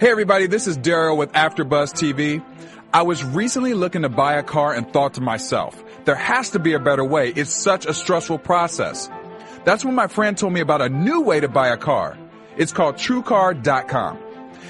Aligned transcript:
Hey 0.00 0.10
everybody, 0.10 0.46
this 0.46 0.66
is 0.66 0.78
Daryl 0.78 1.18
with 1.18 1.30
AfterBuzz 1.32 1.92
TV. 1.92 2.42
I 2.90 3.02
was 3.02 3.22
recently 3.22 3.74
looking 3.74 4.00
to 4.00 4.08
buy 4.08 4.36
a 4.38 4.42
car 4.42 4.72
and 4.72 4.90
thought 4.90 5.12
to 5.14 5.20
myself, 5.20 5.84
there 6.06 6.14
has 6.14 6.48
to 6.52 6.58
be 6.58 6.72
a 6.72 6.78
better 6.78 7.04
way. 7.04 7.28
It's 7.28 7.52
such 7.52 7.84
a 7.84 7.92
stressful 7.92 8.38
process. 8.38 9.10
That's 9.66 9.84
when 9.84 9.94
my 9.94 10.06
friend 10.06 10.38
told 10.38 10.54
me 10.54 10.60
about 10.60 10.80
a 10.80 10.88
new 10.88 11.20
way 11.20 11.40
to 11.40 11.48
buy 11.48 11.68
a 11.68 11.76
car. 11.76 12.16
It's 12.56 12.72
called 12.72 12.94
TrueCar.com. 12.94 14.18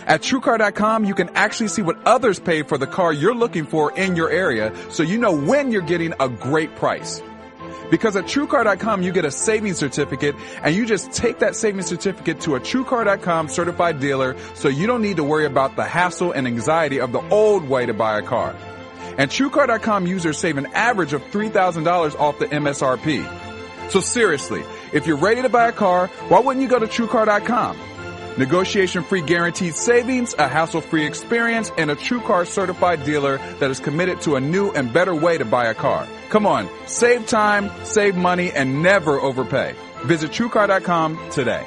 At 0.09 0.23
TrueCar.com, 0.23 1.05
you 1.05 1.15
can 1.15 1.29
actually 1.37 1.69
see 1.69 1.83
what 1.83 2.05
others 2.05 2.41
pay 2.41 2.65
for 2.65 2.77
the 2.77 2.89
car 2.89 3.13
you're 3.13 3.33
looking 3.33 3.67
for 3.67 3.97
in 3.97 4.17
your 4.17 4.31
area, 4.31 4.75
so 4.91 5.05
you 5.05 5.17
know 5.17 5.33
when 5.33 5.71
you're 5.71 5.81
getting 5.81 6.13
a 6.19 6.29
great 6.29 6.75
price. 6.75 7.23
Because 7.91 8.17
at 8.17 8.25
TrueCar.com, 8.25 9.03
you 9.03 9.13
get 9.13 9.25
a 9.25 9.31
savings 9.31 9.79
certificate 9.79 10.37
and 10.63 10.75
you 10.75 10.87
just 10.87 11.13
take 11.13 11.41
that 11.41 11.57
savings 11.57 11.87
certificate 11.87 12.41
to 12.43 12.55
a 12.55 12.61
TrueCar.com 12.61 13.49
certified 13.49 14.01
dealer 14.01 14.37
so 14.55 14.69
you 14.69 14.87
don't 14.87 15.03
need 15.03 15.17
to 15.17 15.25
worry 15.25 15.45
about 15.45 15.77
the 15.77 15.85
hassle 15.85 16.33
and 16.33 16.47
anxiety 16.47 17.01
of 17.01 17.13
the 17.13 17.21
old 17.31 17.69
way 17.69 17.87
to 17.87 17.95
buy 17.95 18.19
a 18.19 18.23
car. 18.23 18.55
And 19.19 19.31
TrueCar.com 19.31 20.07
users 20.07 20.39
save 20.39 20.57
an 20.57 20.67
average 20.67 21.13
of 21.13 21.23
$3,000 21.31 22.19
off 22.19 22.39
the 22.39 22.47
MSRP. 22.47 23.91
So 23.91 24.01
seriously, 24.01 24.63
if 24.93 25.07
you're 25.07 25.17
ready 25.17 25.43
to 25.43 25.49
buy 25.49 25.69
a 25.69 25.73
car, 25.73 26.07
why 26.29 26.41
wouldn't 26.41 26.63
you 26.63 26.69
go 26.69 26.79
to 26.79 26.87
TrueCar.com? 26.87 27.77
Negotiation 28.39 29.03
free 29.03 29.23
guaranteed 29.23 29.75
savings, 29.75 30.35
a 30.39 30.49
hassle 30.49 30.81
free 30.81 31.05
experience, 31.05 31.71
and 31.77 31.91
a 31.91 31.97
TrueCar 31.97 32.47
certified 32.47 33.05
dealer 33.05 33.39
that 33.59 33.71
is 33.71 33.81
committed 33.81 34.21
to 34.23 34.37
a 34.37 34.41
new 34.41 34.71
and 34.71 34.93
better 34.93 35.15
way 35.15 35.39
to 35.39 35.45
buy 35.45 35.67
a 35.67 35.75
car. 35.75 36.07
Come 36.31 36.47
on, 36.47 36.69
save 36.87 37.27
time, 37.27 37.71
save 37.85 38.17
money, 38.17 38.53
and 38.53 38.83
never 38.83 39.21
overpay. 39.21 39.75
Visit 40.05 40.31
TrueCar.com 40.31 41.31
today. 41.31 41.67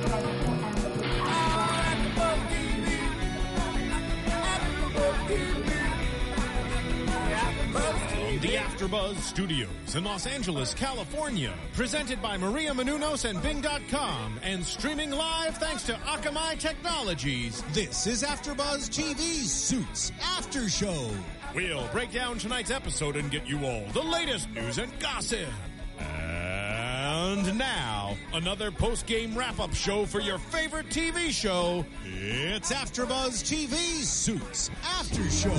AfterBuzz 8.81 9.17
Studios 9.17 9.95
in 9.95 10.03
Los 10.03 10.25
Angeles, 10.25 10.73
California, 10.73 11.53
presented 11.73 12.19
by 12.19 12.35
Maria 12.35 12.71
Menounos 12.71 13.29
and 13.29 13.39
Bing.com, 13.43 14.39
and 14.41 14.65
streaming 14.65 15.11
live 15.11 15.55
thanks 15.57 15.83
to 15.83 15.93
Akamai 15.93 16.57
Technologies. 16.57 17.61
This 17.73 18.07
is 18.07 18.23
AfterBuzz 18.23 18.89
TV's 18.89 19.51
Suits 19.51 20.11
After 20.35 20.67
Show. 20.67 21.11
We'll 21.53 21.87
break 21.89 22.11
down 22.11 22.39
tonight's 22.39 22.71
episode 22.71 23.17
and 23.17 23.29
get 23.29 23.45
you 23.45 23.63
all 23.63 23.85
the 23.93 24.01
latest 24.01 24.49
news 24.49 24.79
and 24.79 24.91
gossip. 24.99 25.47
And 25.99 27.59
now, 27.59 28.00
another 28.33 28.71
post-game 28.71 29.37
wrap-up 29.37 29.73
show 29.73 30.05
for 30.05 30.19
your 30.21 30.37
favorite 30.37 30.87
TV 30.87 31.29
show. 31.31 31.85
It's 32.05 32.71
AfterBuzz 32.71 33.43
TV 33.43 33.75
Suits 34.03 34.69
After 34.83 35.29
Show. 35.29 35.53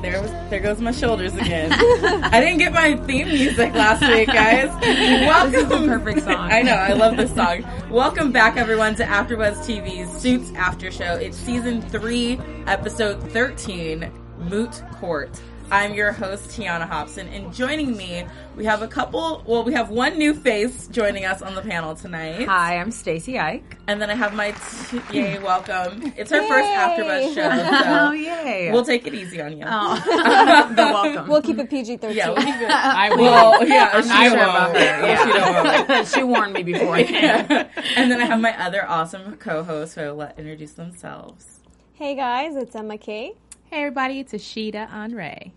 There, 0.00 0.22
was, 0.22 0.30
there 0.50 0.60
goes 0.60 0.80
my 0.80 0.92
shoulders 0.92 1.34
again. 1.34 1.72
I 1.72 2.40
didn't 2.40 2.58
get 2.58 2.72
my 2.72 2.96
theme 3.06 3.28
music 3.28 3.74
last 3.74 4.02
week, 4.02 4.28
guys. 4.28 4.68
Welcome. 4.68 5.44
This 5.54 5.62
is 5.62 5.68
the 5.68 5.86
perfect 5.86 6.20
song. 6.24 6.50
I 6.52 6.62
know. 6.62 6.72
I 6.72 6.92
love 6.94 7.16
this 7.16 7.34
song. 7.34 7.64
Welcome 7.90 8.32
back, 8.32 8.56
everyone, 8.56 8.94
to 8.96 9.04
AfterBuzz 9.04 9.58
TV's 9.58 10.10
Suits 10.20 10.52
After 10.56 10.90
Show. 10.90 11.14
It's 11.16 11.36
season 11.36 11.82
three, 11.82 12.40
episode 12.66 13.22
thirteen, 13.32 14.10
Moot 14.38 14.82
Court. 14.94 15.40
I'm 15.70 15.94
your 15.94 16.12
host, 16.12 16.50
Tiona 16.50 16.86
Hobson, 16.86 17.26
and 17.28 17.52
joining 17.52 17.96
me, 17.96 18.24
we 18.54 18.64
have 18.66 18.82
a 18.82 18.86
couple. 18.86 19.42
Well, 19.46 19.64
we 19.64 19.72
have 19.72 19.88
one 19.90 20.18
new 20.18 20.32
face 20.34 20.86
joining 20.88 21.24
us 21.24 21.42
on 21.42 21.54
the 21.54 21.62
panel 21.62 21.96
tonight. 21.96 22.46
Hi, 22.46 22.76
I'm 22.76 22.90
Stacy 22.92 23.38
Ike. 23.40 23.76
And 23.88 24.00
then 24.00 24.08
I 24.08 24.14
have 24.14 24.34
my 24.34 24.52
t- 24.52 25.00
yay, 25.18 25.38
welcome. 25.42 26.12
It's 26.16 26.30
her 26.30 26.46
first 26.46 26.68
AfterBuzz 26.68 27.34
show, 27.34 27.48
Oh, 28.08 28.12
yay. 28.12 28.70
we'll 28.72 28.84
take 28.84 29.06
it 29.06 29.14
easy 29.14 29.40
on 29.40 29.56
you. 29.58 29.64
Oh, 29.66 30.68
the 30.76 30.82
welcome. 30.82 31.28
We'll 31.28 31.42
keep 31.42 31.58
it 31.58 31.68
PG 31.70 31.96
thirteen. 31.96 32.16
Yeah, 32.18 32.28
we'll 32.28 32.36
keep 32.44 32.54
it. 32.56 32.70
I 32.70 33.08
will. 33.10 33.22
Well, 33.22 33.66
yeah, 33.66 34.00
she 34.02 34.08
I 34.12 34.28
won't. 34.28 34.74
will. 34.74 34.80
Yeah, 34.80 35.24
she 35.24 35.32
don't 35.32 36.08
she 36.08 36.22
warned 36.22 36.52
me 36.52 36.62
beforehand. 36.62 37.50
and 37.96 38.10
then 38.12 38.20
I 38.20 38.26
have 38.26 38.40
my 38.40 38.56
other 38.62 38.86
awesome 38.86 39.36
co-host 39.38 39.94
who 39.96 40.02
I 40.02 40.08
will 40.10 40.16
let 40.16 40.38
introduce 40.38 40.72
themselves. 40.72 41.46
Hey 41.94 42.14
guys, 42.16 42.54
it's 42.56 42.74
Emma 42.76 42.98
K. 42.98 43.34
Hey 43.70 43.78
everybody, 43.80 44.20
it's 44.20 44.32
Ashida 44.32 44.88
Onrae. 44.90 45.50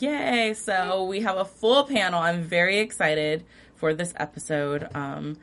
Yay! 0.00 0.54
So 0.54 1.04
we 1.04 1.20
have 1.20 1.36
a 1.36 1.44
full 1.44 1.84
panel. 1.84 2.20
I'm 2.20 2.42
very 2.42 2.78
excited 2.78 3.44
for 3.74 3.94
this 3.94 4.12
episode. 4.16 4.88
Um, 4.94 5.38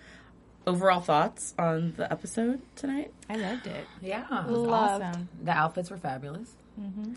overall 0.68 1.02
thoughts 1.02 1.54
on 1.58 1.94
the 1.98 2.12
episode 2.12 2.62
tonight? 2.76 3.12
I 3.30 3.36
loved 3.36 3.68
it. 3.68 3.86
Yeah. 4.02 4.24
It 4.46 4.50
was 4.50 4.60
Loved. 4.60 5.04
awesome. 5.04 5.30
The 5.44 5.52
outfits 5.52 5.90
were 5.90 5.98
fabulous. 5.98 6.52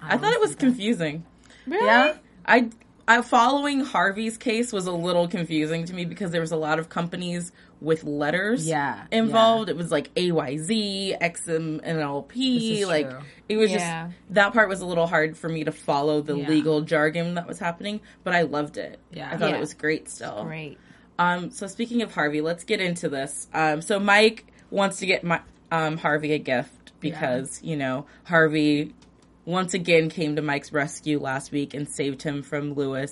I 0.03 0.17
thought 0.17 0.33
it 0.33 0.41
was 0.41 0.55
confusing. 0.57 1.25
Really? 1.67 1.84
Yeah, 1.87 2.17
I, 2.45 2.71
I 3.09 3.21
following 3.23 3.81
Harvey's 3.81 4.37
case 4.39 4.73
was 4.73 4.87
a 4.87 4.93
little 4.93 5.27
confusing 5.29 5.85
to 5.87 5.95
me 5.95 6.05
because 6.05 6.31
there 6.31 6.41
was 6.41 6.53
a 6.53 6.57
lot 6.57 6.79
of 6.79 6.89
companies 6.89 7.51
with 7.81 8.05
letters 8.05 8.67
Yeah, 8.67 9.07
involved. 9.11 9.69
It 9.69 9.77
was 9.77 9.91
like 9.91 10.15
AYZ, 10.15 11.19
XMNLP, 11.21 12.87
like 12.87 13.11
true. 13.11 13.19
it 13.49 13.57
was 13.57 13.71
Yeah. 13.73 14.07
just 14.09 14.17
that 14.31 14.53
part 14.53 14.69
was 14.69 14.81
a 14.81 14.87
little 14.87 15.07
hard 15.09 15.37
for 15.37 15.49
me 15.49 15.65
to 15.65 15.73
follow 15.73 16.21
the 16.21 16.37
Yeah. 16.37 16.49
legal 16.49 16.81
jargon 16.83 17.35
that 17.35 17.47
was 17.49 17.59
happening, 17.59 18.01
but 18.25 18.35
I 18.35 18.43
loved 18.43 18.77
it. 18.77 18.99
Yeah. 19.13 19.29
I 19.33 19.37
thought 19.37 19.51
Yeah. 19.51 19.57
it 19.57 19.61
was 19.61 19.75
great 19.75 20.09
still. 20.09 20.45
Great. 20.45 20.79
Um, 21.19 21.51
so 21.51 21.67
speaking 21.67 22.03
of 22.03 22.15
Harvey, 22.15 22.41
let's 22.41 22.65
get 22.65 22.81
into 22.81 23.09
this. 23.09 23.49
Um, 23.53 23.83
so 23.83 23.99
Mike 23.99 24.47
wants 24.71 24.99
to 24.99 25.07
get 25.07 25.25
my, 25.25 25.41
um, 25.71 25.99
Harvey 25.99 26.33
a 26.33 26.39
gift 26.39 26.93
because 27.01 27.61
you 27.65 27.77
know 27.77 28.07
Harvey 28.25 28.95
once 29.44 29.75
again 29.75 30.08
came 30.08 30.36
to 30.36 30.42
Mike's 30.42 30.72
rescue 30.72 31.19
last 31.20 31.50
week 31.53 31.75
and 31.75 31.88
saved 31.88 32.22
him 32.22 32.42
from 32.42 32.75
Louis, 32.75 33.10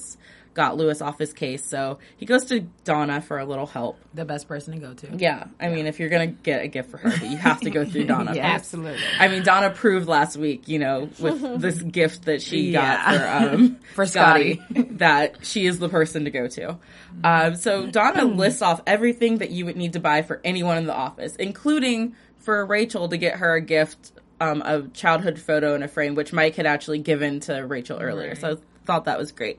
got 0.55 0.77
Louis 0.77 1.01
off 1.01 1.19
his 1.19 1.33
case. 1.33 1.69
So 1.69 1.99
he 2.17 2.27
goes 2.27 2.45
to 2.47 2.61
Donna 2.85 3.21
for 3.21 3.39
a 3.39 3.45
little 3.45 3.67
help. 3.67 3.99
The 4.15 4.25
best 4.25 4.49
person 4.49 4.75
to 4.75 4.81
go 4.81 4.95
to. 4.95 5.17
Yeah, 5.17 5.45
I 5.61 5.69
mean, 5.69 5.87
if 5.87 5.99
you're 6.01 6.09
gonna 6.09 6.27
get 6.29 6.63
a 6.63 6.69
gift 6.69 6.91
for 6.91 6.99
her, 6.99 7.25
you 7.25 7.37
have 7.37 7.61
to 7.61 7.71
go 7.71 7.85
through 7.85 8.05
Donna. 8.07 8.35
Yeah. 8.35 8.47
Absolutely. 8.49 9.01
I 9.19 9.29
mean, 9.29 9.43
Donna 9.45 9.71
proved 9.71 10.09
last 10.09 10.37
week, 10.37 10.67
you 10.69 10.79
know, 10.81 11.09
with 11.21 11.41
this 11.61 11.81
gift 11.83 12.25
that 12.27 12.43
she 12.43 12.71
Yeah. 12.73 12.97
got 12.97 13.49
for 13.49 13.55
um, 13.55 13.77
For 13.95 14.07
Scottie, 14.07 14.61
Scottie. 14.71 14.83
that 14.99 15.45
she 15.47 15.67
is 15.67 15.79
the 15.79 15.89
person 15.89 16.25
to 16.25 16.31
go 16.31 16.47
to. 16.49 16.79
Um, 17.25 17.55
so 17.57 17.87
Donna 17.87 18.25
lists 18.25 18.63
off 18.63 18.81
everything 18.87 19.39
that 19.39 19.51
you 19.51 19.65
would 19.67 19.77
need 19.77 19.93
to 19.95 20.01
buy 20.01 20.23
for 20.23 20.41
anyone 20.45 20.79
in 20.79 20.87
the 20.87 20.95
office, 20.95 21.35
including 21.37 22.15
for 22.39 22.65
Rachel 22.65 23.09
to 23.09 23.17
get 23.17 23.37
her 23.37 23.55
a 23.55 23.61
gift, 23.61 24.13
um, 24.41 24.63
a 24.63 24.89
childhood 24.89 25.39
photo 25.39 25.75
in 25.75 25.83
a 25.83 25.89
frame, 25.89 26.15
which 26.15 26.33
Mike 26.33 26.57
had 26.57 26.67
actually 26.67 26.99
given 26.99 27.41
to 27.41 27.61
Rachel 27.67 27.99
earlier. 28.01 28.35
So 28.35 28.53
I 28.53 28.57
thought 28.87 29.05
that 29.05 29.19
was 29.19 29.33
great. 29.33 29.59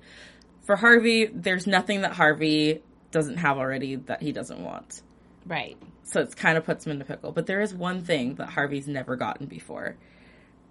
For 0.63 0.75
Harvey, 0.75 1.25
there's 1.25 1.67
nothing 1.67 2.01
that 2.01 2.13
Harvey 2.13 2.81
doesn't 3.11 3.37
have 3.37 3.57
already 3.57 3.95
that 3.95 4.21
he 4.21 4.31
doesn't 4.31 4.63
want 4.63 5.01
Right. 5.45 5.77
so 6.03 6.21
it 6.21 6.35
kind 6.37 6.57
of 6.57 6.65
puts 6.65 6.85
him 6.85 6.93
in 6.93 7.01
a 7.01 7.05
pickle. 7.05 7.31
But 7.31 7.45
there 7.45 7.61
is 7.61 7.73
one 7.73 8.03
thing 8.03 8.35
that 8.35 8.49
Harvey's 8.49 8.87
never 8.87 9.15
gotten 9.15 9.47
before, 9.47 9.97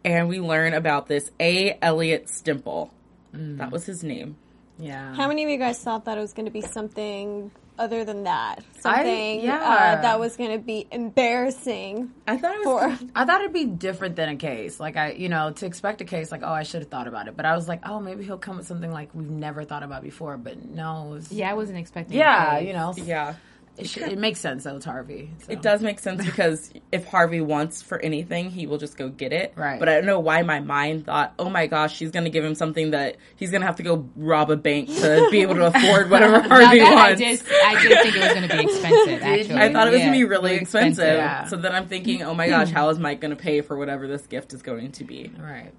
and 0.04 0.28
we 0.28 0.40
learn 0.40 0.72
about 0.72 1.06
this 1.06 1.30
A. 1.38 1.76
Elliot 1.82 2.26
Stemple. 2.26 2.90
That 3.32 3.70
was 3.70 3.84
his 3.84 4.02
name. 4.02 4.36
Yeah. 4.78 5.14
How 5.14 5.28
many 5.28 5.44
of 5.44 5.50
you 5.50 5.58
guys 5.58 5.78
thought 5.82 6.06
that 6.06 6.16
it 6.16 6.20
was 6.22 6.32
going 6.32 6.46
to 6.46 6.52
be 6.52 6.62
something 6.62 7.50
other 7.80 8.04
than 8.04 8.24
that? 8.24 8.62
Something 8.78 9.40
yeah. 9.40 9.56
uh, 9.98 10.02
that 10.02 10.20
was 10.20 10.36
going 10.36 10.52
to 10.52 10.58
be 10.58 10.86
embarrassing 10.92 12.12
I 12.26 12.36
thought 12.36 12.54
it 12.54 12.64
was. 12.66 12.98
for. 12.98 13.06
I 13.16 13.24
thought 13.24 13.40
it'd 13.40 13.52
be 13.52 13.64
different 13.64 14.16
than 14.16 14.28
a 14.28 14.36
case. 14.36 14.78
Like 14.78 14.96
I, 14.96 15.12
you 15.12 15.28
know, 15.28 15.50
to 15.52 15.66
expect 15.66 16.00
a 16.00 16.04
case 16.04 16.30
like, 16.30 16.42
oh, 16.44 16.52
I 16.52 16.62
should 16.62 16.82
have 16.82 16.90
thought 16.90 17.08
about 17.08 17.26
it. 17.28 17.36
But 17.36 17.46
I 17.46 17.56
was 17.56 17.66
like, 17.68 17.80
oh, 17.88 18.00
maybe 18.00 18.24
he'll 18.24 18.38
come 18.38 18.58
with 18.58 18.66
something 18.66 18.92
like 18.92 19.14
we've 19.14 19.28
never 19.30 19.64
thought 19.64 19.82
about 19.82 20.02
before. 20.02 20.36
But 20.36 20.64
no, 20.64 21.06
it 21.06 21.10
was, 21.10 21.32
Yeah, 21.32 21.50
I 21.50 21.54
wasn't 21.54 21.78
expecting. 21.78 22.16
yeah, 22.18 22.56
it. 22.58 22.66
you 22.66 22.72
know, 22.72 22.94
yeah, 22.96 23.34
it, 23.76 23.96
it 23.96 24.18
makes 24.18 24.40
sense 24.40 24.64
though. 24.64 24.76
It's 24.76 24.84
Harvey. 24.84 25.30
so. 25.44 25.52
it 25.52 25.62
does 25.62 25.82
make 25.82 25.98
sense 25.98 26.24
because 26.26 26.70
if 26.92 27.06
Harvey 27.06 27.40
wants 27.40 27.80
for 27.82 27.98
anything, 27.98 28.50
he 28.50 28.66
will 28.66 28.78
just 28.78 28.96
go 28.96 29.08
get 29.08 29.32
it. 29.32 29.52
Right. 29.56 29.78
But 29.78 29.88
I 29.88 29.94
don't 29.94 30.06
know 30.06 30.20
why 30.20 30.42
my 30.42 30.60
mind 30.60 31.06
thought, 31.06 31.32
oh 31.38 31.48
my 31.48 31.66
gosh, 31.66 31.96
she's 31.96 32.10
going 32.10 32.24
to 32.24 32.30
give 32.30 32.44
him 32.44 32.54
something 32.54 32.90
that 32.90 33.16
he's 33.36 33.50
going 33.50 33.62
to 33.62 33.66
have 33.66 33.76
to 33.76 33.82
go 33.82 34.08
rob 34.16 34.50
a 34.50 34.56
bank 34.56 34.88
to 34.88 35.28
be 35.30 35.40
able 35.42 35.54
to 35.54 35.66
afford 35.74 36.10
whatever 36.10 36.40
Harvey 36.40 36.80
that 36.80 36.92
I 36.92 37.08
wants. 37.10 37.20
did, 37.20 37.42
I 37.64 37.82
did 37.82 38.02
think 38.02 38.16
it 38.16 38.20
was 38.20 38.34
going 38.34 38.48
to 38.48 38.56
be 38.56 38.62
expensive. 38.72 39.22
Actually, 39.22 39.54
I 39.56 39.72
thought 39.72 39.88
it 39.88 39.92
was 39.92 40.00
Yeah, 40.00 40.06
gonna 40.06 40.18
be 40.18 40.24
really 40.24 40.54
expensive. 40.54 41.16
Yeah. 41.16 41.46
So 41.46 41.56
then 41.56 41.72
I'm 41.72 41.86
thinking, 41.88 42.22
oh 42.22 42.34
my 42.34 42.48
gosh, 42.48 42.70
how 42.70 42.88
is 42.90 42.98
Mike 42.98 43.20
gonna 43.20 43.36
pay 43.36 43.60
for 43.62 43.76
whatever 43.76 44.06
this 44.06 44.26
gift 44.26 44.52
is 44.52 44.62
going 44.62 44.92
to 44.92 45.04
be? 45.04 45.30
Right. 45.38 45.72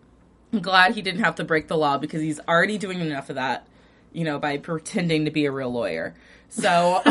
I'm 0.53 0.61
glad 0.61 0.95
he 0.95 1.01
didn't 1.01 1.23
have 1.23 1.35
to 1.35 1.43
break 1.43 1.67
the 1.67 1.77
law 1.77 1.97
because 1.97 2.21
he's 2.21 2.39
already 2.41 2.77
doing 2.77 2.99
enough 2.99 3.29
of 3.29 3.35
that, 3.35 3.67
you 4.11 4.25
know, 4.25 4.37
by 4.39 4.57
pretending 4.57 5.25
to 5.25 5.31
be 5.31 5.45
a 5.45 5.51
real 5.51 5.71
lawyer. 5.71 6.13
So, 6.51 7.01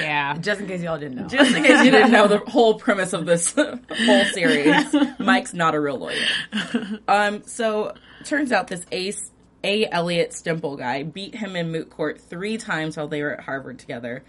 Yeah. 0.00 0.38
Just 0.40 0.60
in 0.60 0.66
case 0.66 0.82
y'all 0.82 0.98
didn't 0.98 1.16
know. 1.16 1.26
just 1.28 1.54
in 1.54 1.62
case 1.62 1.84
you 1.84 1.90
didn't 1.90 2.12
know 2.12 2.26
the 2.28 2.38
whole 2.38 2.74
premise 2.78 3.12
of 3.12 3.26
this 3.26 3.52
whole 3.54 4.24
series, 4.32 4.94
Mike's 5.18 5.52
not 5.52 5.74
a 5.74 5.80
real 5.80 5.98
lawyer. 5.98 6.16
Um, 7.06 7.42
so 7.44 7.94
turns 8.24 8.52
out 8.52 8.68
this 8.68 8.86
Ace 8.90 9.30
A. 9.62 9.86
Elliot 9.90 10.30
Stemple 10.30 10.78
guy 10.78 11.02
beat 11.02 11.34
him 11.34 11.56
in 11.56 11.70
moot 11.70 11.90
court 11.90 12.20
three 12.20 12.56
times 12.56 12.96
while 12.96 13.06
they 13.08 13.22
were 13.22 13.34
at 13.34 13.40
Harvard 13.40 13.78
together. 13.78 14.24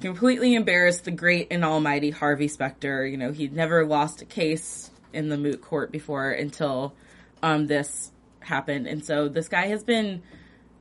Completely 0.00 0.54
embarrassed 0.54 1.04
the 1.04 1.10
great 1.10 1.48
and 1.50 1.64
almighty 1.64 2.10
Harvey 2.10 2.48
Specter. 2.48 3.04
You 3.04 3.16
know, 3.16 3.32
he'd 3.32 3.52
never 3.52 3.84
lost 3.84 4.22
a 4.22 4.26
case 4.26 4.90
in 5.12 5.28
the 5.28 5.36
moot 5.36 5.60
court 5.60 5.90
before 5.90 6.30
until 6.30 6.94
um, 7.42 7.66
this 7.66 8.12
happened. 8.40 8.86
And 8.86 9.04
so 9.04 9.28
this 9.28 9.48
guy 9.48 9.66
has 9.66 9.82
been 9.82 10.22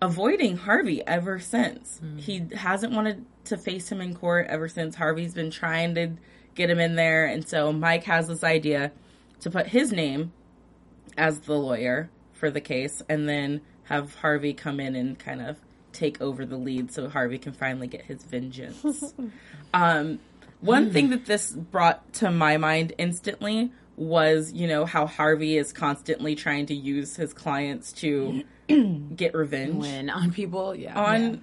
avoiding 0.01 0.57
Harvey 0.57 1.05
ever 1.05 1.39
since. 1.39 2.01
He 2.17 2.47
hasn't 2.53 2.93
wanted 2.93 3.25
to 3.45 3.57
face 3.57 3.91
him 3.91 4.01
in 4.01 4.15
court 4.15 4.47
ever 4.49 4.67
since 4.67 4.95
Harvey's 4.95 5.33
been 5.33 5.51
trying 5.51 5.95
to 5.95 6.11
get 6.55 6.69
him 6.69 6.79
in 6.79 6.95
there. 6.95 7.25
And 7.25 7.47
so 7.47 7.71
Mike 7.71 8.03
has 8.05 8.27
this 8.27 8.43
idea 8.43 8.91
to 9.41 9.49
put 9.49 9.67
his 9.67 9.91
name 9.91 10.31
as 11.17 11.41
the 11.41 11.53
lawyer 11.53 12.09
for 12.33 12.49
the 12.49 12.61
case 12.61 13.01
and 13.07 13.27
then 13.27 13.61
have 13.83 14.15
Harvey 14.15 14.53
come 14.53 14.79
in 14.79 14.95
and 14.95 15.17
kind 15.17 15.41
of 15.41 15.57
take 15.91 16.21
over 16.21 16.45
the 16.45 16.57
lead 16.57 16.91
so 16.91 17.09
Harvey 17.09 17.37
can 17.37 17.53
finally 17.53 17.87
get 17.87 18.03
his 18.03 18.23
vengeance. 18.23 19.13
um, 19.73 20.19
one 20.61 20.91
thing 20.91 21.09
that 21.09 21.25
this 21.25 21.51
brought 21.51 22.13
to 22.13 22.31
my 22.31 22.57
mind 22.57 22.93
instantly 22.97 23.71
was, 23.97 24.51
you 24.53 24.67
know, 24.67 24.85
how 24.85 25.05
Harvey 25.05 25.57
is 25.57 25.71
constantly 25.73 26.35
trying 26.35 26.65
to 26.67 26.73
use 26.75 27.15
his 27.15 27.33
clients 27.33 27.91
to 27.93 28.43
get 29.15 29.33
revenge 29.35 29.75
When 29.81 30.09
on 30.09 30.31
people, 30.31 30.73
yeah. 30.75 30.99
on 30.99 31.33
yeah. 31.33 31.39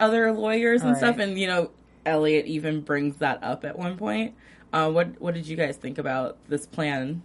other 0.00 0.32
lawyers 0.32 0.82
and 0.82 0.92
Right. 0.92 0.98
stuff. 0.98 1.18
And, 1.18 1.38
you 1.38 1.46
know, 1.46 1.70
Elliot 2.04 2.46
even 2.46 2.80
brings 2.80 3.16
that 3.18 3.42
up 3.42 3.64
at 3.64 3.78
one 3.78 3.96
point. 3.96 4.34
Uh, 4.72 4.90
what 4.90 5.20
what 5.20 5.34
did 5.34 5.46
you 5.46 5.54
guys 5.56 5.76
think 5.76 5.98
about 5.98 6.38
this 6.48 6.66
plan? 6.66 7.22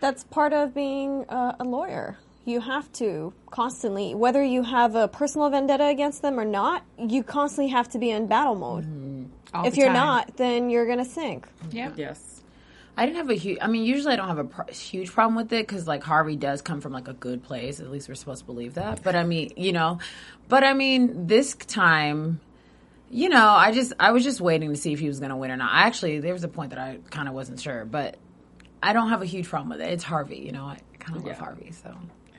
That's 0.00 0.22
part 0.24 0.52
of 0.52 0.74
being 0.74 1.24
uh, 1.28 1.54
a 1.58 1.64
lawyer. 1.64 2.18
You 2.44 2.60
have 2.60 2.92
to 2.92 3.32
constantly, 3.50 4.14
whether 4.14 4.42
you 4.44 4.62
have 4.62 4.94
a 4.94 5.08
personal 5.08 5.50
vendetta 5.50 5.86
against 5.86 6.22
them 6.22 6.38
or 6.38 6.44
not, 6.44 6.84
you 6.98 7.22
constantly 7.22 7.70
have 7.72 7.88
to 7.90 7.98
be 7.98 8.10
in 8.10 8.26
battle 8.26 8.54
mode. 8.54 9.28
All 9.54 9.66
if 9.66 9.72
the 9.74 9.80
you're 9.80 9.88
time. 9.88 9.94
not, 9.96 10.36
then 10.36 10.70
you're 10.70 10.86
gonna 10.86 11.04
sink. 11.04 11.48
Yep. 11.70 11.94
Yes. 11.96 12.37
I 12.98 13.06
didn't 13.06 13.18
have 13.18 13.30
a 13.30 13.34
huge. 13.34 13.58
I 13.62 13.68
mean, 13.68 13.84
usually 13.84 14.14
I 14.14 14.16
don't 14.16 14.26
have 14.26 14.38
a 14.38 14.44
pro- 14.44 14.66
huge 14.66 15.12
problem 15.12 15.36
with 15.36 15.52
it 15.52 15.64
because 15.64 15.86
like 15.86 16.02
Harvey 16.02 16.34
does 16.34 16.62
come 16.62 16.80
from 16.80 16.92
like 16.92 17.06
a 17.06 17.12
good 17.12 17.44
place. 17.44 17.78
At 17.78 17.92
least 17.92 18.08
we're 18.08 18.16
supposed 18.16 18.40
to 18.40 18.46
believe 18.46 18.74
that. 18.74 19.04
But 19.04 19.14
I 19.14 19.22
mean, 19.22 19.52
you 19.56 19.70
know, 19.70 20.00
but 20.48 20.64
I 20.64 20.74
mean, 20.74 21.28
this 21.28 21.54
time, 21.54 22.40
you 23.08 23.28
know, 23.28 23.50
I 23.50 23.70
just 23.70 23.92
I 24.00 24.10
was 24.10 24.24
just 24.24 24.40
waiting 24.40 24.70
to 24.70 24.76
see 24.76 24.92
if 24.92 24.98
he 24.98 25.06
was 25.06 25.20
going 25.20 25.30
to 25.30 25.36
win 25.36 25.52
or 25.52 25.56
not. 25.56 25.70
I 25.72 25.82
actually, 25.82 26.18
there 26.18 26.32
was 26.32 26.42
a 26.42 26.48
point 26.48 26.70
that 26.70 26.80
I 26.80 26.98
kind 27.08 27.28
of 27.28 27.34
wasn't 27.34 27.60
sure, 27.60 27.84
but 27.84 28.16
I 28.82 28.92
don't 28.94 29.10
have 29.10 29.22
a 29.22 29.26
huge 29.26 29.48
problem 29.48 29.70
with 29.70 29.80
it. 29.80 29.92
It's 29.92 30.02
Harvey, 30.02 30.38
you 30.38 30.50
know. 30.50 30.64
I 30.64 30.80
kind 30.98 31.16
of 31.16 31.24
love 31.24 31.38
Harvey, 31.38 31.70
so 31.70 31.96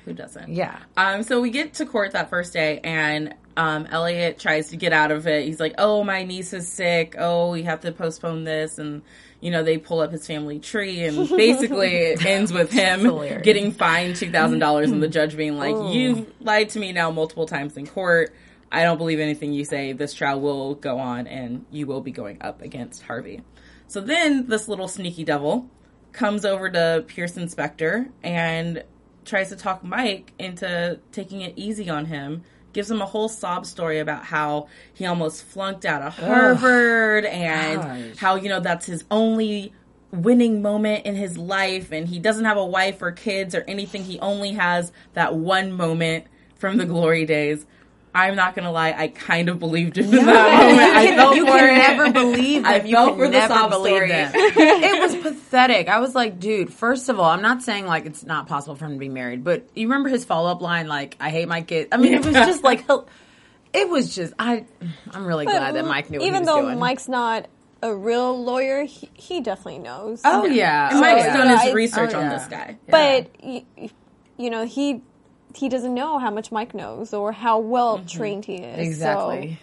Who 0.09 0.15
doesn't? 0.15 0.49
yeah. 0.49 0.79
Um, 0.97 1.21
so 1.21 1.39
we 1.39 1.51
get 1.51 1.75
to 1.75 1.85
court 1.85 2.13
that 2.13 2.31
first 2.31 2.51
day, 2.51 2.79
and 2.83 3.35
um, 3.55 3.85
Elliot 3.91 4.39
tries 4.39 4.69
to 4.69 4.75
get 4.75 4.91
out 4.91 5.11
of 5.11 5.27
it. 5.27 5.45
He's 5.45 5.59
like, 5.59 5.75
"Oh, 5.77 6.03
my 6.03 6.23
niece 6.23 6.51
is 6.51 6.67
sick. 6.67 7.13
Oh, 7.19 7.51
we 7.51 7.61
have 7.63 7.81
to 7.81 7.91
postpone 7.91 8.43
this." 8.43 8.79
And 8.79 9.03
you 9.39 9.51
know, 9.51 9.61
they 9.61 9.77
pull 9.77 9.99
up 9.99 10.11
his 10.11 10.25
family 10.25 10.57
tree, 10.57 11.03
and 11.03 11.29
basically 11.37 11.95
it 11.95 12.25
ends 12.25 12.51
with 12.51 12.71
him 12.71 13.03
getting 13.43 13.71
fined 13.71 14.15
two 14.15 14.31
thousand 14.31 14.57
dollars, 14.57 14.89
and 14.89 15.03
the 15.03 15.07
judge 15.07 15.37
being 15.37 15.57
like, 15.57 15.75
"You've 15.93 16.25
lied 16.41 16.69
to 16.69 16.79
me 16.79 16.91
now 16.91 17.11
multiple 17.11 17.45
times 17.45 17.77
in 17.77 17.85
court. 17.85 18.33
I 18.71 18.81
don't 18.81 18.97
believe 18.97 19.19
anything 19.19 19.53
you 19.53 19.63
say. 19.63 19.93
This 19.93 20.15
trial 20.15 20.41
will 20.41 20.73
go 20.73 20.97
on, 20.97 21.27
and 21.27 21.67
you 21.69 21.85
will 21.85 22.01
be 22.01 22.11
going 22.11 22.41
up 22.41 22.63
against 22.63 23.03
Harvey." 23.03 23.43
So 23.85 24.01
then 24.01 24.47
this 24.47 24.67
little 24.67 24.87
sneaky 24.87 25.23
devil 25.23 25.69
comes 26.11 26.43
over 26.43 26.69
to 26.71 27.03
Pearson 27.07 27.49
Specter 27.49 28.07
and 28.23 28.83
tries 29.29 29.49
to 29.49 29.55
talk 29.55 29.83
Mike 29.83 30.33
into 30.39 30.99
taking 31.11 31.41
it 31.41 31.53
easy 31.55 31.89
on 31.89 32.05
him. 32.05 32.43
Gives 32.73 32.91
him 32.91 33.01
a 33.01 33.05
whole 33.05 33.29
sob 33.29 33.65
story 33.65 33.99
about 33.99 34.25
how 34.25 34.67
he 34.93 35.05
almost 35.05 35.43
flunked 35.43 35.85
out 35.85 36.01
of 36.01 36.15
Harvard 36.17 37.25
and 37.25 37.81
Gosh. 37.81 38.17
how, 38.17 38.35
you 38.35 38.49
know, 38.49 38.59
that's 38.59 38.85
his 38.85 39.05
only 39.09 39.73
winning 40.11 40.61
moment 40.61 41.05
in 41.05 41.15
his 41.15 41.37
life 41.37 41.91
and 41.91 42.07
he 42.07 42.19
doesn't 42.19 42.45
have 42.45 42.57
a 42.57 42.65
wife 42.65 43.01
or 43.01 43.11
kids 43.11 43.55
or 43.55 43.63
anything. 43.67 44.03
He 44.03 44.19
only 44.19 44.53
has 44.53 44.91
that 45.13 45.35
one 45.35 45.71
moment 45.71 46.25
from 46.55 46.77
the 46.77 46.85
glory 46.85 47.25
days. 47.25 47.65
I'm 48.13 48.35
not 48.35 48.55
gonna 48.55 48.71
lie, 48.71 48.93
I 48.97 49.07
kind 49.09 49.49
of 49.49 49.59
believed 49.59 49.97
him 49.97 50.05
in 50.13 50.25
that 50.25 50.67
moment. 50.67 50.79
I 50.79 51.15
felt 51.15 51.35
you 51.35 51.45
for 51.45 51.51
can 51.57 51.75
it. 51.75 51.77
never 51.77 52.11
believe 52.11 52.63
them. 52.63 52.71
I 52.71 52.81
you 52.81 52.95
felt 52.95 53.09
can 53.09 53.17
for 53.17 53.25
the 53.25 53.31
never 53.31 53.53
sob 53.53 53.69
believe 53.69 53.95
story. 53.97 54.11
it 54.13 54.99
was 55.01 55.15
pathetic. 55.15 55.87
I 55.89 55.99
was 55.99 56.15
like, 56.15 56.39
dude. 56.39 56.73
First 56.73 57.09
of 57.09 57.19
all, 57.19 57.29
I'm 57.29 57.41
not 57.41 57.61
saying 57.61 57.85
like 57.85 58.05
it's 58.05 58.23
not 58.23 58.47
possible 58.47 58.75
for 58.75 58.85
him 58.85 58.93
to 58.93 58.99
be 58.99 59.09
married, 59.09 59.43
but 59.43 59.67
you 59.75 59.87
remember 59.87 60.09
his 60.09 60.25
follow 60.25 60.49
up 60.51 60.61
line, 60.61 60.87
like 60.87 61.17
"I 61.19 61.29
hate 61.29 61.47
my 61.47 61.61
kids." 61.61 61.89
I 61.91 61.97
mean, 61.97 62.13
it 62.13 62.25
was 62.25 62.33
just 62.33 62.63
like 62.63 62.85
it 63.73 63.87
was 63.89 64.15
just. 64.15 64.33
I 64.39 64.65
I'm 65.11 65.25
really 65.25 65.45
glad 65.45 65.75
that 65.75 65.85
Mike 65.85 66.09
knew 66.09 66.19
what 66.19 66.25
Even 66.25 66.35
he 66.35 66.39
was 66.41 66.47
though 66.47 66.61
doing. 66.63 66.79
Mike's 66.79 67.07
not 67.07 67.47
a 67.81 67.95
real 67.95 68.43
lawyer, 68.43 68.83
he, 68.83 69.09
he 69.13 69.41
definitely 69.41 69.79
knows. 69.79 70.21
oh 70.25 70.45
yeah, 70.45 70.89
And 70.89 70.97
oh, 70.97 71.01
Mike's 71.01 71.25
yeah. 71.25 71.37
done 71.37 71.59
his 71.65 71.73
research 71.73 72.11
oh, 72.13 72.19
on 72.19 72.29
this 72.29 72.45
guy. 72.47 72.77
But 72.89 73.29
y- 73.41 73.63
y- 73.77 73.89
you 74.37 74.49
know, 74.49 74.65
he 74.65 75.01
he 75.55 75.69
doesn't 75.69 75.93
know 75.93 76.19
how 76.19 76.29
much 76.31 76.51
Mike 76.51 76.73
knows 76.73 77.13
or 77.13 77.31
how 77.31 77.59
well 77.59 77.99
trained 77.99 78.45
he 78.45 78.55
is. 78.55 78.61
Mm-hmm. 78.63 78.81
exactly. 78.81 79.59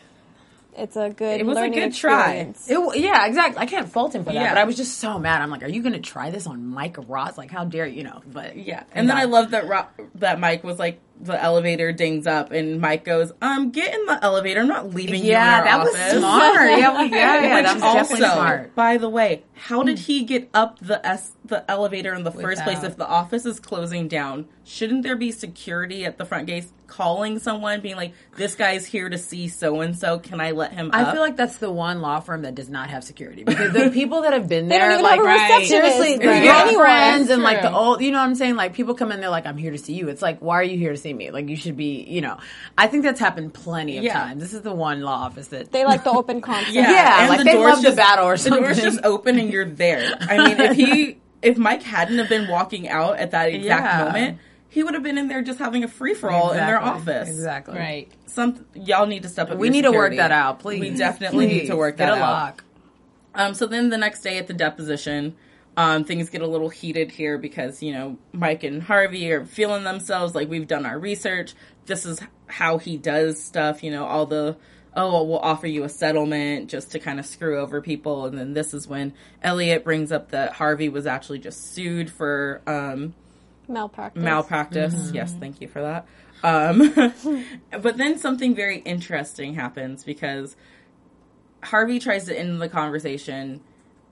So 0.76 0.82
it's 0.82 0.96
a 0.96 1.08
good. 1.10 1.40
It 1.40 1.46
was 1.46 1.56
a 1.56 1.68
good 1.70 1.94
try. 1.94 2.52
It, 2.68 3.00
yeah, 3.00 3.26
exactly. 3.26 3.58
I 3.62 3.66
can't 3.66 3.88
fault 3.90 4.14
him 4.14 4.24
for 4.24 4.32
that, 4.32 4.34
Yeah. 4.34 4.52
but 4.54 4.58
I 4.60 4.64
was 4.64 4.76
just 4.76 4.98
so 4.98 5.18
mad. 5.18 5.40
I'm 5.40 5.50
like, 5.50 5.62
are 5.62 5.68
you 5.68 5.80
going 5.82 5.94
to 5.94 6.00
try 6.00 6.30
this 6.30 6.46
on 6.46 6.66
Mike 6.66 6.96
Ross? 7.08 7.38
Like, 7.38 7.50
how 7.50 7.64
dare 7.64 7.86
you? 7.86 7.98
You 7.98 8.04
know? 8.04 8.20
But 8.30 8.56
Yeah, 8.58 8.82
and 8.92 9.08
then 9.08 9.16
I 9.16 9.24
love 9.24 9.52
that 9.52 9.66
Ro- 9.68 9.86
that 10.16 10.38
Mike 10.38 10.64
was 10.64 10.78
like 10.78 11.00
the 11.20 11.40
elevator 11.42 11.92
dings 11.92 12.26
up, 12.26 12.52
and 12.52 12.80
Mike 12.80 13.04
goes, 13.04 13.32
"Um, 13.40 13.70
get 13.70 13.94
in 13.94 14.04
the 14.06 14.18
elevator. 14.22 14.60
I'm 14.60 14.68
not 14.68 14.92
leaving 14.94 15.14
you 15.16 15.20
in 15.20 15.26
Yeah, 15.32 15.58
our 15.58 15.64
that 15.64 15.78
was 15.84 15.94
office." 15.94 16.18
smart. 16.18 16.70
Yeah, 16.78 17.02
we, 17.02 17.10
yeah, 17.10 17.42
yeah. 17.42 17.54
Which 17.56 17.64
That 17.64 17.74
was 17.74 17.82
also, 17.82 17.98
definitely 17.98 18.26
smart. 18.28 18.74
by 18.74 18.96
the 18.98 19.08
way, 19.08 19.42
how 19.54 19.82
did 19.82 19.98
he 20.00 20.24
get 20.24 20.48
up 20.52 20.78
the 20.80 21.04
s 21.06 21.32
the 21.44 21.68
elevator 21.70 22.12
in 22.12 22.24
the 22.24 22.30
first 22.32 22.62
place 22.64 22.82
if 22.82 22.96
the 22.96 23.06
office 23.06 23.46
is 23.46 23.58
closing 23.60 24.08
down? 24.08 24.46
Shouldn't 24.64 25.04
there 25.04 25.16
be 25.16 25.30
security 25.32 26.04
at 26.04 26.18
the 26.18 26.24
front 26.24 26.46
gate 26.48 26.66
calling 26.88 27.38
someone, 27.38 27.80
being 27.80 27.96
like, 27.96 28.12
"This 28.36 28.54
guy's 28.54 28.84
here 28.86 29.08
to 29.08 29.16
see 29.18 29.48
so 29.48 29.80
and 29.80 29.96
so. 29.96 30.18
Can 30.18 30.40
I 30.40 30.50
let 30.50 30.72
him?" 30.72 30.90
I 30.92 31.02
up? 31.02 31.12
feel 31.12 31.20
like 31.22 31.36
that's 31.36 31.56
the 31.56 31.70
one 31.70 32.00
law 32.02 32.20
firm 32.20 32.42
that 32.42 32.54
does 32.54 32.68
not 32.68 32.90
have 32.90 33.04
security 33.04 33.44
because 33.44 33.72
the 33.72 33.90
people 33.90 34.22
that 34.22 34.32
have 34.32 34.48
been 34.48 34.68
They 34.68 34.78
there, 34.78 35.00
like 35.02 35.20
have 35.20 35.64
seriously, 35.64 36.12
Right. 36.12 36.20
the 36.20 36.28
Anyone. 36.32 36.74
girlfriends 36.74 37.30
and 37.30 37.42
like 37.42 37.62
the 37.62 37.72
old, 37.72 38.00
you 38.02 38.10
know 38.12 38.18
what 38.18 38.24
I'm 38.24 38.34
saying? 38.34 38.56
Like 38.56 38.74
people 38.74 38.94
come 38.94 39.10
in, 39.12 39.20
they're 39.20 39.30
like, 39.30 39.46
"I'm 39.46 39.56
here 39.56 39.70
to 39.72 39.78
see 39.78 39.94
you." 39.94 40.08
It's 40.08 40.22
like, 40.22 40.40
why 40.40 40.56
are 40.56 40.62
you 40.64 40.76
here 40.78 40.90
to 40.92 40.96
see 40.98 41.05
me? 41.12 41.30
Like 41.30 41.48
you 41.48 41.56
should 41.56 41.76
be, 41.76 42.02
you 42.08 42.20
know. 42.20 42.38
I 42.76 42.86
think 42.86 43.02
that's 43.02 43.20
happened 43.20 43.54
plenty 43.54 43.98
of 43.98 44.04
Yeah. 44.04 44.14
times. 44.14 44.40
This 44.42 44.54
is 44.54 44.62
the 44.62 44.72
one 44.74 45.00
law 45.02 45.24
office 45.24 45.48
that 45.48 45.72
They 45.72 45.84
like 45.84 46.04
the 46.04 46.10
open 46.10 46.40
concept. 46.40 46.72
Yeah, 46.74 47.20
and 47.20 47.28
like 47.28 47.38
the 47.38 47.44
they 47.44 47.52
door's 47.52 47.74
love 47.74 47.82
the 47.82 47.92
battle 47.92 48.26
or 48.26 48.36
something. 48.36 48.62
The 48.62 48.68
door's 48.68 48.82
just 48.82 49.04
open 49.04 49.38
and 49.38 49.50
you're 49.52 49.64
there. 49.64 50.16
I 50.20 50.38
mean, 50.48 50.60
if 50.60 50.76
he, 50.76 51.18
if 51.42 51.56
Mike 51.58 51.82
hadn't 51.82 52.18
have 52.18 52.28
been 52.28 52.48
walking 52.48 52.88
out 52.88 53.18
at 53.18 53.30
that 53.32 53.50
exact 53.52 53.84
Yeah. 53.84 54.04
moment, 54.04 54.38
he 54.68 54.82
would 54.82 54.94
have 54.94 55.02
been 55.02 55.16
in 55.18 55.28
there 55.28 55.42
just 55.42 55.58
having 55.58 55.84
a 55.84 55.88
free 55.88 56.12
for 56.14 56.30
all 56.30 56.50
in 56.50 56.58
their 56.58 56.80
office. 56.82 57.28
Exactly. 57.28 57.78
Right. 57.78 58.08
Some 58.26 58.66
y'all 58.74 59.06
need 59.06 59.22
to 59.22 59.28
step 59.28 59.50
up. 59.50 59.56
We 59.58 59.68
your 59.68 59.72
need 59.72 59.82
to 59.82 59.92
work 59.92 60.14
that 60.16 60.32
out, 60.32 60.58
please. 60.58 60.80
We 60.80 60.90
definitely 60.90 61.46
need 61.46 61.66
to 61.68 61.76
work 61.76 61.96
Get 61.96 62.06
that 62.06 62.18
a 62.18 62.22
out. 62.22 62.30
lock. 62.32 62.64
Um, 63.34 63.54
so 63.54 63.66
then 63.66 63.90
the 63.90 63.98
next 63.98 64.20
day 64.22 64.38
at 64.38 64.46
the 64.46 64.54
deposition, 64.54 65.36
um, 65.76 66.04
things 66.04 66.30
get 66.30 66.40
a 66.40 66.46
little 66.46 66.68
heated 66.70 67.10
here 67.10 67.36
because, 67.38 67.82
you 67.82 67.92
know, 67.92 68.16
Mike 68.32 68.64
and 68.64 68.82
Harvey 68.82 69.30
are 69.32 69.44
feeling 69.44 69.84
themselves 69.84 70.34
like 70.34 70.48
we've 70.48 70.66
done 70.66 70.86
our 70.86 70.98
research. 70.98 71.54
This 71.84 72.06
is 72.06 72.20
how 72.46 72.78
he 72.78 72.96
does 72.96 73.42
stuff, 73.42 73.82
you 73.82 73.90
know, 73.90 74.06
all 74.06 74.24
the, 74.26 74.56
oh, 74.96 75.22
we'll 75.24 75.38
offer 75.38 75.66
you 75.66 75.84
a 75.84 75.88
settlement 75.90 76.70
just 76.70 76.92
to 76.92 76.98
kind 76.98 77.18
of 77.20 77.26
screw 77.26 77.58
over 77.58 77.82
people. 77.82 78.24
And 78.24 78.38
then 78.38 78.54
this 78.54 78.72
is 78.72 78.88
when 78.88 79.12
Elliot 79.42 79.84
brings 79.84 80.10
up 80.12 80.30
that 80.30 80.54
Harvey 80.54 80.88
was 80.88 81.06
actually 81.06 81.40
just 81.40 81.74
sued 81.74 82.10
for, 82.10 82.62
um, 82.66 83.14
Malpractice. 83.68 84.22
malpractice. 84.22 85.10
Yes, 85.12 85.34
thank 85.38 85.60
you 85.60 85.68
for 85.68 85.82
that. 85.82 86.06
Um, 86.42 86.94
but 87.82 87.96
then 87.96 88.16
something 88.18 88.54
very 88.54 88.78
interesting 88.78 89.54
happens 89.54 90.04
because 90.04 90.56
Harvey 91.62 91.98
tries 91.98 92.24
to 92.26 92.38
end 92.38 92.62
the 92.62 92.68
conversation. 92.68 93.60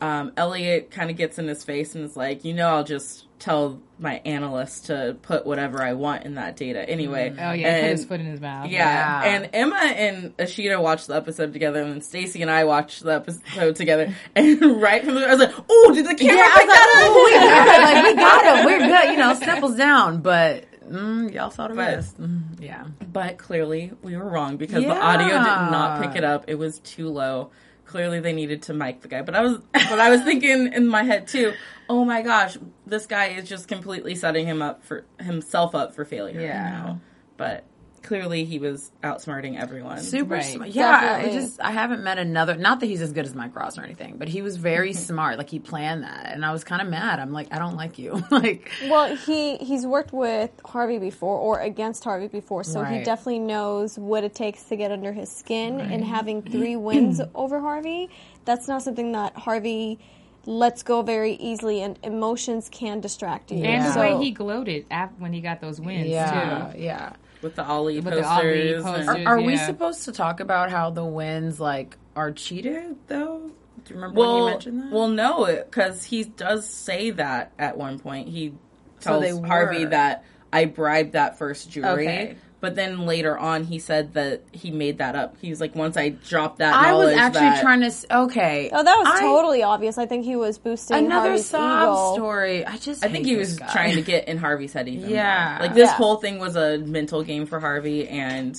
Um, 0.00 0.32
Elliot 0.36 0.90
kind 0.90 1.10
of 1.10 1.16
gets 1.16 1.38
in 1.38 1.48
his 1.48 1.64
face 1.64 1.94
and 1.94 2.04
is 2.04 2.16
like, 2.16 2.44
you 2.44 2.52
know, 2.52 2.68
I'll 2.68 2.84
just 2.84 3.24
tell 3.38 3.80
my 3.98 4.20
analyst 4.26 4.86
to 4.86 5.16
put 5.22 5.46
whatever 5.46 5.82
I 5.82 5.92
want 5.94 6.24
in 6.24 6.34
that 6.34 6.56
data 6.56 6.86
anyway. 6.86 7.30
Oh 7.38 7.52
yeah, 7.52 7.72
put 7.72 7.80
And- 7.80 7.86
his 7.86 8.04
foot 8.04 8.20
in 8.20 8.26
his 8.26 8.40
mouth. 8.40 8.68
yeah. 8.70 9.22
Yeah. 9.24 9.30
and 9.34 9.50
Emma 9.54 9.76
and 9.76 10.36
Ashida 10.36 10.80
watched 10.82 11.06
the 11.06 11.14
episode 11.14 11.52
together, 11.52 11.80
and 11.80 11.92
then 11.92 12.00
Stacy 12.02 12.42
and 12.42 12.50
I 12.50 12.64
watched 12.64 13.02
the 13.02 13.14
episode 13.14 13.76
together. 13.76 14.14
And 14.36 14.60
right 14.82 15.02
from 15.04 15.14
the, 15.14 15.26
I 15.26 15.30
was 15.30 15.38
like, 15.40 15.54
"Oh, 15.70 15.92
did 15.94 16.06
the 16.06 16.14
camera 16.14 16.36
Yeah, 16.36 16.50
I 16.52 16.58
pick 16.58 16.66
was 16.66 16.76
like, 16.76 16.80
up?" 16.80 16.90
"Oh, 16.96 17.24
we 17.24 17.32
got 17.38 17.78
it. 17.78 17.82
Like, 17.94 18.04
we 18.04 18.14
got 18.20 18.58
him. 18.58 18.66
We're 18.66 18.78
good. 18.88 19.10
You 19.12 19.16
know, 19.16 19.34
Snipples 19.34 19.76
down, 19.76 20.20
but 20.22 20.64
mm, 20.90 21.32
y'all 21.32 21.50
saw 21.50 21.68
the 21.68 21.74
But- 21.74 21.94
rest. 21.96 22.20
Mm, 22.20 22.60
yeah. 22.60 22.84
But 23.12 23.38
clearly, 23.38 23.92
we 24.02 24.16
were 24.16 24.28
wrong 24.28 24.56
because 24.58 24.82
the 24.84 24.90
audio 25.00 25.28
did 25.28 25.70
not 25.70 26.02
pick 26.02 26.16
it 26.16 26.24
up. 26.24 26.44
It 26.48 26.56
was 26.56 26.78
too 26.80 27.08
low. 27.08 27.50
Clearly, 27.94 28.18
they 28.18 28.32
needed 28.32 28.62
to 28.62 28.74
mic 28.74 29.02
the 29.02 29.06
guy. 29.06 29.22
But 29.22 29.36
I 29.36 29.42
was, 29.42 29.60
but 29.72 30.00
I 30.00 30.10
was 30.10 30.20
thinking 30.22 30.72
in 30.72 30.88
my 30.88 31.04
head 31.04 31.28
too. 31.28 31.52
Oh 31.88 32.04
my 32.04 32.22
gosh, 32.22 32.58
this 32.84 33.06
guy 33.06 33.26
is 33.26 33.48
just 33.48 33.68
completely 33.68 34.16
setting 34.16 34.46
him 34.46 34.62
up 34.62 34.82
for 34.82 35.04
himself 35.20 35.76
up 35.76 35.94
for 35.94 36.04
failure. 36.04 36.40
Yeah. 36.40 36.70
now. 36.70 37.00
But 37.36 37.62
clearly, 38.04 38.44
he 38.44 38.58
was 38.58 38.92
outsmarting 39.02 39.58
everyone. 39.60 39.98
Super 39.98 40.34
Right. 40.34 40.44
smart. 40.44 40.70
Yeah, 40.70 41.22
I 41.24 41.30
just 41.30 41.60
I 41.60 41.72
haven't 41.72 42.04
met 42.04 42.18
another. 42.18 42.54
Not 42.56 42.80
that 42.80 42.86
he's 42.86 43.02
as 43.02 43.12
good 43.12 43.26
as 43.26 43.34
Mike 43.34 43.56
Ross 43.56 43.78
or 43.78 43.82
anything, 43.82 44.16
but 44.18 44.28
he 44.28 44.42
was 44.42 44.56
very 44.56 44.90
mm-hmm. 44.90 44.98
smart. 44.98 45.38
Like 45.38 45.50
he 45.50 45.58
planned 45.58 46.04
that, 46.04 46.30
and 46.32 46.44
I 46.44 46.52
was 46.52 46.62
kind 46.62 46.80
of 46.80 46.88
mad. 46.88 47.18
I'm 47.18 47.32
like, 47.32 47.48
I 47.52 47.58
don't 47.58 47.76
like 47.76 47.98
you. 47.98 48.22
like, 48.30 48.70
Well, 48.88 49.16
he 49.16 49.56
he's 49.56 49.86
worked 49.86 50.12
with 50.12 50.50
Harvey 50.64 50.98
before 50.98 51.38
or 51.38 51.60
against 51.60 52.04
Harvey 52.04 52.28
before, 52.28 52.62
so 52.62 52.84
he 52.84 53.02
definitely 53.02 53.40
knows 53.40 53.98
what 53.98 54.24
it 54.24 54.34
takes 54.34 54.62
to 54.64 54.76
get 54.76 54.92
under 54.92 55.12
his 55.12 55.30
skin. 55.30 55.80
And 55.80 56.04
having 56.04 56.42
three 56.42 56.76
wins 56.76 57.20
over 57.34 57.60
Harvey, 57.60 58.10
that's 58.44 58.68
not 58.68 58.82
something 58.82 59.12
that 59.12 59.34
Harvey 59.36 59.98
lets 60.46 60.82
go 60.82 61.02
very 61.02 61.32
easily, 61.34 61.82
and 61.82 61.98
emotions 62.02 62.68
can 62.70 63.00
distract 63.00 63.50
you. 63.50 63.64
And 63.64 63.94
the 63.94 63.98
way 63.98 64.22
he 64.22 64.30
gloated 64.30 64.86
af- 64.90 65.10
when 65.18 65.32
he 65.32 65.40
got 65.40 65.60
those 65.60 65.80
wins 65.80 66.08
yeah, 66.08 66.72
too. 66.72 66.80
yeah. 66.80 67.12
With 67.44 67.54
the 67.54 67.64
Ollie 67.64 68.00
With 68.00 68.14
the 68.14 68.22
posters. 68.22 68.84
And- 68.84 68.84
posters. 68.84 69.26
Are, 69.26 69.34
are 69.36 69.40
we 69.40 69.56
supposed 69.56 70.06
to 70.06 70.12
talk 70.12 70.40
about 70.40 70.70
how 70.70 70.90
the 70.90 71.04
wins 71.04 71.60
like 71.60 71.96
are 72.16 72.32
cheated 72.32 72.96
though? 73.06 73.50
Do 73.84 73.94
you 73.94 74.00
remember 74.00 74.18
when 74.20 74.36
you 74.36 74.46
mentioned 74.46 74.82
that? 74.82 74.90
well, 74.92 75.08
no, 75.08 75.44
because 75.46 76.02
he 76.04 76.24
does 76.24 76.66
say 76.68 77.10
that 77.10 77.52
at 77.58 77.76
one 77.76 77.98
point. 77.98 78.28
He 78.28 78.54
So 79.00 79.10
tells 79.10 79.22
they 79.22 79.32
were. 79.34 79.46
Harvey 79.46 79.84
that 79.84 80.24
I 80.52 80.64
bribed 80.64 81.12
that 81.12 81.38
first 81.38 81.70
jury. 81.70 81.86
Okay. 82.08 82.36
But 82.64 82.76
then 82.76 83.04
later 83.04 83.36
on, 83.36 83.64
he 83.64 83.78
said 83.78 84.14
that 84.14 84.42
he 84.52 84.70
made 84.70 84.96
that 84.98 85.14
up. 85.14 85.36
He 85.42 85.50
was 85.50 85.60
like, 85.60 85.74
once 85.74 85.98
I 85.98 86.08
dropped 86.08 86.60
that, 86.60 86.74
I 86.74 86.94
was 86.94 87.14
actually 87.14 87.40
that- 87.40 87.60
trying 87.60 87.80
to. 87.80 87.86
s- 87.88 88.06
Okay. 88.10 88.70
Oh, 88.72 88.82
that 88.82 88.96
was 88.98 89.06
I- 89.06 89.20
totally 89.20 89.62
obvious. 89.62 89.98
I 89.98 90.06
think 90.06 90.24
he 90.24 90.34
was 90.34 90.56
boosting 90.56 90.96
another 90.96 91.28
Harvey's 91.28 91.44
sob 91.50 91.82
ego. 91.82 92.14
story. 92.14 92.64
I 92.64 92.78
just. 92.78 93.04
I 93.04 93.08
think 93.08 93.26
he 93.26 93.36
was 93.36 93.58
guy. 93.58 93.70
trying 93.70 93.96
to 93.96 94.02
get 94.02 94.28
in 94.28 94.38
Harvey's 94.38 94.72
head 94.72 94.88
even. 94.88 95.02
more. 95.02 95.10
Yeah. 95.10 95.58
like 95.60 95.74
this 95.74 95.88
Yeah. 95.90 95.94
whole 95.94 96.16
thing 96.16 96.38
was 96.38 96.56
a 96.56 96.78
mental 96.78 97.22
game 97.22 97.44
for 97.44 97.60
Harvey, 97.60 98.08
and 98.08 98.58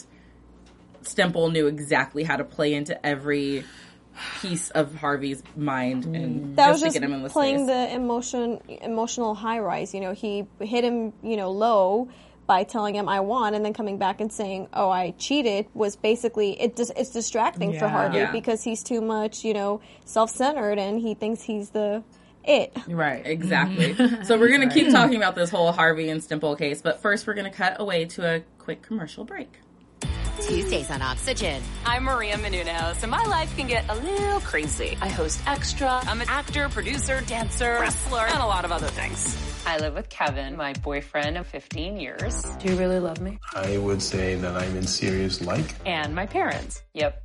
Stemple 1.03 1.51
knew 1.51 1.65
exactly 1.67 2.23
how 2.23 2.35
to 2.35 2.43
play 2.43 2.73
into 2.75 3.03
every 3.05 3.63
piece 4.41 4.69
of 4.69 4.95
Harvey's 4.95 5.43
mind 5.57 6.05
and 6.05 6.45
mm. 6.45 6.55
That 6.55 6.67
just 6.71 6.83
was 6.85 6.93
to 6.93 6.99
get 6.99 7.05
him 7.09 7.13
in 7.15 7.23
the 7.23 7.29
playing 7.29 7.65
space. 7.67 7.89
the 7.89 7.95
emotion, 7.95 8.61
emotional 8.81 9.35
high 9.35 9.59
rise. 9.59 9.93
You 9.93 9.99
know, 10.01 10.13
he 10.13 10.45
hit 10.59 10.83
him, 10.85 11.11
you 11.21 11.35
know, 11.37 11.51
low 11.51 12.07
by 12.47 12.63
telling 12.63 12.95
him 12.95 13.09
I 13.09 13.19
won, 13.21 13.53
and 13.53 13.63
then 13.65 13.73
coming 13.73 13.97
back 13.97 14.21
and 14.21 14.31
saying, 14.31 14.67
"Oh, 14.73 14.89
I 14.89 15.11
cheated," 15.17 15.67
was 15.73 15.95
basically 15.95 16.59
it. 16.61 16.75
Just 16.75 16.91
it's 16.95 17.09
distracting 17.09 17.77
for 17.77 17.87
Harvey 17.87 18.17
Yeah. 18.17 18.31
because 18.31 18.63
he's 18.63 18.83
too 18.83 19.01
much, 19.01 19.43
you 19.43 19.53
know, 19.53 19.81
self-centered, 20.05 20.77
and 20.77 20.99
he 20.99 21.13
thinks 21.13 21.41
he's 21.41 21.69
the 21.71 22.03
it. 22.43 22.71
Right. 22.87 23.25
Exactly. 23.25 23.95
so 24.23 24.37
we're 24.37 24.49
going 24.49 24.67
to 24.67 24.73
keep 24.73 24.91
talking 24.91 25.15
about 25.17 25.33
this 25.35 25.49
whole 25.49 25.71
Harvey 25.71 26.09
and 26.09 26.21
Stemple 26.21 26.57
case, 26.57 26.81
but 26.81 27.01
first 27.01 27.25
we're 27.25 27.33
going 27.33 27.49
to 27.49 27.55
cut 27.57 27.79
away 27.79 28.05
to 28.05 28.35
a 28.35 28.41
quick 28.59 28.81
commercial 28.83 29.23
break. 29.23 29.51
Tuesdays 30.41 30.91
on 30.91 31.01
Oxygen. 31.01 31.61
I'm 31.85 32.03
Maria 32.03 32.35
Menounos, 32.35 33.01
and 33.01 33.11
my 33.11 33.23
life 33.23 33.55
can 33.55 33.67
get 33.67 33.89
a 33.89 33.95
little 33.95 34.39
crazy. 34.41 34.97
I 35.01 35.07
host 35.07 35.41
Extra. 35.47 36.01
I'm 36.05 36.21
an 36.21 36.29
actor, 36.29 36.69
producer, 36.69 37.21
dancer, 37.21 37.77
wrestler, 37.79 38.27
and 38.27 38.41
a 38.41 38.45
lot 38.45 38.65
of 38.65 38.71
other 38.71 38.87
things. 38.87 39.35
I 39.65 39.79
live 39.79 39.95
with 39.95 40.09
Kevin, 40.09 40.55
my 40.57 40.73
boyfriend 40.73 41.37
of 41.37 41.47
15 41.47 41.97
years. 41.97 42.43
Do 42.59 42.71
you 42.71 42.77
really 42.77 42.99
love 42.99 43.19
me? 43.19 43.39
I 43.55 43.77
would 43.77 44.01
say 44.01 44.35
that 44.35 44.55
I'm 44.55 44.75
in 44.77 44.85
serious 44.85 45.41
like. 45.41 45.73
And 45.85 46.13
my 46.13 46.25
parents. 46.27 46.83
Yep. 46.93 47.24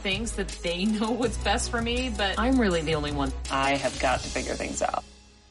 thinks 0.00 0.32
that 0.32 0.48
they 0.62 0.84
know 0.98 1.10
what's 1.10 1.36
best 1.38 1.70
for 1.70 1.80
me, 1.80 2.12
but 2.16 2.38
I'm 2.38 2.60
really 2.60 2.82
the 2.82 2.94
only 2.94 3.12
one. 3.12 3.32
I 3.50 3.76
have 3.76 3.98
got 4.00 4.20
to 4.20 4.28
figure 4.28 4.54
things 4.54 4.82
out. 4.82 5.04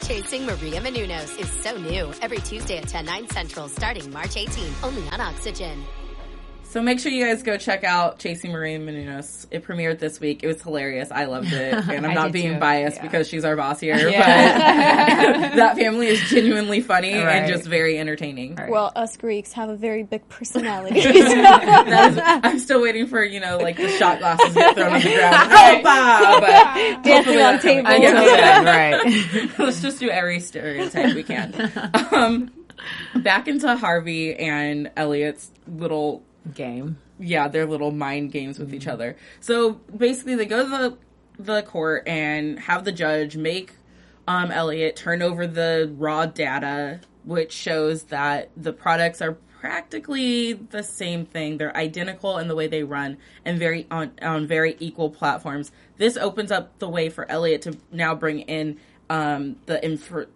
Chasing 0.03 0.46
Maria 0.46 0.82
Menounos 0.82 1.39
is 1.39 1.50
so 1.50 1.77
new. 1.77 2.12
Every 2.22 2.39
Tuesday 2.39 2.77
at 2.77 2.88
10, 2.88 3.06
9 3.06 3.29
central, 3.29 3.68
starting 3.68 4.10
March 4.12 4.38
18, 4.38 4.74
only 4.84 5.08
on 5.10 5.22
Oxygen. 5.22 5.84
So 6.70 6.84
make 6.84 7.00
sure 7.00 7.12
you 7.12 7.26
guys 7.26 7.42
go 7.42 7.58
check 7.58 7.84
out 7.84 8.20
Chasing 8.20 8.52
Maria 8.52 8.78
Menounos. 8.78 9.48
It 9.50 9.66
premiered 9.66 9.98
this 9.98 10.20
week. 10.20 10.44
It 10.44 10.48
was 10.48 10.62
hilarious. 10.62 11.10
I 11.12 11.26
loved 11.26 11.52
it. 11.52 11.74
And 11.90 12.06
I'm 12.06 12.14
not 12.14 12.32
being 12.32 12.54
too. 12.54 12.60
biased 12.60 12.98
Yeah. 12.98 13.02
because 13.02 13.28
she's 13.28 13.44
our 13.44 13.56
boss 13.56 13.80
here, 13.80 13.96
but 13.96 14.12
that 14.14 15.76
family 15.78 16.06
is 16.08 16.22
genuinely 16.30 16.82
funny 16.82 17.16
Right. 17.16 17.38
and 17.38 17.48
just 17.52 17.66
very 17.68 17.98
entertaining. 17.98 18.56
Well, 18.70 18.92
us 18.96 19.18
Greeks 19.18 19.52
have 19.54 19.70
a 19.70 19.76
very 19.76 20.04
big 20.04 20.30
personality. 20.30 21.02
That 21.02 22.12
is- 22.14 22.20
I'm 22.44 22.60
still 22.60 22.82
waiting 22.84 23.08
for, 23.08 23.24
you 23.24 23.40
know, 23.40 23.58
like 23.58 23.78
the 23.78 23.90
shot 23.90 24.20
glasses 24.20 24.50
to 24.50 24.54
get 24.54 24.76
thrown 24.76 24.94
on 24.94 25.02
the 25.02 25.10
ground. 25.16 25.36
Oh, 25.52 25.80
bah, 25.84 26.40
but 26.40 27.04
Dancing 27.04 27.14
hopefully 27.14 27.42
on 27.42 27.54
that's 27.54 27.64
coming. 27.64 27.86
tables. 27.86 28.26
Yeah. 28.26 28.64
right. 28.64 29.60
Let's 29.60 29.82
just 29.82 30.00
do 30.00 30.10
every 30.12 30.40
stereotype 30.40 31.16
we 31.16 31.24
can. 31.24 31.72
Um, 32.12 32.52
back 33.16 33.48
into 33.48 33.76
Harvey 33.76 34.36
and 34.36 34.92
Elliot's 34.96 35.50
little 35.68 36.24
Game. 36.53 36.98
yeah, 37.19 37.48
their 37.48 37.65
little 37.65 37.91
mind 37.91 38.31
games 38.31 38.58
with 38.60 38.74
each 38.74 38.88
other. 38.88 39.15
So 39.39 39.74
basically, 39.96 40.36
they 40.36 40.46
go 40.46 40.63
to 40.63 40.69
the 40.69 40.98
the 41.43 41.62
court 41.63 42.08
and 42.08 42.60
have 42.60 42.84
the 42.84 42.91
judge 42.91 43.38
make 43.38 43.74
um, 44.27 44.51
Elliot 44.51 44.96
turn 44.96 45.22
over 45.22 45.48
the 45.48 45.91
raw 45.98 46.25
data, 46.25 47.00
which 47.24 47.51
shows 47.51 48.03
that 48.03 48.51
the 48.55 48.74
products 48.74 49.22
are 49.22 49.38
practically 49.60 50.53
the 50.53 50.84
same 50.84 51.25
thing. 51.25 51.58
They're 51.58 51.75
identical 51.75 52.38
in 52.38 52.48
the 52.48 52.55
way 52.55 52.67
they 52.67 52.84
run 52.84 53.17
and 53.43 53.58
very 53.60 53.88
on 53.91 54.12
on 54.22 54.48
very 54.48 54.75
equal 54.79 55.10
platforms. 55.10 55.72
This 55.98 56.15
opens 56.15 56.51
up 56.51 56.77
the 56.79 56.88
way 56.88 57.10
for 57.10 57.29
Elliot 57.29 57.62
to 57.63 57.77
now 57.91 58.15
bring 58.15 58.41
in 58.41 58.79
um, 59.10 59.58
the 59.65 59.84
inf- 59.84 60.27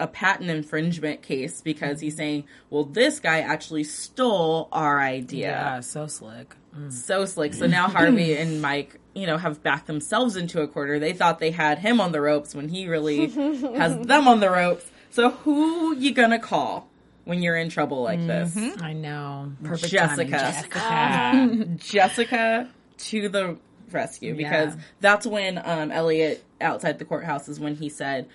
a 0.00 0.06
patent 0.08 0.50
infringement 0.50 1.22
case 1.22 1.60
because 1.60 2.00
he's 2.00 2.16
saying, 2.16 2.44
well, 2.70 2.84
this 2.84 3.20
guy 3.20 3.40
actually 3.40 3.84
stole 3.84 4.68
our 4.72 4.98
idea 5.00 5.50
Yeah, 5.50 5.80
so 5.80 6.06
slick. 6.06 6.54
so 6.88 7.24
slick. 7.26 7.54
So 7.54 7.66
now 7.66 7.88
Harvey 7.88 8.36
and 8.38 8.60
Mike, 8.62 8.98
you 9.14 9.26
know, 9.26 9.36
have 9.36 9.62
backed 9.62 9.86
themselves 9.86 10.36
into 10.36 10.60
a 10.62 10.66
corner. 10.68 10.98
They 10.98 11.12
thought 11.12 11.38
they 11.38 11.50
had 11.52 11.78
him 11.78 12.00
on 12.00 12.12
the 12.12 12.20
ropes 12.20 12.54
when 12.54 12.68
he 12.68 12.88
really 12.88 13.28
has 13.28 13.98
them 14.06 14.26
on 14.26 14.40
the 14.40 14.50
ropes. 14.50 14.90
So 15.10 15.30
who 15.30 15.94
you 15.96 16.12
gonna 16.14 16.38
call 16.38 16.88
when 17.24 17.42
you're 17.42 17.56
in 17.56 17.68
trouble 17.68 18.02
like 18.02 18.24
this? 18.26 18.56
I 18.80 18.92
know. 18.92 19.52
Perfect 19.62 19.92
Jessica. 19.92 20.30
timing, 20.72 21.76
Jessica. 21.76 21.76
Jessica 21.78 22.68
to 22.98 23.28
the 23.28 23.58
rescue 23.90 24.34
because 24.36 24.74
Yeah. 24.76 24.80
that's 25.00 25.26
when 25.26 25.58
um, 25.64 25.90
Elliot 25.90 26.44
outside 26.60 26.98
the 27.00 27.04
courthouse 27.04 27.48
is 27.48 27.58
when 27.58 27.74
he 27.74 27.88
said, 27.88 28.28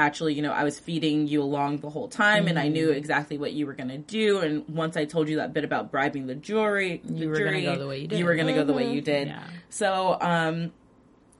"Actually, 0.00 0.34
you 0.34 0.42
know, 0.42 0.52
I 0.52 0.64
was 0.64 0.78
feeding 0.78 1.26
you 1.28 1.42
along 1.42 1.78
the 1.80 1.90
whole 1.90 2.08
time, 2.08 2.48
and 2.48 2.58
I 2.58 2.64
Mm-hmm. 2.64 2.72
knew 2.72 2.90
exactly 2.90 3.36
what 3.38 3.52
you 3.52 3.66
were 3.66 3.74
going 3.74 3.88
to 3.90 3.98
do. 3.98 4.38
And 4.38 4.68
once 4.68 4.96
I 4.96 5.04
told 5.04 5.28
you 5.28 5.36
that 5.36 5.52
bit 5.52 5.64
about 5.64 5.90
bribing 5.90 6.26
the 6.26 6.34
jury, 6.34 7.00
the 7.04 7.12
You 7.14 7.28
were 7.28 7.38
gonna 7.44 7.62
go 7.62 7.76
the 7.76 7.86
way 7.86 7.98
you 8.00 8.06
did. 8.08 8.10
Mm-hmm. 8.14 8.18
You 8.18 8.24
were 8.24 8.34
going 8.34 8.46
to 8.46 8.54
go 8.54 8.64
the 8.64 8.72
way 8.72 8.92
you 8.92 9.00
did. 9.00 9.28
Yeah. 9.28 9.42
So 9.68 10.16
um, 10.20 10.72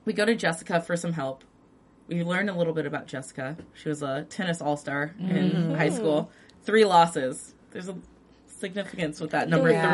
we 0.05 0.13
go 0.13 0.25
to 0.25 0.35
Jessica 0.35 0.81
for 0.81 0.97
some 0.97 1.13
help. 1.13 1.45
We 2.09 2.23
learn 2.25 2.49
a 2.49 2.57
little 2.59 2.73
bit 2.75 2.87
about 2.87 3.07
Jessica. 3.07 3.57
She 3.75 3.89
was 3.89 4.03
a 4.03 4.25
tennis 4.29 4.61
all 4.61 4.77
star 4.77 5.15
Mm-hmm. 5.21 5.37
in 5.37 5.75
high 5.77 5.91
school. 5.91 6.31
Three 6.65 6.85
losses. 6.85 7.55
There's 7.71 7.89
a 7.89 7.97
significance 8.47 9.21
with 9.21 9.31
that 9.31 9.49
number 9.49 9.71
Yeah, 9.71 9.91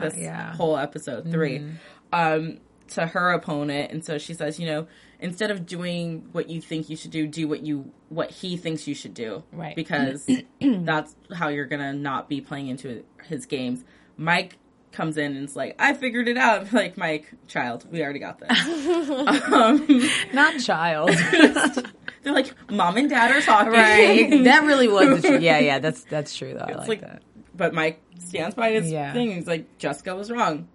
three. 0.00 0.08
This 0.08 0.18
yeah. 0.18 0.46
Mm-hmm. 0.48 0.56
whole 0.56 0.76
episode 0.76 1.30
3 1.30 1.64
um, 2.12 2.58
to 2.88 3.06
her 3.06 3.30
opponent, 3.32 3.92
and 3.92 4.04
so 4.04 4.18
she 4.18 4.34
says, 4.34 4.58
you 4.58 4.66
know, 4.66 4.86
instead 5.20 5.50
of 5.50 5.66
doing 5.66 6.28
what 6.32 6.48
you 6.50 6.60
think 6.60 6.88
you 6.90 6.96
should 6.96 7.10
do, 7.10 7.26
do 7.26 7.46
what 7.48 7.62
you 7.64 7.92
what 8.08 8.30
he 8.30 8.56
thinks 8.56 8.88
you 8.88 8.94
should 8.94 9.14
do, 9.14 9.44
Right. 9.52 9.76
Because 9.76 10.28
that's 10.60 11.14
how 11.34 11.48
you're 11.48 11.66
gonna 11.66 11.92
not 11.92 12.28
be 12.28 12.40
playing 12.40 12.68
into 12.68 13.04
his 13.24 13.46
games. 13.46 13.84
Mike 14.16 14.56
comes 14.92 15.16
in 15.16 15.36
and 15.36 15.48
is 15.48 15.54
like, 15.54 15.76
I 15.78 15.94
figured 15.94 16.26
it 16.26 16.36
out. 16.36 16.62
I'm 16.66 16.72
like, 16.72 16.96
Mike, 16.96 17.32
child, 17.46 17.86
we 17.92 18.02
already 18.02 18.18
got 18.18 18.40
this. 18.40 18.50
um, 19.52 20.10
Not 20.32 20.58
child. 20.60 21.10
They're 22.22 22.34
like, 22.34 22.52
mom 22.70 22.96
and 22.96 23.08
dad 23.08 23.30
are 23.30 23.40
talking. 23.40 23.72
Right. 23.72 24.44
that 24.44 24.64
really 24.64 24.88
was 24.88 25.22
the 25.22 25.28
truth. 25.28 25.42
Yeah, 25.42 25.58
yeah, 25.58 25.78
that's 25.78 26.02
that's 26.04 26.34
true 26.36 26.54
though. 26.54 26.64
I 26.68 26.72
like, 26.74 26.88
like, 26.88 27.00
that. 27.02 27.22
but 27.54 27.72
Mike 27.72 28.02
stands 28.18 28.54
by 28.54 28.72
his 28.72 28.90
Yeah. 28.90 29.12
thing. 29.12 29.30
He's 29.32 29.46
like, 29.46 29.78
Jessica 29.78 30.14
was 30.14 30.30
wrong. 30.30 30.68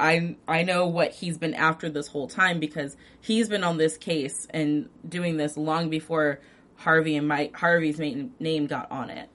I 0.00 0.36
I 0.48 0.62
know 0.62 0.86
what 0.86 1.12
he's 1.12 1.38
been 1.38 1.54
after 1.54 1.88
this 1.90 2.06
whole 2.08 2.26
time 2.28 2.58
because 2.60 2.96
he's 3.20 3.48
been 3.48 3.62
on 3.64 3.76
this 3.76 3.96
case 3.96 4.46
and 4.50 4.88
doing 5.08 5.36
this 5.36 5.56
long 5.56 5.90
before 5.90 6.40
Harvey 6.76 7.16
and 7.16 7.28
Mike 7.28 7.54
Harvey's 7.56 7.98
main 7.98 8.32
name 8.40 8.66
got 8.66 8.90
on 8.90 9.10
it. 9.10 9.28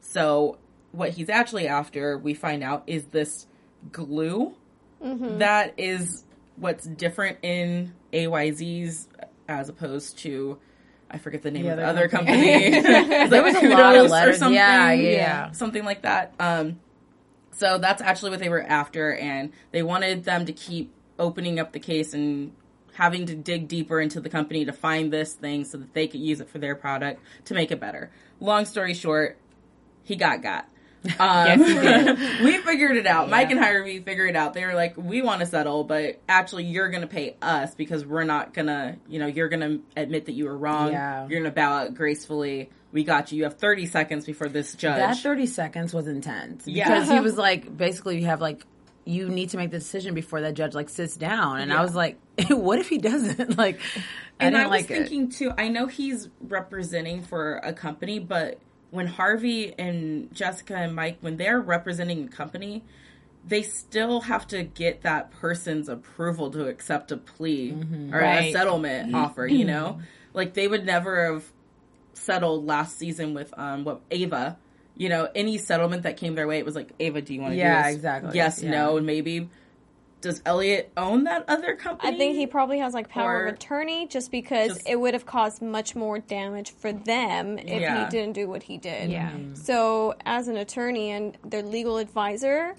So 0.00 0.58
what 0.92 1.10
he's 1.10 1.28
actually 1.28 1.68
after, 1.68 2.18
we 2.18 2.34
find 2.34 2.62
out, 2.62 2.82
is 2.86 3.04
this 3.06 3.46
glue 3.92 4.54
Mhm. 5.02 5.38
that 5.38 5.74
is 5.78 6.24
what's 6.56 6.84
different 6.86 7.38
in 7.42 7.94
AYZ's 8.12 9.08
as 9.48 9.68
opposed 9.68 10.18
to 10.18 10.58
I 11.12 11.18
forget 11.18 11.42
the 11.42 11.50
name 11.50 11.64
The 11.64 11.70
of 11.72 11.76
the 11.78 11.86
other 11.86 12.08
company. 12.08 12.70
company. 12.70 13.28
There 13.30 13.42
was 13.42 13.56
a 13.56 13.68
lot 13.68 13.96
of 13.96 14.10
letters. 14.10 14.38
something. 14.38 14.54
Yeah, 14.54 14.92
yeah, 14.92 15.10
yeah. 15.10 15.50
something 15.52 15.84
like 15.84 16.02
that. 16.02 16.34
Um, 16.38 16.78
so 17.52 17.78
that's 17.78 18.00
actually 18.02 18.30
what 18.30 18.40
they 18.40 18.48
were 18.48 18.62
after, 18.62 19.14
and 19.14 19.52
they 19.72 19.82
wanted 19.82 20.24
them 20.24 20.46
to 20.46 20.52
keep 20.52 20.92
opening 21.18 21.60
up 21.60 21.72
the 21.72 21.80
case 21.80 22.14
and 22.14 22.52
having 22.94 23.26
to 23.26 23.34
dig 23.34 23.68
deeper 23.68 24.00
into 24.00 24.20
the 24.20 24.28
company 24.28 24.64
to 24.64 24.72
find 24.72 25.12
this 25.12 25.32
thing 25.34 25.64
so 25.64 25.78
that 25.78 25.94
they 25.94 26.06
could 26.06 26.20
use 26.20 26.40
it 26.40 26.48
for 26.48 26.58
their 26.58 26.74
product 26.74 27.22
to 27.46 27.54
make 27.54 27.70
it 27.70 27.80
better. 27.80 28.10
Long 28.40 28.64
story 28.64 28.94
short, 28.94 29.38
he 30.02 30.16
got 30.16 30.42
got. 30.42 30.66
Um, 31.18 31.46
Yes, 31.46 32.40
we 32.44 32.58
figured 32.58 32.94
it 32.98 33.06
out. 33.06 33.28
Yeah. 33.28 33.30
Mike 33.30 33.50
and 33.50 33.58
Harvey 33.58 34.00
figured 34.00 34.28
it 34.28 34.36
out. 34.36 34.52
They 34.52 34.66
were 34.66 34.74
like, 34.74 34.98
"We 34.98 35.22
want 35.22 35.40
to 35.40 35.46
settle, 35.46 35.82
but 35.82 36.20
actually, 36.28 36.64
you're 36.64 36.90
going 36.90 37.00
to 37.00 37.06
pay 37.06 37.36
us 37.40 37.74
because 37.74 38.04
we're 38.04 38.24
not 38.24 38.52
gonna. 38.52 38.98
You 39.08 39.18
know, 39.18 39.26
you're 39.26 39.48
going 39.48 39.60
to 39.60 39.80
admit 39.98 40.26
that 40.26 40.32
you 40.32 40.44
were 40.44 40.58
wrong. 40.58 40.92
Yeah. 40.92 41.22
You're 41.22 41.40
going 41.40 41.50
to 41.50 41.54
bow 41.54 41.72
out 41.72 41.94
gracefully. 41.94 42.68
We 42.92 43.04
got 43.04 43.30
you. 43.30 43.38
You 43.38 43.44
have 43.44 43.58
30 43.58 43.86
seconds 43.86 44.26
before 44.26 44.48
this 44.48 44.74
judge. 44.74 44.98
That 44.98 45.16
30 45.18 45.46
seconds 45.46 45.94
was 45.94 46.06
intense. 46.08 46.66
Yeah. 46.66 46.88
Because 46.88 47.08
he 47.08 47.20
was 47.20 47.36
like, 47.48 47.76
basically, 47.76 48.18
you 48.20 48.26
have 48.26 48.40
like, 48.40 48.64
you 49.04 49.28
need 49.28 49.50
to 49.50 49.56
make 49.56 49.70
the 49.70 49.78
decision 49.78 50.14
before 50.14 50.40
that 50.42 50.54
judge 50.54 50.74
like 50.74 50.88
sits 50.88 51.16
down. 51.16 51.60
And 51.60 51.70
Yeah. 51.70 51.78
I 51.78 51.82
was 51.82 51.94
like, 51.94 52.18
what 52.50 52.78
if 52.78 52.88
he 52.88 52.98
doesn't? 52.98 53.56
like, 53.58 53.80
I 54.40 54.46
and 54.46 54.56
I 54.56 54.62
was 54.64 54.70
like 54.70 54.90
it. 54.90 54.94
thinking 54.98 55.30
too. 55.30 55.52
I 55.56 55.68
know 55.68 55.86
he's 55.86 56.28
representing 56.40 57.22
for 57.22 57.56
a 57.58 57.72
company, 57.72 58.18
but 58.18 58.58
when 58.90 59.06
Harvey 59.06 59.72
and 59.78 60.32
Jessica 60.34 60.74
and 60.76 60.94
Mike, 60.94 61.18
when 61.20 61.36
they're 61.36 61.60
representing 61.60 62.24
a 62.24 62.28
company, 62.28 62.82
they 63.46 63.62
still 63.62 64.20
have 64.22 64.46
to 64.48 64.64
get 64.64 65.02
that 65.02 65.30
person's 65.30 65.88
approval 65.88 66.50
to 66.50 66.66
accept 66.66 67.10
a 67.12 67.16
plea 67.16 67.70
mm-hmm. 67.72 68.12
or 68.14 68.18
a 68.18 68.22
Right. 68.22 68.52
settlement 68.52 69.14
offer. 69.14 69.46
You 69.46 69.64
know, 69.64 70.00
like 70.34 70.54
they 70.54 70.66
would 70.68 70.84
never 70.84 71.32
have 71.32 71.44
settled 72.14 72.66
last 72.66 72.98
season 72.98 73.34
with 73.34 73.52
um 73.58 73.84
what 73.84 74.00
Ava. 74.10 74.58
You 74.96 75.08
know, 75.08 75.28
any 75.34 75.56
settlement 75.56 76.02
that 76.02 76.18
came 76.18 76.34
their 76.34 76.46
way, 76.46 76.58
it 76.58 76.66
was 76.66 76.74
like, 76.74 76.90
Ava, 77.00 77.22
do 77.22 77.32
you 77.32 77.40
want 77.40 77.52
to 77.54 77.56
Yeah, 77.58 77.82
do 77.82 77.88
this? 77.88 77.96
exactly. 77.96 78.30
Yes, 78.34 78.62
Yeah. 78.62 78.70
no, 78.70 78.96
and 78.98 79.06
maybe. 79.06 79.48
Does 80.20 80.42
Elliot 80.44 80.92
own 80.98 81.24
that 81.24 81.46
other 81.48 81.76
company? 81.76 82.12
I 82.14 82.18
think 82.18 82.36
he 82.36 82.46
probably 82.46 82.80
has 82.80 82.92
like 82.92 83.08
power 83.08 83.38
Or- 83.38 83.46
of 83.46 83.54
attorney 83.54 84.06
just 84.06 84.30
because 84.30 84.68
Just- 84.68 84.88
it 84.90 84.96
would 85.00 85.14
have 85.14 85.24
caused 85.24 85.62
much 85.62 85.96
more 85.96 86.18
damage 86.18 86.72
for 86.72 86.92
them 86.92 87.56
if 87.58 87.80
Yeah. 87.80 88.04
he 88.04 88.10
didn't 88.10 88.34
do 88.34 88.46
what 88.46 88.62
he 88.64 88.76
did. 88.76 89.10
Yeah. 89.10 89.30
So, 89.54 90.14
as 90.26 90.48
an 90.48 90.58
attorney 90.58 91.10
and 91.12 91.38
their 91.42 91.62
legal 91.62 91.96
advisor, 91.96 92.74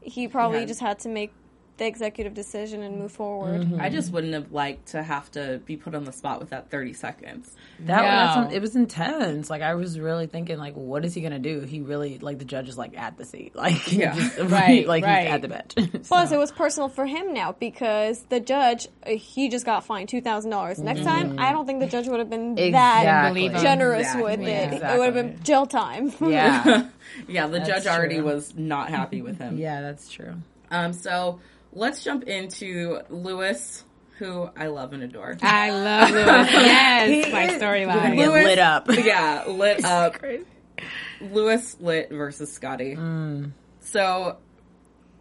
he 0.00 0.26
probably 0.28 0.60
Yeah. 0.60 0.64
just 0.66 0.80
had 0.80 0.98
to 1.00 1.10
make 1.10 1.32
the 1.78 1.86
executive 1.86 2.34
decision 2.34 2.82
and 2.82 2.98
move 2.98 3.10
forward. 3.12 3.66
I 3.80 3.88
just 3.88 4.12
wouldn't 4.12 4.34
have 4.34 4.52
liked 4.52 4.88
to 4.88 5.02
have 5.02 5.30
to 5.32 5.58
be 5.64 5.76
put 5.76 5.94
on 5.94 6.04
the 6.04 6.12
spot 6.12 6.38
with 6.38 6.50
that 6.50 6.70
30 6.70 6.92
seconds. 6.92 7.56
That 7.80 8.02
that's 8.02 8.36
No. 8.36 8.42
some- 8.44 8.52
it 8.52 8.60
was 8.60 8.76
intense. 8.76 9.48
Like 9.48 9.62
I 9.62 9.74
was 9.74 9.98
really 9.98 10.26
thinking, 10.26 10.58
like, 10.58 10.74
what 10.74 11.04
is 11.04 11.14
he 11.14 11.22
gonna 11.22 11.38
do? 11.38 11.60
He 11.60 11.80
really 11.80 12.18
like 12.18 12.38
the 12.38 12.44
judge 12.44 12.68
is 12.68 12.76
like 12.76 12.96
at 12.96 13.16
the 13.16 13.24
seat, 13.24 13.56
like 13.56 13.90
Yeah. 13.90 14.14
just- 14.14 14.38
Right, 14.38 14.86
like 14.94 15.02
right. 15.02 15.22
he's 15.24 15.32
at 15.32 15.42
the 15.42 15.48
bench. 15.48 15.74
Plus, 16.08 16.28
So- 16.28 16.36
it 16.36 16.38
was 16.38 16.52
personal 16.52 16.88
for 16.90 17.06
him 17.06 17.32
now 17.32 17.52
because 17.58 18.20
the 18.28 18.38
judge, 18.38 18.86
uh, 19.06 19.10
he 19.12 19.48
just 19.48 19.64
got 19.64 19.84
fined 19.84 20.08
two 20.10 20.20
thousand 20.20 20.50
dollars. 20.50 20.78
Next 20.78 21.02
time, 21.04 21.38
I 21.38 21.52
don't 21.52 21.66
think 21.66 21.80
the 21.80 21.86
judge 21.86 22.06
would 22.06 22.18
have 22.20 22.30
been 22.30 22.54
that 22.54 22.62
Exactly. 22.62 23.40
Believe 23.40 23.52
him. 23.56 23.62
generous 23.62 24.00
Exactly. 24.02 24.22
with 24.24 24.40
it. 24.40 24.72
Yeah, 24.78 24.94
It 24.94 24.98
would 24.98 25.06
have 25.06 25.14
been 25.14 25.42
jail 25.42 25.64
time. 25.66 26.12
yeah, 26.20 26.88
Yeah, 27.28 27.46
the 27.46 27.58
That's 27.58 27.68
judge 27.68 27.86
already 27.86 28.16
true. 28.16 28.24
was 28.24 28.54
not 28.56 28.90
happy 28.90 29.22
with 29.22 29.38
him. 29.38 29.56
yeah, 29.58 29.80
that's 29.80 30.10
true. 30.10 30.34
Um, 30.70 30.92
so 30.92 31.40
let's 31.72 32.04
jump 32.04 32.24
into 32.24 33.00
Louis, 33.08 33.84
who 34.18 34.48
I 34.56 34.66
love 34.68 34.92
and 34.92 35.02
adore. 35.02 35.36
I 35.42 35.70
love 35.70 36.10
Louis. 36.10 36.22
Yes, 36.62 37.32
my 37.32 37.46
storyline. 37.58 38.16
get 38.16 38.28
lit 38.30 38.58
up. 38.58 38.86
yeah, 38.90 39.44
lit 39.46 39.84
up. 39.84 40.16
Louis 41.20 41.76
Litt 41.80 42.10
versus 42.10 42.52
Scottie. 42.52 42.96
Mm. 42.96 43.52
So 43.80 44.38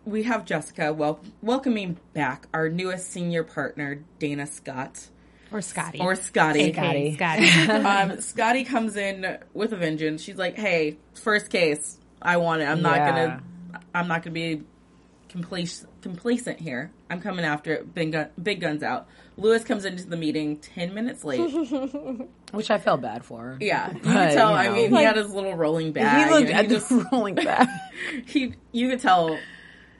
we 0.06 0.24
have 0.24 0.46
Jessica 0.46 0.94
wel- 0.94 1.24
welcoming 1.42 1.98
back 2.14 2.48
our 2.54 2.70
newest 2.70 3.12
senior 3.12 3.44
partner, 3.44 4.04
Dana 4.20 4.48
Scott. 4.48 5.08
Or 5.52 5.62
Scottie. 5.62 6.00
Or 6.00 6.16
Scottie. 6.16 6.62
AKA 6.70 7.16
Scottie. 7.16 7.72
um, 7.72 8.22
Scottie 8.22 8.64
comes 8.64 8.96
in 8.96 9.38
with 9.54 9.74
a 9.74 9.76
vengeance. 9.76 10.24
She's 10.24 10.38
like, 10.38 10.58
"Hey, 10.58 10.98
first 11.14 11.50
case, 11.50 12.00
I 12.22 12.38
want 12.38 12.62
it. 12.62 12.66
I'm 12.66 12.82
not 12.82 12.98
gonna, 13.00 13.44
I'm 13.94 14.08
not 14.08 14.24
gonna 14.24 14.34
be 14.34 14.64
complacent, 15.32 15.90
complacent 16.02 16.60
here. 16.60 16.92
I'm 17.10 17.22
coming 17.22 17.46
after 17.46 17.74
it. 17.74 17.94
Big, 17.94 18.12
gun, 18.12 18.30
big 18.42 18.62
guns 18.62 18.84
out." 18.84 19.08
Louis 19.38 19.64
comes 19.64 19.86
into 19.86 20.06
the 20.06 20.18
meeting 20.18 20.58
ten 20.58 20.94
minutes 20.94 21.24
late. 21.24 21.40
Which 22.52 22.70
I 22.70 22.78
felt 22.78 23.02
bad 23.02 23.24
for. 23.26 23.58
yeah, 23.62 23.88
you 23.92 23.94
But, 23.94 24.04
could 24.04 24.34
tell. 24.36 24.52
you 24.52 24.56
I 24.58 24.68
know. 24.68 24.74
mean, 24.74 24.94
he 24.96 25.04
had 25.04 25.16
his 25.16 25.32
little 25.34 25.56
rolling 25.56 25.94
bag. 25.94 26.28
he 26.28 26.34
looked 26.34 26.48
you 26.48 26.54
know, 26.54 26.60
at 26.60 26.66
he 26.66 26.72
just- 26.72 26.92
rolling 27.12 27.36
back. 27.36 27.70
he, 28.28 28.54
you 28.72 28.90
could 28.90 29.00
tell 29.00 29.38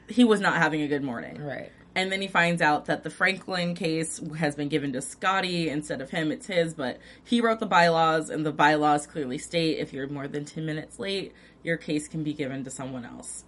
he 0.08 0.24
was 0.24 0.40
not 0.40 0.56
having 0.56 0.82
a 0.82 0.88
good 0.88 1.02
morning. 1.02 1.40
right. 1.42 1.72
And 1.94 2.10
then 2.10 2.22
he 2.22 2.28
finds 2.28 2.62
out 2.62 2.86
that 2.86 3.02
the 3.02 3.10
Franklin 3.10 3.74
case 3.74 4.18
has 4.38 4.54
been 4.54 4.68
given 4.70 4.94
to 4.94 5.02
Scottie 5.02 5.68
instead 5.68 6.00
of 6.00 6.08
him. 6.08 6.32
It's 6.32 6.46
his, 6.46 6.72
but 6.72 6.98
he 7.22 7.42
wrote 7.42 7.60
the 7.60 7.66
bylaws, 7.66 8.30
and 8.30 8.46
the 8.46 8.52
bylaws 8.52 9.06
clearly 9.06 9.36
state 9.36 9.78
if 9.78 9.92
you're 9.92 10.08
more 10.08 10.26
than 10.26 10.46
10 10.46 10.64
minutes 10.64 10.98
late, 10.98 11.34
your 11.62 11.76
case 11.76 12.08
can 12.08 12.22
be 12.22 12.32
given 12.32 12.64
to 12.64 12.70
someone 12.70 13.04
else. 13.04 13.44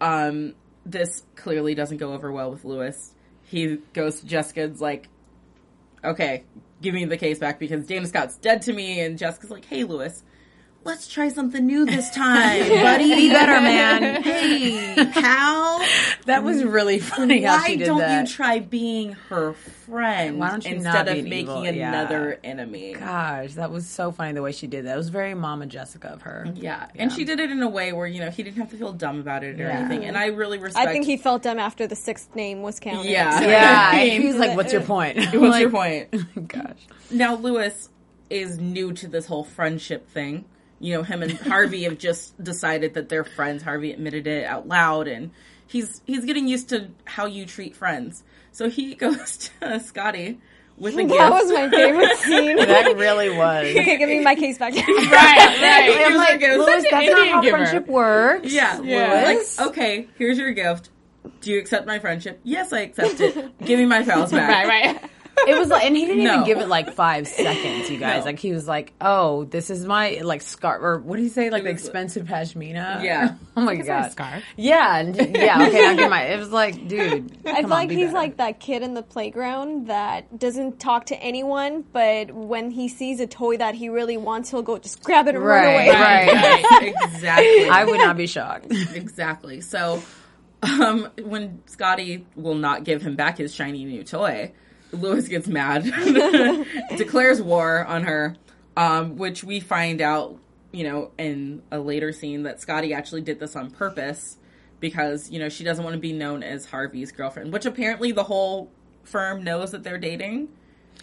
Um, 0.00 0.54
this 0.90 1.22
clearly 1.36 1.74
doesn't 1.74 1.98
go 1.98 2.12
over 2.12 2.32
well 2.32 2.50
with 2.50 2.64
Louis. 2.64 3.14
He 3.44 3.78
goes 3.92 4.20
to 4.20 4.26
Jessica 4.26 4.62
and's 4.62 4.80
like, 4.80 5.08
okay, 6.04 6.44
give 6.82 6.94
me 6.94 7.04
the 7.04 7.16
case 7.16 7.38
back 7.38 7.58
because 7.58 7.86
Dana 7.86 8.06
Scott's 8.06 8.36
dead 8.36 8.62
to 8.62 8.72
me. 8.72 9.00
And 9.00 9.18
Jessica's 9.18 9.50
like, 9.50 9.64
hey, 9.64 9.84
Louis, 9.84 10.22
let's 10.84 11.06
try 11.08 11.28
something 11.28 11.66
new 11.66 11.84
this 11.84 12.10
time, 12.10 12.66
buddy. 12.68 13.14
Be 13.14 13.28
better, 13.30 13.60
man. 13.60 14.22
Hey, 14.22 14.94
pal. 15.12 15.84
That 16.26 16.44
was 16.44 16.62
really 16.64 16.98
funny 16.98 17.42
how 17.42 17.58
Why 17.58 17.66
she 17.66 17.76
did 17.76 17.84
don't 17.86 17.98
that. 17.98 18.26
you 18.28 18.34
try 18.34 18.60
being 18.60 19.12
her 19.28 19.52
friend 19.54 20.38
Why 20.38 20.50
don't 20.50 20.64
you 20.64 20.74
instead 20.76 20.92
not 21.06 21.08
of 21.08 21.24
making 21.24 21.38
evil? 21.40 21.64
Yeah. 21.64 21.88
another 21.88 22.38
enemy? 22.44 22.94
Gosh, 22.94 23.54
that 23.54 23.70
was 23.70 23.86
so 23.86 24.12
funny 24.12 24.32
the 24.32 24.42
way 24.42 24.52
she 24.52 24.66
did 24.66 24.84
that. 24.86 24.94
It 24.94 24.96
was 24.96 25.08
very 25.08 25.34
Mama 25.34 25.66
Jessica 25.66 26.08
of 26.08 26.22
her. 26.22 26.46
Yeah. 26.54 26.88
and 26.96 27.12
she 27.12 27.24
did 27.24 27.40
it 27.40 27.50
in 27.50 27.62
a 27.62 27.68
way 27.68 27.92
where 27.92 28.06
you 28.06 28.20
know 28.20 28.30
he 28.30 28.42
didn't 28.42 28.56
have 28.58 28.70
to 28.70 28.76
feel 28.76 28.92
dumb 28.92 29.20
about 29.20 29.44
it 29.44 29.60
or 29.60 29.64
Yeah. 29.64 29.78
anything. 29.78 30.04
And 30.04 30.16
I 30.16 30.26
really 30.26 30.58
respect. 30.58 30.86
I 30.88 30.92
think 30.92 31.06
he 31.06 31.16
felt 31.16 31.42
dumb 31.42 31.58
after 31.58 31.86
the 31.86 31.96
sixth 31.96 32.34
name 32.34 32.62
was 32.62 32.78
counted. 32.80 33.10
Yeah. 33.10 33.40
Yeah, 33.40 33.94
He 33.96 34.20
he 34.22 34.26
was 34.26 34.36
like, 34.36 34.56
"What's 34.56 34.72
your 34.72 34.82
point?" 34.82 35.18
What's 35.34 35.58
your 35.60 35.70
point? 35.80 36.08
Gosh, 36.48 36.76
Now 37.10 37.34
Louis 37.36 37.88
is 38.30 38.58
new 38.58 38.92
to 38.92 39.08
this 39.08 39.26
whole 39.26 39.44
friendship 39.44 40.08
thing. 40.10 40.44
You 40.80 40.94
know, 40.94 41.02
him 41.02 41.22
and 41.22 41.32
Harvey 41.38 41.84
have 41.84 41.98
just 41.98 42.42
decided 42.42 42.94
that 42.94 43.08
they're 43.08 43.24
friends. 43.24 43.62
Harvey 43.62 43.92
admitted 43.92 44.26
it 44.26 44.44
out 44.44 44.68
loud, 44.68 45.08
and 45.08 45.30
he's 45.66 46.00
he's 46.06 46.24
getting 46.24 46.46
used 46.48 46.68
to 46.70 46.88
how 47.04 47.26
you 47.26 47.46
treat 47.46 47.76
friends. 47.76 48.22
So 48.52 48.68
he 48.68 48.94
goes 48.96 49.50
to 49.60 49.80
Scottie 49.80 50.38
with 50.76 50.94
a 50.96 51.02
gift. 51.02 51.14
That 51.18 51.30
was 51.32 51.50
my 51.52 51.68
favorite 51.68 52.16
scene. 52.18 52.56
that 52.56 52.96
really 52.96 53.30
was. 53.30 53.66
okay, 53.66 53.98
give 53.98 54.08
me 54.08 54.20
my 54.20 54.34
case 54.36 54.58
back. 54.58 54.74
right, 54.74 54.86
right. 54.86 56.06
I'm 56.06 56.14
like, 56.14 56.40
Here's 56.40 56.56
a 56.56 56.58
Louis, 56.58 56.82
gift. 56.82 56.90
that's 56.90 57.06
not 57.10 57.28
how 57.28 57.40
giver. 57.42 57.56
friendship 57.56 57.86
works. 57.88 58.52
Yeah, 58.52 58.78
Louis. 58.78 59.58
Like, 59.58 59.68
okay, 59.70 60.08
here's 60.16 60.38
your 60.38 60.52
gift. 60.52 60.90
Do 61.40 61.50
you 61.50 61.58
accept 61.58 61.86
my 61.86 61.98
friendship? 61.98 62.40
Yes, 62.42 62.72
I 62.72 62.80
accept 62.80 63.20
it. 63.20 63.58
Give 63.64 63.78
me 63.78 63.84
my 63.86 64.02
files 64.02 64.30
back. 64.32 64.66
Right, 64.66 64.86
right. 65.00 65.10
It 65.46 65.58
was 65.58 65.68
like, 65.68 65.84
and 65.84 65.96
he 65.96 66.04
didn't 66.06 66.24
No. 66.24 66.32
even 66.34 66.44
give 66.46 66.58
it 66.58 66.68
like 66.68 66.92
five 66.92 67.26
seconds, 67.28 67.90
you 67.90 67.98
guys. 67.98 68.20
No. 68.20 68.26
Like 68.26 68.38
he 68.38 68.52
was 68.52 68.66
like, 68.66 68.92
"Oh, 69.00 69.44
this 69.44 69.70
is 69.70 69.84
my 69.86 70.20
like 70.22 70.42
scarf, 70.42 70.82
or 70.82 70.98
what 70.98 71.16
do 71.16 71.22
you 71.22 71.28
say? 71.28 71.50
Like 71.50 71.62
the 71.64 71.70
expensive 71.70 72.26
pashmina." 72.26 73.02
Yeah. 73.02 73.34
Oh 73.56 73.62
my 73.62 73.72
It's 73.74 73.88
god. 73.88 74.12
scarf. 74.12 74.44
Yeah. 74.56 75.02
Yeah. 75.02 75.66
Okay. 75.66 75.86
I'll 75.88 75.96
get 75.96 76.10
my. 76.10 76.22
It 76.26 76.38
was 76.38 76.50
like, 76.52 76.86
dude. 76.86 77.36
I 77.46 77.52
come 77.54 77.62
feel 77.62 77.68
like 77.70 77.88
be 77.88 77.96
he's 77.96 78.06
better. 78.06 78.16
like 78.16 78.36
that 78.36 78.60
kid 78.60 78.82
in 78.82 78.94
the 78.94 79.02
playground 79.02 79.88
that 79.88 80.38
doesn't 80.38 80.78
talk 80.78 81.06
to 81.06 81.16
anyone, 81.16 81.82
but 81.92 82.30
when 82.30 82.70
he 82.70 82.88
sees 82.88 83.18
a 83.18 83.26
toy 83.26 83.56
that 83.56 83.74
he 83.74 83.88
really 83.88 84.16
wants, 84.16 84.50
he'll 84.50 84.62
go 84.62 84.78
just 84.78 85.02
grab 85.02 85.26
it 85.26 85.34
and 85.34 85.44
run 85.44 85.64
Right, 85.64 85.74
away. 85.74 85.90
right. 85.90 86.62
Right, 86.70 86.94
exactly. 87.14 87.68
I 87.68 87.84
would 87.84 87.98
not 87.98 88.16
be 88.16 88.26
shocked. 88.28 88.66
exactly. 88.94 89.60
So, 89.60 90.02
um, 90.62 91.08
when 91.24 91.60
Scottie 91.66 92.26
will 92.36 92.54
not 92.54 92.84
give 92.84 93.02
him 93.02 93.16
back 93.16 93.38
his 93.38 93.52
shiny 93.54 93.84
new 93.84 94.04
toy, 94.04 94.52
Louis 94.92 95.28
gets 95.28 95.46
mad, 95.48 95.84
declares 96.96 97.40
war 97.42 97.84
on 97.84 98.04
her. 98.04 98.36
um, 98.76 99.16
which 99.16 99.42
we 99.44 99.60
find 99.60 100.00
out, 100.00 100.38
you 100.72 100.84
know, 100.84 101.10
in 101.18 101.62
a 101.70 101.78
later 101.80 102.12
scene 102.12 102.44
that 102.44 102.60
Scottie 102.60 102.94
actually 102.94 103.22
did 103.22 103.40
this 103.40 103.56
on 103.56 103.70
purpose 103.70 104.38
because 104.80 105.30
you 105.30 105.38
know 105.40 105.48
she 105.48 105.64
doesn't 105.64 105.82
want 105.84 105.94
to 105.94 106.00
be 106.00 106.12
known 106.12 106.42
as 106.42 106.64
Harvey's 106.66 107.10
girlfriend, 107.12 107.52
which 107.52 107.66
apparently 107.66 108.12
the 108.12 108.22
whole 108.24 108.70
firm 109.04 109.42
knows 109.42 109.72
that 109.72 109.82
they're 109.82 109.98
dating. 109.98 110.48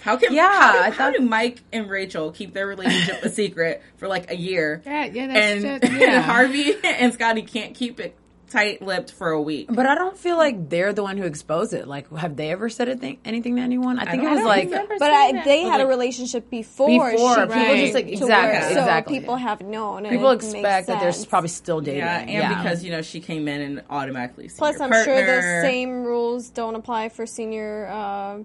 How 0.02 0.18
can 0.18 0.34
Yeah, 0.34 0.50
How 0.50 0.72
do, 0.74 0.78
I 0.80 0.90
how 0.92 1.12
do 1.12 1.20
Mike 1.20 1.64
and 1.74 1.90
Rachel 1.90 2.32
keep 2.32 2.54
their 2.54 2.68
relationship 2.68 3.24
a 3.24 3.30
secret 3.30 3.82
for 3.98 4.08
like 4.08 4.30
a 4.32 4.36
year? 4.36 4.82
Yeah, 4.86 5.06
yeah, 5.06 5.28
that's 5.28 5.64
and, 5.66 5.82
just- 5.82 5.94
yeah. 6.00 6.16
and 6.16 6.24
Harvey 6.26 6.76
and 6.84 7.14
Scottie 7.14 7.42
can't 7.44 7.74
keep 7.76 8.00
it 8.00 8.16
tight-lipped 8.50 9.12
for 9.12 9.30
a 9.30 9.42
week. 9.42 9.68
But 9.70 9.86
I 9.86 9.96
don't 9.96 10.18
feel 10.18 10.38
like 10.38 10.70
they're 10.70 10.94
the 10.94 11.04
one 11.04 11.18
who 11.18 11.24
exposed 11.24 11.74
it. 11.74 11.88
Like, 11.88 12.12
have 12.16 12.36
they 12.36 12.52
ever 12.52 12.70
said 12.70 12.90
anything, 12.90 13.20
anything 13.26 13.56
to 13.58 13.62
anyone? 13.62 14.00
I 14.00 14.06
think 14.06 14.24
don't- 14.24 14.32
it 14.32 14.36
was 14.36 14.46
like 14.46 14.70
But 14.72 15.12
I, 15.12 15.44
they 15.44 15.64
had 15.64 15.82
a 15.82 15.88
relationship 15.88 16.50
before. 16.50 17.12
Before, 17.12 17.36
she 17.36 17.42
people 17.48 17.76
just, 17.76 17.94
like, 17.94 18.06
to 18.08 18.12
exactly, 18.14 18.60
work, 18.60 18.64
so 18.74 18.80
exactly. 18.80 19.20
people 19.20 19.36
have 19.36 19.62
known. 19.62 20.06
and 20.06 20.16
people 20.16 20.32
expect 20.32 20.88
that 20.88 21.00
they're 21.02 21.26
probably 21.28 21.50
still 21.50 21.82
dating. 21.82 22.00
Yeah, 22.02 22.20
and 22.20 22.56
because 22.56 22.84
you 22.84 22.92
know 22.92 23.02
she 23.02 23.20
came 23.20 23.48
in 23.48 23.62
and 23.62 23.84
automatically. 23.90 24.50
Plus, 24.56 24.80
I'm 24.80 24.92
sure 25.04 25.26
the 25.26 25.62
same 25.62 26.04
rules 26.04 26.50
don't 26.50 26.76
apply 26.76 27.10
for 27.10 27.26
senior 27.26 27.88
uh, 27.88 28.40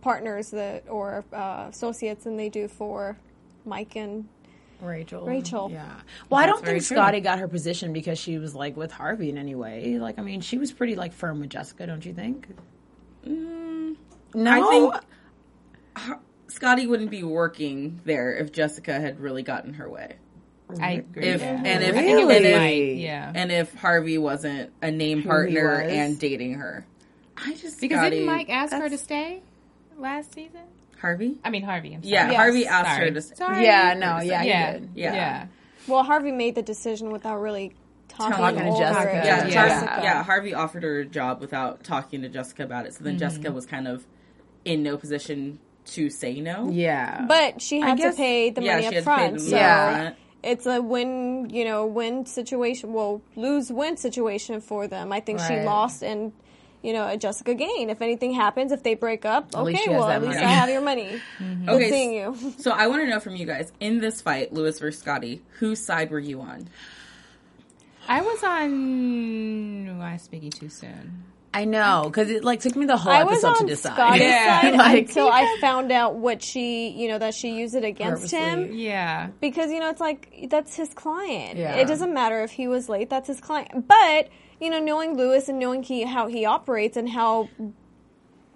partners 0.00 0.50
that 0.50 0.84
or 0.88 1.24
uh, 1.32 1.66
associates 1.70 2.24
than 2.24 2.36
they 2.36 2.48
do 2.48 2.68
for 2.68 3.16
Mike 3.64 3.96
and 3.96 4.28
Rachel. 4.82 5.26
Rachel. 5.26 5.70
Yeah. 5.70 5.86
Well, 6.28 6.40
I 6.40 6.46
don't 6.46 6.64
very 6.64 6.78
think 6.80 6.88
true. 6.88 6.96
Scottie 6.96 7.20
got 7.20 7.38
her 7.38 7.48
position 7.48 7.92
because 7.92 8.18
she 8.18 8.38
was 8.38 8.54
like 8.54 8.76
with 8.76 8.90
Harvey 8.92 9.28
in 9.30 9.38
any 9.38 9.54
way. 9.54 9.98
Like, 9.98 10.18
I 10.18 10.22
mean, 10.22 10.40
she 10.40 10.58
was 10.58 10.72
pretty 10.72 10.96
like 10.96 11.12
firm 11.12 11.40
with 11.40 11.50
Jessica, 11.50 11.86
don't 11.86 12.04
you 12.04 12.12
think? 12.14 12.48
Mm, 13.26 13.96
No, 14.34 14.50
I 14.50 14.70
think 14.70 14.94
Har- 15.96 16.20
Scottie 16.48 16.86
wouldn't 16.86 17.10
be 17.10 17.22
working 17.22 18.00
there 18.04 18.34
if 18.34 18.52
Jessica 18.52 19.00
had 19.00 19.20
really 19.20 19.42
gotten 19.42 19.74
her 19.74 19.88
way. 19.88 20.16
I 20.80 20.92
agree. 20.92 21.24
If 21.24 21.40
yeah. 21.40 21.62
and 21.64 21.82
if 21.82 21.96
I 21.96 21.98
think 22.02 22.20
it 22.20 22.26
was 22.26 22.36
and 22.36 22.46
if, 22.46 22.56
Mike, 22.58 23.02
yeah. 23.02 23.32
and 23.34 23.50
if 23.50 23.74
Harvey 23.74 24.18
wasn't 24.18 24.72
a 24.80 24.90
name 24.90 25.24
partner 25.24 25.80
and 25.80 26.16
dating 26.18 26.54
her, 26.54 26.86
I 27.36 27.54
just 27.54 27.80
Because 27.80 27.98
Scottie, 27.98 28.16
didn't 28.16 28.26
Mike 28.26 28.48
ask 28.50 28.72
her 28.72 28.88
to 28.88 28.96
stay 28.98 29.42
last 29.98 30.32
season? 30.32 30.60
Harvey. 31.00 31.38
I 31.44 31.50
mean 31.50 31.62
Harvey. 31.62 31.94
I'm 31.94 32.02
sorry. 32.02 32.12
Yeah, 32.12 32.26
Yes. 32.30 32.36
Harvey 32.36 32.66
asked 32.66 32.90
Sorry. 32.90 33.08
her 33.08 33.14
to. 33.14 33.20
Sorry. 33.22 33.64
Yeah, 33.64 33.94
no, 33.94 34.20
yeah, 34.20 34.42
he 34.42 34.48
yeah, 34.48 34.72
did. 34.72 34.88
Yeah. 34.94 35.14
yeah. 35.14 35.46
well, 35.88 36.02
Harvey 36.04 36.32
made 36.32 36.54
the 36.54 36.62
decision 36.62 37.10
without 37.10 37.38
really 37.40 37.72
talking, 38.08 38.36
Talking 38.36 38.58
to 38.60 38.66
over 38.66 38.78
Jessica. 38.78 39.18
it 39.18 39.24
Yeah, 39.24 39.44
yeah. 39.46 39.50
Jessica. 39.50 40.00
yeah. 40.02 40.22
Harvey 40.24 40.54
offered 40.54 40.82
her 40.82 41.00
a 41.00 41.04
job 41.06 41.40
without 41.40 41.84
talking 41.84 42.22
to 42.22 42.28
Jessica 42.28 42.64
about 42.64 42.86
it. 42.86 42.94
So 42.94 43.04
then 43.04 43.14
mm-hmm. 43.14 43.20
Jessica 43.20 43.52
was 43.52 43.66
kind 43.66 43.86
of 43.88 44.06
in 44.64 44.82
no 44.82 44.96
position 44.96 45.58
to 45.86 46.10
say 46.10 46.40
no. 46.40 46.70
Yeah. 46.70 47.24
But 47.26 47.62
she 47.62 47.80
had 47.80 47.96
guess- 47.98 48.14
to 48.14 48.20
pay 48.20 48.50
the 48.50 48.62
Yeah, 48.62 48.72
money 48.76 48.82
she 48.82 48.86
up 48.88 48.94
had 48.94 49.00
to 49.04 49.10
pay 49.10 49.28
front. 49.28 49.40
so 49.40 49.56
Yeah. 49.56 50.12
it's 50.42 50.66
a 50.66 50.82
win, 50.82 51.48
you 51.50 51.64
know, 51.64 51.86
win 51.86 52.26
situation. 52.26 52.92
Well, 52.92 53.22
lose 53.36 53.72
win 53.72 53.96
situation 53.96 54.60
for 54.60 54.86
them. 54.86 55.12
I 55.12 55.20
think 55.20 55.40
she 55.40 55.60
lost 55.62 56.02
and. 56.02 56.32
You 56.82 56.92
know, 56.94 57.06
a 57.06 57.16
Jessica 57.16 57.54
gain. 57.54 57.90
If 57.90 58.00
anything 58.00 58.32
happens, 58.32 58.72
if 58.72 58.82
they 58.82 58.94
break 58.94 59.24
up, 59.26 59.48
At 59.54 59.60
okay, 59.60 59.84
well, 59.88 60.08
at 60.08 60.22
least 60.22 60.34
money. 60.36 60.46
I 60.46 60.50
have 60.50 60.68
your 60.70 60.80
money. 60.80 61.20
Mm-hmm. 61.38 61.66
Good 61.66 61.74
Okay, 61.74 61.90
seeing 61.90 62.12
you. 62.14 62.36
So 62.58 62.70
I 62.70 62.86
want 62.86 63.02
to 63.02 63.08
know 63.08 63.20
from 63.20 63.36
you 63.36 63.46
guys 63.46 63.70
in 63.80 64.00
this 64.00 64.20
fight, 64.22 64.52
Louis 64.52 64.78
versus 64.78 65.00
Scottie, 65.00 65.42
whose 65.58 65.78
side 65.84 66.10
were 66.10 66.18
you 66.18 66.40
on? 66.40 66.68
I 68.08 68.22
was 68.22 68.42
on. 68.42 69.88
Am 69.88 70.00
I 70.00 70.16
speaking 70.16 70.50
too 70.50 70.68
soon? 70.68 71.24
I 71.52 71.64
know 71.64 72.02
because 72.06 72.30
it 72.30 72.44
like 72.44 72.60
took 72.60 72.76
me 72.76 72.86
the 72.86 72.96
whole 72.96 73.12
I 73.12 73.24
was 73.24 73.42
episode 73.42 73.54
to 73.54 73.60
on 73.62 73.66
decide. 73.66 73.92
Scottie's 73.94 74.22
Yeah. 74.22 74.60
side 74.62 74.74
Like- 74.78 75.08
until 75.08 75.28
I 75.28 75.56
found 75.60 75.90
out 75.90 76.14
what 76.14 76.42
she, 76.42 76.88
you 76.90 77.08
know, 77.08 77.18
that 77.18 77.34
she 77.34 77.50
used 77.58 77.74
it 77.74 77.84
against 77.84 78.30
him. 78.30 78.72
Yeah. 78.72 79.28
Because 79.40 79.70
you 79.72 79.80
know, 79.80 79.90
it's 79.90 80.00
like 80.00 80.46
that's 80.48 80.76
his 80.76 80.88
client. 80.94 81.58
Yeah. 81.58 81.74
It 81.74 81.88
doesn't 81.88 82.14
matter 82.14 82.42
if 82.42 82.52
he 82.52 82.68
was 82.68 82.88
late; 82.88 83.10
that's 83.10 83.26
his 83.26 83.40
client. 83.40 83.88
But 83.88 84.28
you 84.60 84.70
know, 84.70 84.78
knowing 84.78 85.16
Louis 85.16 85.48
and 85.48 85.58
knowing 85.58 85.82
he 85.82 86.02
how 86.04 86.26
he 86.26 86.44
operates 86.44 86.96
and 86.96 87.08
how 87.08 87.48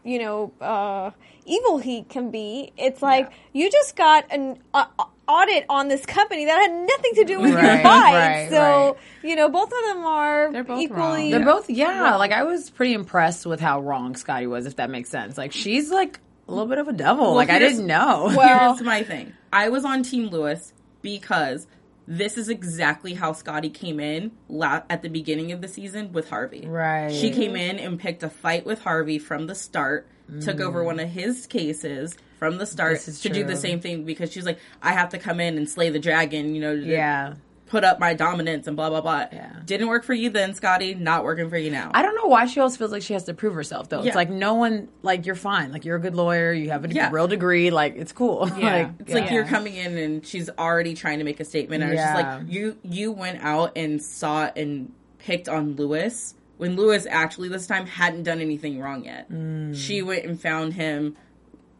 you 0.04 0.18
know 0.18 0.52
uh, 0.60 1.10
evil 1.46 1.78
he 1.78 2.02
can 2.02 2.30
be, 2.30 2.72
it's 2.76 3.02
like 3.02 3.30
you 3.52 3.70
just 3.70 3.96
got 3.96 4.24
an 4.30 4.58
uh, 4.74 4.84
audit 5.26 5.64
on 5.70 5.88
this 5.88 6.04
company 6.04 6.44
that 6.44 6.58
had 6.60 6.70
nothing 6.72 7.14
to 7.14 7.24
do 7.24 7.40
with 7.40 7.50
your 7.50 7.58
Right, 7.60 7.82
fight. 7.82 8.14
right, 8.14 8.50
so 8.50 8.58
right. 8.60 8.96
you 9.22 9.34
know, 9.36 9.48
both 9.48 9.72
of 9.72 9.78
them 9.94 10.04
are 10.04 10.52
They're 10.52 10.64
both 10.64 10.80
equally. 10.80 11.00
wrong. 11.02 11.30
They're 11.30 11.44
both 11.44 11.70
yeah, 11.70 12.16
Like 12.16 12.32
I 12.32 12.42
was 12.42 12.68
pretty 12.68 12.92
impressed 12.92 13.46
with 13.46 13.60
how 13.60 13.80
wrong 13.80 14.14
Scottie 14.16 14.46
was, 14.46 14.66
if 14.66 14.76
that 14.76 14.90
makes 14.90 15.08
sense. 15.08 15.38
Like 15.38 15.52
she's 15.52 15.90
like 15.90 16.20
a 16.46 16.50
little 16.52 16.66
bit 16.68 16.76
of 16.78 16.88
a 16.88 16.92
devil. 16.92 17.32
like 17.34 17.48
I 17.48 17.58
didn't 17.58 17.86
know. 17.86 18.30
Well- 18.36 18.74
Here's 18.74 18.82
my 18.86 19.02
thing. 19.02 19.32
I 19.50 19.70
was 19.70 19.84
on 19.86 20.02
Team 20.02 20.28
Louis 20.28 20.72
because 21.00 21.66
this 22.06 22.36
is 22.38 22.48
exactly 22.48 23.14
how 23.14 23.32
Scottie 23.32 23.70
came 23.70 23.98
in 24.00 24.32
la- 24.48 24.82
at 24.90 25.02
the 25.02 25.08
beginning 25.08 25.52
of 25.52 25.60
the 25.60 25.68
season 25.68 26.12
with 26.12 26.28
Harvey. 26.30 26.66
Right. 26.66 27.10
She 27.12 27.30
came 27.30 27.56
in 27.56 27.78
and 27.78 27.98
picked 27.98 28.22
a 28.22 28.28
fight 28.30 28.66
with 28.66 28.82
Harvey 28.82 29.18
from 29.18 29.46
the 29.46 29.54
start, 29.54 30.06
took 30.40 30.60
over 30.60 30.82
Mm. 30.82 30.86
one 30.86 31.00
of 31.00 31.08
his 31.10 31.46
cases 31.46 32.16
from 32.38 32.58
the 32.58 32.66
start 32.66 33.00
to 33.00 33.28
do 33.28 33.44
the 33.44 33.56
same 33.56 33.80
thing 33.80 34.04
because 34.04 34.32
she's 34.32 34.44
like, 34.46 34.58
I 34.82 34.92
have 34.92 35.10
to 35.10 35.18
come 35.18 35.40
in 35.40 35.56
and 35.56 35.68
slay 35.68 35.90
the 35.90 35.98
dragon, 35.98 36.54
you 36.54 36.60
know, 36.60 36.72
yeah. 36.72 37.34
Put 37.74 37.82
up 37.82 37.98
my 37.98 38.14
dominance 38.14 38.68
and 38.68 38.76
blah, 38.76 38.88
blah, 38.88 39.00
blah. 39.00 39.26
Yeah. 39.32 39.50
Didn't 39.64 39.88
work 39.88 40.04
for 40.04 40.14
you 40.14 40.30
then, 40.30 40.54
Scottie. 40.54 40.94
Not 40.94 41.24
working 41.24 41.50
for 41.50 41.56
you 41.58 41.72
now. 41.72 41.90
I 41.92 42.02
don't 42.02 42.14
know 42.14 42.26
why 42.28 42.46
she 42.46 42.60
always 42.60 42.76
feels 42.76 42.92
like 42.92 43.02
she 43.02 43.14
has 43.14 43.24
to 43.24 43.34
prove 43.34 43.52
herself 43.52 43.88
though. 43.88 44.02
Yeah. 44.02 44.06
It's 44.06 44.14
like 44.14 44.30
no 44.30 44.54
one 44.54 44.86
like 45.02 45.26
you're 45.26 45.34
fine. 45.34 45.72
Like 45.72 45.84
you're 45.84 45.96
a 45.96 46.00
good 46.00 46.14
lawyer, 46.14 46.52
you 46.52 46.70
have 46.70 46.84
a 46.84 46.88
Yeah. 46.88 47.10
real 47.10 47.26
degree, 47.26 47.70
like 47.72 47.96
it's 47.96 48.12
cool. 48.12 48.48
Yeah. 48.56 48.56
like 48.76 48.90
It's 49.00 49.12
like 49.12 49.30
you're 49.32 49.44
coming 49.44 49.74
in 49.74 49.98
and 49.98 50.24
she's 50.24 50.48
already 50.50 50.94
trying 50.94 51.18
to 51.18 51.24
make 51.24 51.40
a 51.40 51.44
statement. 51.44 51.82
And 51.82 51.94
Yeah. 51.94 52.12
just 52.14 52.24
like 52.24 52.42
you 52.54 52.76
you 52.84 53.10
went 53.10 53.42
out 53.42 53.72
and 53.74 54.00
saw 54.00 54.48
and 54.54 54.92
picked 55.18 55.48
on 55.48 55.74
Louis 55.74 56.32
when 56.58 56.76
Louis 56.76 57.08
actually 57.10 57.48
this 57.48 57.66
time 57.66 57.86
hadn't 57.86 58.22
done 58.22 58.40
anything 58.40 58.78
wrong 58.78 59.04
yet. 59.04 59.28
Mm. 59.32 59.74
She 59.74 60.00
went 60.00 60.26
and 60.26 60.40
found 60.40 60.74
him, 60.74 61.16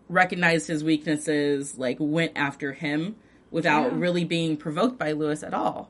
recognized 0.09 0.67
his 0.67 0.83
weaknesses, 0.83 1.79
like 1.79 1.99
went 2.01 2.33
after 2.35 2.73
him 2.73 3.15
without 3.55 3.99
really 3.99 4.25
being 4.25 4.57
provoked 4.59 4.99
by 4.99 5.13
Louis 5.13 5.43
at 5.43 5.55
all. 5.55 5.89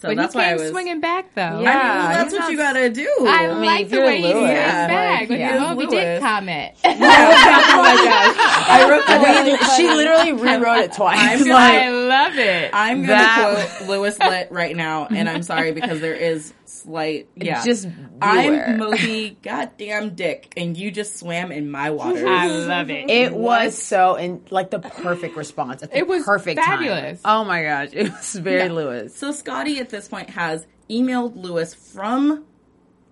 So 0.00 0.06
But 0.10 0.16
that's 0.16 0.32
he 0.34 0.38
why 0.38 0.44
I 0.44 0.48
came 0.50 0.58
was. 0.58 0.70
swinging 0.70 1.00
back 1.00 1.34
though. 1.34 1.42
I 1.42 1.50
mean, 1.54 1.62
Yeah, 1.64 1.98
well, 1.98 2.08
that's 2.08 2.22
he's 2.24 2.32
what 2.34 2.38
not- 2.42 2.50
you 2.52 2.56
gotta 2.56 2.90
do. 2.90 3.14
I, 3.26 3.46
mean, 3.48 3.56
like 3.64 3.88
the 3.88 3.96
you're 3.96 4.04
way 4.06 4.16
he 4.18 4.22
Louis, 4.22 4.32
swings 4.32 4.48
yeah, 4.50 4.86
back. 4.86 5.18
like, 5.20 5.28
But 5.28 5.38
yeah. 5.40 5.54
the 5.54 5.60
Moby 5.60 5.86
Louis. 5.86 5.90
Dick 5.96 6.20
comment. 6.20 6.72
Oh, 6.84 6.88
oh 6.90 7.82
my 7.82 7.94
gosh! 8.04 8.36
I 8.68 8.86
wrote 8.88 9.06
that 9.08 9.44
we, 9.44 9.50
down. 9.56 9.76
she 9.76 9.88
literally 9.88 10.32
rewrote 10.34 10.78
it 10.84 10.92
twice. 10.96 11.18
I'm 11.18 11.38
gonna- 11.40 11.52
like, 11.52 11.72
I 11.82 11.90
love 11.90 12.36
it. 12.38 12.70
I'm 12.72 12.96
gonna 13.00 13.06
That- 13.08 13.76
quote 13.78 13.88
Louis 13.88 14.16
Litt 14.20 14.52
right 14.52 14.76
now, 14.76 15.06
and 15.06 15.28
I'm 15.28 15.42
sorry 15.42 15.72
because 15.72 16.00
there 16.00 16.14
is 16.14 16.52
slight. 16.88 17.28
Yeah, 17.36 17.64
Just 17.64 17.86
beware. 18.18 18.66
I'm 18.68 18.78
Moby 18.78 19.36
goddamn 19.42 20.14
Dick, 20.14 20.52
and 20.56 20.76
you 20.76 20.90
just 20.90 21.18
swam 21.18 21.52
in 21.52 21.70
my 21.70 21.90
water. 21.90 22.26
I 22.26 22.46
love 22.66 22.90
it. 22.90 23.10
It 23.10 23.32
was 23.34 23.76
so 23.80 24.16
and 24.16 24.40
like 24.50 24.70
the 24.70 24.78
perfect 24.78 25.36
response 25.36 25.82
at 25.82 25.90
the 25.90 25.98
It 25.98 26.06
was 26.08 26.24
perfect 26.24 26.60
fabulous. 26.60 27.20
time. 27.22 27.40
Oh 27.40 27.44
my 27.44 27.62
gosh, 27.62 27.90
it 27.92 28.10
was 28.10 28.32
very 28.34 28.66
Yeah. 28.68 28.72
Louis. 28.72 29.14
So 29.14 29.32
Scottie 29.32 29.78
at 29.80 29.90
this 29.90 30.08
point 30.08 30.30
has 30.30 30.66
emailed 30.88 31.36
Louis 31.36 31.72
from 31.74 32.44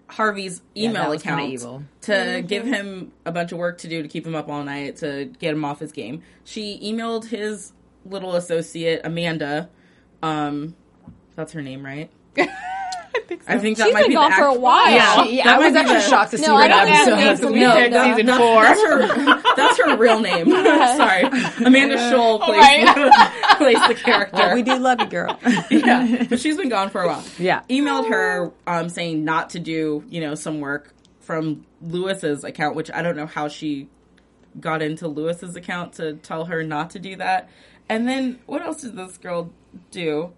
Harvey's 0.08 0.62
email 0.76 1.02
that 1.02 1.10
was 1.10 1.22
kinda 1.22 1.38
account 1.38 1.52
evil. 1.52 1.82
to 2.02 2.42
give 2.46 2.64
him 2.64 3.12
a 3.26 3.32
bunch 3.32 3.52
of 3.52 3.58
work 3.58 3.78
to 3.78 3.88
do 3.88 4.02
to 4.02 4.08
keep 4.08 4.26
him 4.26 4.34
up 4.36 4.48
all 4.48 4.62
night 4.64 4.96
to 4.98 5.26
get 5.38 5.52
him 5.52 5.64
off 5.64 5.80
his 5.80 5.92
game. 5.92 6.22
She 6.44 6.80
emailed 6.82 7.26
his 7.26 7.72
little 8.04 8.36
associate 8.36 9.00
Amanda. 9.04 9.68
Um, 10.22 10.74
that's 11.34 11.52
her 11.52 11.60
name, 11.60 11.84
right? 11.84 12.10
I 13.48 13.58
think 13.58 13.76
that 13.78 13.84
She's 13.86 13.94
might 13.94 14.00
been 14.02 14.10
be 14.10 14.14
gone 14.14 14.30
the 14.30 14.36
for 14.36 14.44
a 14.44 14.54
while. 14.54 14.90
Yeah, 14.90 15.24
She- 15.24 15.36
that 15.36 15.46
I 15.46 15.58
was 15.58 15.74
actually 15.76 15.94
the- 15.96 16.00
shocked 16.00 16.30
to 16.32 16.38
see 16.38 16.46
No, 16.46 16.56
her 16.56 16.62
I 16.62 16.68
don't 16.68 16.88
episode. 16.88 17.04
think 17.16 17.20
That's 17.20 17.40
so. 17.40 17.48
No, 17.48 17.88
no, 17.88 18.04
season 18.10 18.26
that- 18.26 18.38
four. 18.38 18.62
That's 18.62 18.82
her, 18.82 19.54
that's 19.56 19.78
her 19.78 19.96
real 19.96 20.20
name. 20.20 20.46
Sorry, 20.96 21.22
Amanda 21.64 21.96
Schull 21.96 22.40
plays, 22.44 22.58
right. 22.60 23.56
plays 23.58 23.88
the 23.88 23.94
character. 23.94 24.36
But 24.36 24.54
we 24.54 24.62
do 24.62 24.76
love 24.76 25.00
you, 25.00 25.06
girl. 25.06 25.38
yeah, 25.70 26.24
but 26.28 26.40
she's 26.40 26.56
been 26.56 26.68
gone 26.68 26.90
for 26.90 27.02
a 27.02 27.06
while. 27.08 27.24
Yeah. 27.38 27.62
emailed 27.70 28.08
her 28.08 28.52
um, 28.66 28.88
saying 28.88 29.24
not 29.24 29.50
to 29.50 29.58
do 29.58 30.04
you 30.08 30.20
know 30.20 30.34
some 30.34 30.60
work 30.60 30.92
from 31.20 31.66
Louis's 31.82 32.44
account, 32.44 32.76
which 32.76 32.90
I 32.90 33.02
don't 33.02 33.16
know 33.16 33.26
how 33.26 33.48
she 33.48 33.88
got 34.60 34.80
into 34.82 35.08
Louis's 35.08 35.56
account 35.56 35.94
to 35.94 36.14
tell 36.14 36.46
her 36.46 36.62
not 36.62 36.90
to 36.90 36.98
do 36.98 37.16
that. 37.16 37.48
And 37.88 38.08
then 38.08 38.38
what 38.46 38.62
else 38.62 38.80
did 38.82 38.96
this 38.96 39.18
girl 39.18 39.50
do? 39.90 40.32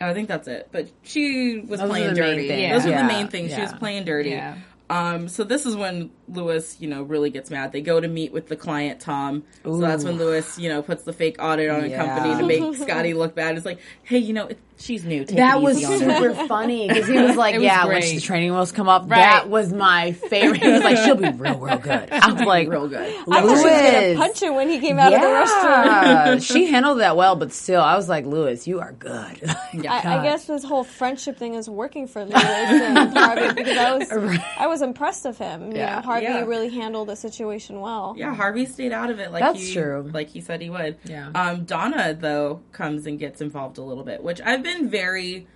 Oh, 0.00 0.06
I 0.08 0.14
think 0.14 0.28
that's 0.28 0.46
it. 0.48 0.68
But 0.70 0.88
she 1.02 1.60
was 1.60 1.80
Those 1.80 1.88
playing 1.90 2.14
dirty. 2.14 2.48
things. 2.48 2.72
Those 2.72 2.84
were 2.84 2.90
Yeah. 2.90 3.02
the 3.02 3.08
main 3.12 3.28
things. 3.28 3.52
She 3.54 3.60
was 3.60 3.72
playing 3.72 4.04
dirty. 4.04 4.30
Yeah. 4.30 4.56
Um, 4.90 5.28
so 5.28 5.44
this 5.44 5.66
is 5.66 5.76
when 5.76 6.10
Louis, 6.28 6.76
you 6.80 6.88
know, 6.88 7.02
really 7.02 7.28
gets 7.30 7.50
mad. 7.50 7.72
They 7.72 7.82
go 7.82 8.00
to 8.00 8.08
meet 8.08 8.32
with 8.32 8.48
the 8.48 8.56
client, 8.56 9.00
Tom. 9.00 9.42
So 9.64 9.76
that's 9.78 10.02
when 10.04 10.16
Louis, 10.16 10.58
you 10.58 10.68
know, 10.70 10.80
puts 10.82 11.02
the 11.02 11.12
fake 11.12 11.36
audit 11.42 11.68
on 11.68 11.84
a 11.84 11.94
company 11.94 12.34
to 12.40 12.46
make 12.46 12.74
Scottie 12.76 13.12
look 13.12 13.34
bad. 13.34 13.56
It's 13.56 13.66
like, 13.66 13.80
hey, 14.04 14.18
you 14.18 14.32
know, 14.32 14.46
it, 14.46 14.58
She's 14.80 15.04
new. 15.04 15.24
Take 15.24 15.36
That 15.38 15.56
it 15.58 15.62
was 15.62 15.76
easy 15.80 15.86
on 16.04 16.10
her. 16.10 16.34
super 16.34 16.34
funny 16.46 16.86
because 16.88 17.06
he 17.08 17.18
was 17.18 17.36
like, 17.36 17.54
was 17.54 17.64
"Yeah, 17.64 17.86
when 17.86 18.00
the 18.00 18.20
training 18.20 18.52
wheels 18.52 18.70
come 18.72 18.88
up, 18.88 19.02
Right. 19.02 19.16
that 19.18 19.48
was 19.50 19.72
my 19.72 20.12
favorite." 20.12 20.62
He 20.62 20.70
was 20.70 20.84
like, 20.84 20.96
"She'll 20.98 21.16
be 21.16 21.28
real, 21.30 21.58
real 21.58 21.78
good." 21.78 22.08
I 22.12 22.32
was 22.32 22.42
like, 22.42 22.68
real 22.68 22.86
good. 22.88 23.00
I 23.00 23.12
thought 23.24 23.40
she 23.42 23.44
was 23.46 23.62
gonna 23.64 24.14
punch 24.16 24.42
him 24.42 24.54
when 24.54 24.68
he 24.68 24.78
came 24.78 24.98
out 24.98 25.12
of 25.12 25.20
the 25.20 25.26
Yeah, 25.26 25.44
restroom. 26.36 26.42
she 26.54 26.66
handled 26.66 27.00
that 27.00 27.16
well, 27.16 27.34
but 27.36 27.52
still, 27.52 27.80
I 27.80 27.96
was 27.96 28.08
like, 28.08 28.24
"Louis, 28.24 28.66
you 28.68 28.78
are 28.80 28.92
good." 28.92 29.10
I, 29.88 30.18
I 30.18 30.22
guess 30.22 30.44
this 30.44 30.62
whole 30.62 30.84
friendship 30.84 31.36
thing 31.38 31.54
is 31.54 31.68
working 31.68 32.06
for 32.06 32.24
Louis 32.24 32.34
and 32.36 33.16
Harvey 33.16 33.54
because 33.54 33.76
I 33.78 33.96
was 33.96 34.38
I 34.58 34.66
was 34.68 34.82
impressed 34.82 35.26
of 35.26 35.36
him. 35.38 35.72
You 35.72 35.78
Yeah. 35.78 35.96
know, 35.96 36.02
Harvey 36.02 36.24
Yeah. 36.26 36.44
really 36.44 36.68
handled 36.68 37.08
the 37.08 37.16
situation 37.16 37.80
well. 37.80 38.14
Yeah, 38.16 38.34
Harvey 38.34 38.64
stayed 38.66 38.92
out 38.92 39.10
of 39.10 39.18
it 39.18 39.32
like 39.32 39.42
That's 39.42 39.58
he, 39.66 39.72
true. 39.74 40.08
like 40.14 40.28
he 40.28 40.40
said 40.40 40.60
he 40.62 40.70
would. 40.70 40.96
Yeah. 41.04 41.30
Um, 41.34 41.64
Donna 41.64 42.14
though 42.18 42.60
comes 42.72 43.06
and 43.06 43.18
gets 43.18 43.40
involved 43.40 43.78
a 43.78 43.82
little 43.82 44.04
bit, 44.04 44.22
which 44.22 44.40
I've 44.40 44.62
been 44.62 44.67
very 44.88 45.46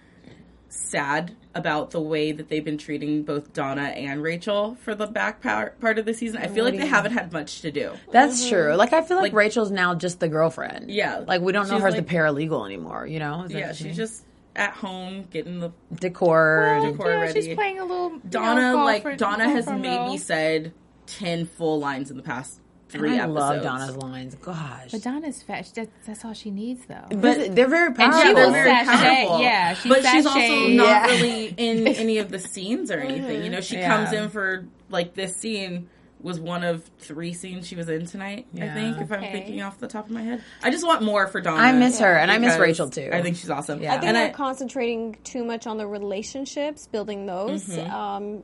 sad 0.68 1.37
about 1.55 1.90
the 1.90 2.01
way 2.01 2.33
that 2.33 2.48
they've 2.48 2.64
been 2.64 2.79
treating 2.79 3.22
both 3.25 3.53
Donna 3.53 3.83
and 3.83 4.22
Rachel 4.22 4.75
for 4.77 4.94
the 4.94 5.07
back 5.07 5.42
part, 5.42 5.79
part 5.81 5.98
of 5.98 6.07
the 6.07 6.14
season. 6.14 6.38
I 6.40 6.46
feel 6.48 6.64
like 6.64 6.77
they 6.79 6.87
haven't 6.87 7.12
had 7.12 7.31
much 7.33 7.61
to 7.61 7.70
do. 7.70 7.92
That's 8.11 8.48
true. 8.48 8.75
Like 8.75 8.92
I 8.94 9.03
feel 9.03 9.18
like, 9.18 9.25
Like- 9.25 9.33
Rachel's 9.35 9.70
now 9.70 9.94
just 9.94 10.18
the 10.20 10.29
girlfriend. 10.29 10.90
Yeah. 10.90 11.25
like 11.27 11.42
we 11.42 11.53
don't 11.53 11.68
know 11.68 11.75
She's 11.75 11.83
her 11.83 11.88
as 11.88 11.94
the 11.96 12.03
paralegal 12.03 12.64
anymore. 12.64 13.07
You 13.07 13.18
know? 13.18 13.42
Is 13.42 13.53
Yeah, 13.53 13.72
she's 13.72 13.85
mean? 13.88 13.94
just 13.94 14.25
at 14.57 14.72
home 14.72 15.25
getting 15.31 15.61
the 15.61 15.72
decor. 15.94 16.79
decor 16.83 17.11
yeah, 17.11 17.20
ready. 17.20 17.42
she's 17.42 17.55
playing 17.55 17.79
a 17.79 17.85
little. 17.85 18.12
you 18.12 18.22
Donna, 18.31 18.72
know, 18.72 18.85
like 18.85 19.18
Donna, 19.18 19.48
has 19.51 19.66
maybe 19.66 19.88
role. 19.88 20.18
said 20.18 20.72
ten 21.07 21.44
full 21.44 21.81
lines 21.81 22.11
in 22.11 22.16
the 22.16 22.22
past 22.22 22.61
three 22.92 23.12
I 23.18 23.22
episodes. 23.24 23.35
love 23.35 23.62
Donna's 23.62 23.96
lines. 23.96 24.35
Gosh, 24.37 24.90
But 24.92 25.02
Donna's 25.02 25.42
fat. 25.42 25.70
That's, 25.74 25.90
that's 26.07 26.24
all 26.24 26.35
she 26.35 26.50
needs, 26.50 26.85
though. 26.87 27.07
but 27.16 27.55
they're 27.57 27.68
very 27.68 27.87
And 27.88 27.96
powerful. 27.96 28.22
she 28.22 28.35
they're 28.35 28.50
very 28.52 28.70
sashay. 28.70 29.26
powerful. 29.26 29.40
Yeah, 29.42 29.74
she's 29.74 29.92
but 29.92 30.05
she's 30.05 30.26
also 30.26 30.38
not 30.38 30.87
Yeah. 30.87 31.07
really 31.07 31.46
in 31.57 31.88
any 31.96 32.18
of 32.18 32.31
the 32.31 32.38
scenes 32.38 32.90
or 32.90 32.98
anything. 33.00 33.42
You 33.42 33.50
know, 33.50 33.61
she 33.61 33.76
Yeah. 33.76 33.96
comes 33.96 34.12
in 34.12 34.28
for 34.28 34.66
like 34.90 35.14
this 35.14 35.35
scene 35.37 35.88
was 36.20 36.38
one 36.38 36.62
of 36.62 36.85
three 37.00 37.33
scenes 37.33 37.66
she 37.66 37.74
was 37.74 37.88
in 37.88 38.07
tonight. 38.07 38.46
I 38.55 38.59
Yeah. 38.59 38.74
think, 38.74 39.00
if 39.00 39.11
I'm 39.11 39.20
thinking 39.33 39.61
off 39.61 39.78
the 39.81 39.88
top 39.88 40.05
of 40.07 40.12
my 40.12 40.22
head, 40.22 40.40
I 40.62 40.70
just 40.70 40.87
want 40.87 41.02
more 41.02 41.26
for 41.26 41.40
Donna. 41.40 41.61
I 41.61 41.72
miss 41.72 41.98
her, 41.98 42.14
and 42.16 42.31
I 42.31 42.38
miss 42.38 42.57
Rachel, 42.59 42.88
too. 42.88 43.11
I 43.12 43.22
think 43.22 43.37
she's 43.38 43.50
awesome. 43.50 43.83
Yeah. 43.83 43.94
I 43.94 43.98
think 43.98 44.05
and 44.07 44.16
they're 44.16 44.28
I, 44.28 44.31
concentrating 44.31 45.16
too 45.24 45.42
much 45.42 45.66
on 45.66 45.78
the 45.78 45.87
relationships, 45.88 46.87
building 46.87 47.26
those, 47.26 47.64
Mm-hmm. 47.66 47.92
um, 47.92 48.42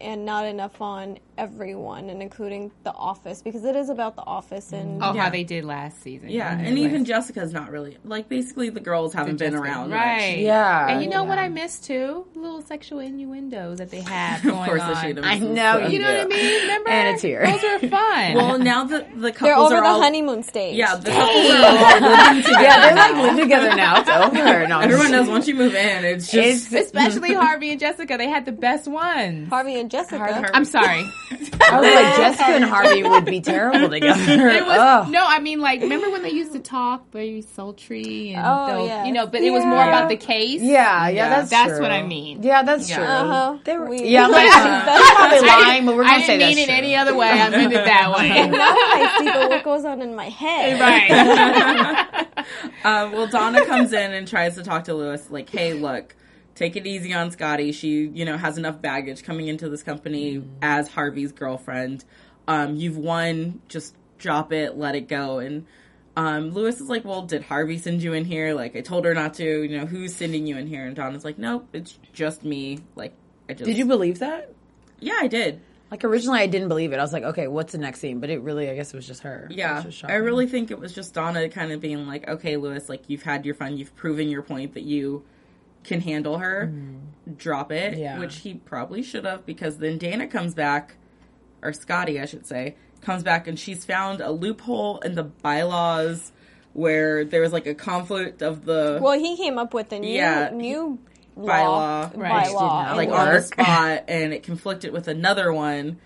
and 0.00 0.24
not 0.24 0.46
enough 0.46 0.80
on 0.80 1.18
everyone, 1.36 2.10
and 2.10 2.20
including 2.20 2.70
the 2.84 2.92
office 2.92 3.42
because 3.42 3.64
it 3.64 3.76
is 3.76 3.88
about 3.90 4.16
the 4.16 4.22
office 4.22 4.72
and 4.72 5.02
Oh, 5.02 5.14
Yeah. 5.14 5.22
how 5.24 5.30
they 5.30 5.44
did 5.44 5.64
last 5.64 6.02
season. 6.02 6.28
yeah, 6.30 6.56
Mhm. 6.56 6.66
and 6.66 6.78
even 6.78 7.04
Jessica's 7.04 7.52
not 7.52 7.70
really 7.70 7.96
like 8.04 8.28
basically 8.28 8.70
the 8.70 8.80
girls 8.80 9.14
haven't 9.14 9.38
been 9.38 9.52
Jessica. 9.52 9.62
around, 9.62 9.90
much. 9.90 9.98
right? 10.00 10.38
Yeah. 10.38 10.88
and 10.88 11.02
you 11.02 11.08
know 11.08 11.22
what 11.24 11.38
I 11.38 11.48
miss 11.48 11.78
too? 11.78 12.26
Little 12.34 12.60
sexual 12.62 12.98
innuendos 13.00 13.78
that 13.78 13.90
they 13.90 14.00
have 14.00 14.42
going 14.42 14.56
Of 14.62 14.66
course, 14.66 14.82
on. 14.82 15.14
the 15.14 15.22
I 15.24 15.38
know, 15.38 15.54
Stuff. 15.78 15.92
You 15.92 15.98
know 16.00 16.12
what 16.12 16.20
I 16.20 16.24
mean? 16.24 16.60
Remember? 16.62 16.90
And 16.90 17.16
a 17.16 17.20
tear. 17.20 17.46
Those 17.46 17.64
are 17.64 17.78
fun. 17.88 18.34
Well, 18.34 18.58
now 18.58 18.84
that 18.84 19.20
the 19.20 19.30
couples 19.32 19.40
they're 19.42 19.56
over 19.56 19.76
are 19.76 19.80
the 19.82 19.86
all 19.88 20.02
honeymoon 20.02 20.42
stage. 20.42 20.76
yeah, 20.76 20.96
the 20.96 21.10
couples 21.10 21.50
are 21.50 21.64
all 21.64 22.00
living 22.10 22.42
together. 22.42 22.62
yeah, 22.62 22.80
they're 22.80 22.96
like 22.96 23.16
living 23.16 23.38
together 23.44 23.74
now. 23.76 24.00
It's 24.00 24.08
over. 24.10 24.38
No, 24.68 24.80
Everyone 24.80 25.10
knows 25.12 25.28
once 25.28 25.46
you 25.46 25.54
move 25.54 25.74
in, 25.74 26.04
it's 26.04 26.30
just 26.30 26.72
Especially 26.72 27.32
Harvey 27.32 27.70
and 27.70 27.78
Jessica, 27.80 28.16
they 28.18 28.28
had 28.28 28.44
the 28.44 28.52
best 28.52 28.86
ones. 28.88 29.48
Harvey 29.48 29.78
and 29.78 29.87
Jessica. 29.88 30.50
I'm 30.54 30.64
sorry. 30.64 31.04
I 31.30 31.80
was 31.80 31.94
like, 31.94 32.16
Jessica 32.16 32.44
and 32.50 32.64
Harvey 32.64 33.02
would 33.08 33.24
be 33.24 33.40
terrible 33.40 33.88
together. 33.88 34.48
It 34.48 34.64
was 34.66 34.78
Ugh. 34.78 35.10
no, 35.10 35.24
I 35.26 35.38
mean 35.40 35.60
like 35.60 35.80
remember 35.80 36.10
when 36.10 36.22
they 36.22 36.30
used 36.30 36.52
to 36.52 36.60
talk 36.60 37.10
very 37.12 37.42
sultry 37.42 38.32
and 38.34 38.44
Oh, 38.46 38.66
those- 38.78 38.88
yes. 38.88 39.06
you 39.06 39.12
know, 39.12 39.26
but 39.26 39.40
it 39.42 39.50
was 39.50 39.64
more 39.64 39.82
about 39.82 40.08
the 40.08 40.16
case. 40.16 40.60
Yeah, 40.62 41.08
yeah, 41.08 41.08
Yeah. 41.08 41.28
that's 41.28 41.50
That's 41.50 41.70
true. 41.72 41.80
what 41.80 41.90
I 41.90 42.02
mean. 42.02 42.42
Yeah, 42.42 42.62
that's 42.62 42.88
Yeah. 42.88 42.96
true. 42.96 43.04
Uh-huh. 43.04 43.58
They 43.64 43.76
were, 43.78 43.86
We- 43.88 44.04
yeah, 44.04 44.24
I'm 44.24 44.30
like, 44.32 44.50
That's- 44.50 44.86
I'm 44.88 45.16
probably 45.16 45.48
lying, 45.48 45.86
but 45.86 45.96
we're 45.96 46.04
gonna 46.04 46.14
didn't 46.18 46.26
say 46.26 46.38
that's 46.38 46.54
mean 46.54 46.58
it 46.64 46.66
true. 46.68 46.74
any 46.74 46.96
other 46.96 47.14
way. 47.14 47.28
I 47.28 47.48
meant 47.50 47.72
it 47.72 47.84
that 47.84 48.12
way. 48.16 48.28
now 48.48 48.58
I 48.60 49.16
see 49.18 49.24
the 49.24 49.48
what 49.48 49.64
goes 49.64 49.84
on 49.84 50.00
in 50.02 50.14
my 50.14 50.28
head. 50.28 50.80
right. 50.80 52.26
Uh, 52.84 53.10
well, 53.12 53.26
Donna 53.26 53.64
comes 53.66 53.92
in 53.92 54.12
and 54.12 54.26
tries 54.26 54.54
to 54.54 54.62
talk 54.62 54.84
to 54.84 54.94
Louis, 54.94 55.28
like, 55.30 55.50
"Hey, 55.50 55.74
look, 55.74 56.14
take 56.58 56.76
it 56.76 56.86
easy 56.86 57.14
on 57.14 57.30
Scottie. 57.30 57.72
She, 57.72 58.08
you 58.08 58.24
know, 58.24 58.36
has 58.36 58.58
enough 58.58 58.82
baggage 58.82 59.22
coming 59.22 59.46
into 59.46 59.68
this 59.68 59.82
company 59.82 60.42
as 60.60 60.88
Harvey's 60.88 61.32
girlfriend. 61.32 62.04
Um, 62.48 62.74
you've 62.76 62.96
won. 62.96 63.62
Just 63.68 63.94
drop 64.18 64.52
it, 64.52 64.76
let 64.76 64.96
it 64.96 65.08
go." 65.08 65.38
And 65.38 65.66
um, 66.16 66.50
Louis 66.50 66.80
is 66.80 66.88
like, 66.88 67.04
"Well, 67.04 67.22
did 67.22 67.44
Harvey 67.44 67.78
send 67.78 68.02
you 68.02 68.12
in 68.12 68.24
here? 68.24 68.54
Like, 68.54 68.74
I 68.74 68.80
told 68.80 69.04
her 69.04 69.14
not 69.14 69.34
to. 69.34 69.62
You 69.62 69.78
know, 69.78 69.86
who's 69.86 70.14
sending 70.14 70.46
you 70.46 70.58
in 70.58 70.66
here?" 70.66 70.84
And 70.84 70.96
Donna's 70.96 71.24
like, 71.24 71.38
"Nope, 71.38 71.68
it's 71.72 71.98
just 72.12 72.44
me. 72.44 72.80
Like, 72.96 73.14
I 73.48 73.52
just." 73.52 73.64
Did 73.64 73.78
you 73.78 73.86
believe 73.86 74.18
that? 74.18 74.52
Yeah, 75.00 75.18
I 75.20 75.28
did. 75.28 75.60
Like 75.90 76.04
originally, 76.04 76.40
I 76.40 76.46
didn't 76.48 76.68
believe 76.68 76.92
it. 76.92 76.98
I 76.98 77.02
was 77.02 77.14
like, 77.14 77.22
okay, 77.22 77.46
what's 77.46 77.72
the 77.72 77.78
next 77.78 78.00
scene? 78.00 78.20
But 78.20 78.28
it 78.28 78.42
really, 78.42 78.68
I 78.68 78.74
guess, 78.74 78.92
it 78.92 78.96
was 78.96 79.06
just 79.06 79.22
her. 79.22 79.48
Yeah, 79.50 79.82
just 79.82 80.04
I 80.04 80.16
really 80.16 80.46
think 80.46 80.70
it 80.70 80.78
was 80.78 80.92
just 80.92 81.14
Donna 81.14 81.48
kind 81.48 81.72
of 81.72 81.80
being 81.80 82.06
like, 82.06 82.28
"Okay, 82.28 82.58
Louis, 82.58 82.86
like 82.90 83.04
you've 83.06 83.22
had 83.22 83.46
your 83.46 83.54
fun. 83.54 83.78
You've 83.78 83.96
proven 83.96 84.28
your 84.28 84.42
point 84.42 84.74
that 84.74 84.82
you 84.82 85.24
can 85.88 86.00
handle 86.00 86.38
her. 86.38 86.72
Drop 87.36 87.72
it." 87.72 87.98
Yeah. 87.98 88.18
Which 88.18 88.36
he 88.36 88.54
probably 88.54 89.02
should 89.02 89.24
have 89.24 89.44
because 89.44 89.78
then 89.78 89.98
Dana 89.98 90.26
comes 90.28 90.54
back, 90.54 90.96
or 91.62 91.72
Scottie, 91.72 92.20
I 92.20 92.26
should 92.26 92.46
say, 92.46 92.76
comes 93.00 93.22
back 93.22 93.46
and 93.46 93.58
she's 93.58 93.84
found 93.84 94.20
a 94.20 94.30
loophole 94.30 94.98
in 95.00 95.14
the 95.14 95.24
bylaws 95.24 96.32
where 96.72 97.24
there 97.24 97.40
was 97.40 97.52
like 97.52 97.66
a 97.66 97.74
conflict 97.74 98.42
of 98.42 98.64
the 98.64 98.98
Well, 99.02 99.18
he 99.18 99.36
came 99.36 99.58
up 99.58 99.74
with 99.74 99.92
a 99.92 99.98
new 99.98 100.08
Yeah. 100.12 100.50
new 100.52 100.98
bylaw, 101.36 101.46
law, 101.46 102.10
Right. 102.16 102.46
bylaw, 102.46 102.96
like 102.96 103.08
and 103.08 103.16
on 103.18 103.34
the 103.34 103.42
spot, 103.42 104.04
and 104.08 104.32
it 104.32 104.42
conflicted 104.42 104.92
with 104.92 105.06
another 105.08 105.52
one. 105.52 105.98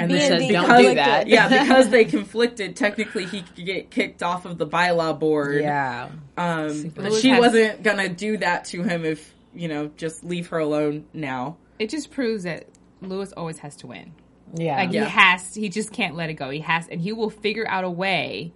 And 0.00 0.08
B 0.12 0.18
then 0.18 0.32
and 0.32 0.40
D 0.42 0.52
Don't 0.52 0.64
because- 0.64 0.82
do 0.86 0.94
that. 0.94 1.26
yeah, 1.28 1.48
because 1.62 1.88
they 1.90 2.04
conflicted, 2.04 2.76
technically 2.76 3.26
he 3.26 3.42
could 3.42 3.64
get 3.66 3.90
kicked 3.90 4.22
off 4.22 4.44
of 4.46 4.58
the 4.58 4.66
bylaw 4.66 5.18
board. 5.18 5.60
Yeah. 5.62 6.08
Um, 6.36 6.88
but 6.94 7.12
she 7.14 7.28
has- 7.30 7.40
wasn't 7.40 7.82
gonna 7.82 8.08
do 8.08 8.36
that 8.38 8.64
to 8.66 8.82
him 8.82 9.04
if 9.04 9.34
you 9.54 9.68
know 9.68 9.90
just 9.96 10.24
leave 10.24 10.48
her 10.48 10.58
alone 10.58 11.06
now. 11.12 11.56
It 11.78 11.90
just 11.90 12.10
proves 12.10 12.42
that 12.44 12.66
Louis 13.02 13.32
always 13.32 13.58
has 13.58 13.76
to 13.76 13.86
win. 13.86 14.12
Yeah. 14.54 14.76
Like 14.76 14.92
Yeah. 14.92 15.04
he 15.04 15.10
has, 15.10 15.54
he 15.54 15.68
just 15.68 15.92
can't 15.92 16.16
let 16.16 16.28
it 16.28 16.34
go. 16.34 16.50
He 16.50 16.60
has, 16.60 16.88
and 16.88 17.00
he 17.00 17.12
will 17.12 17.30
figure 17.30 17.66
out 17.68 17.84
a 17.84 17.90
way. 17.90 18.52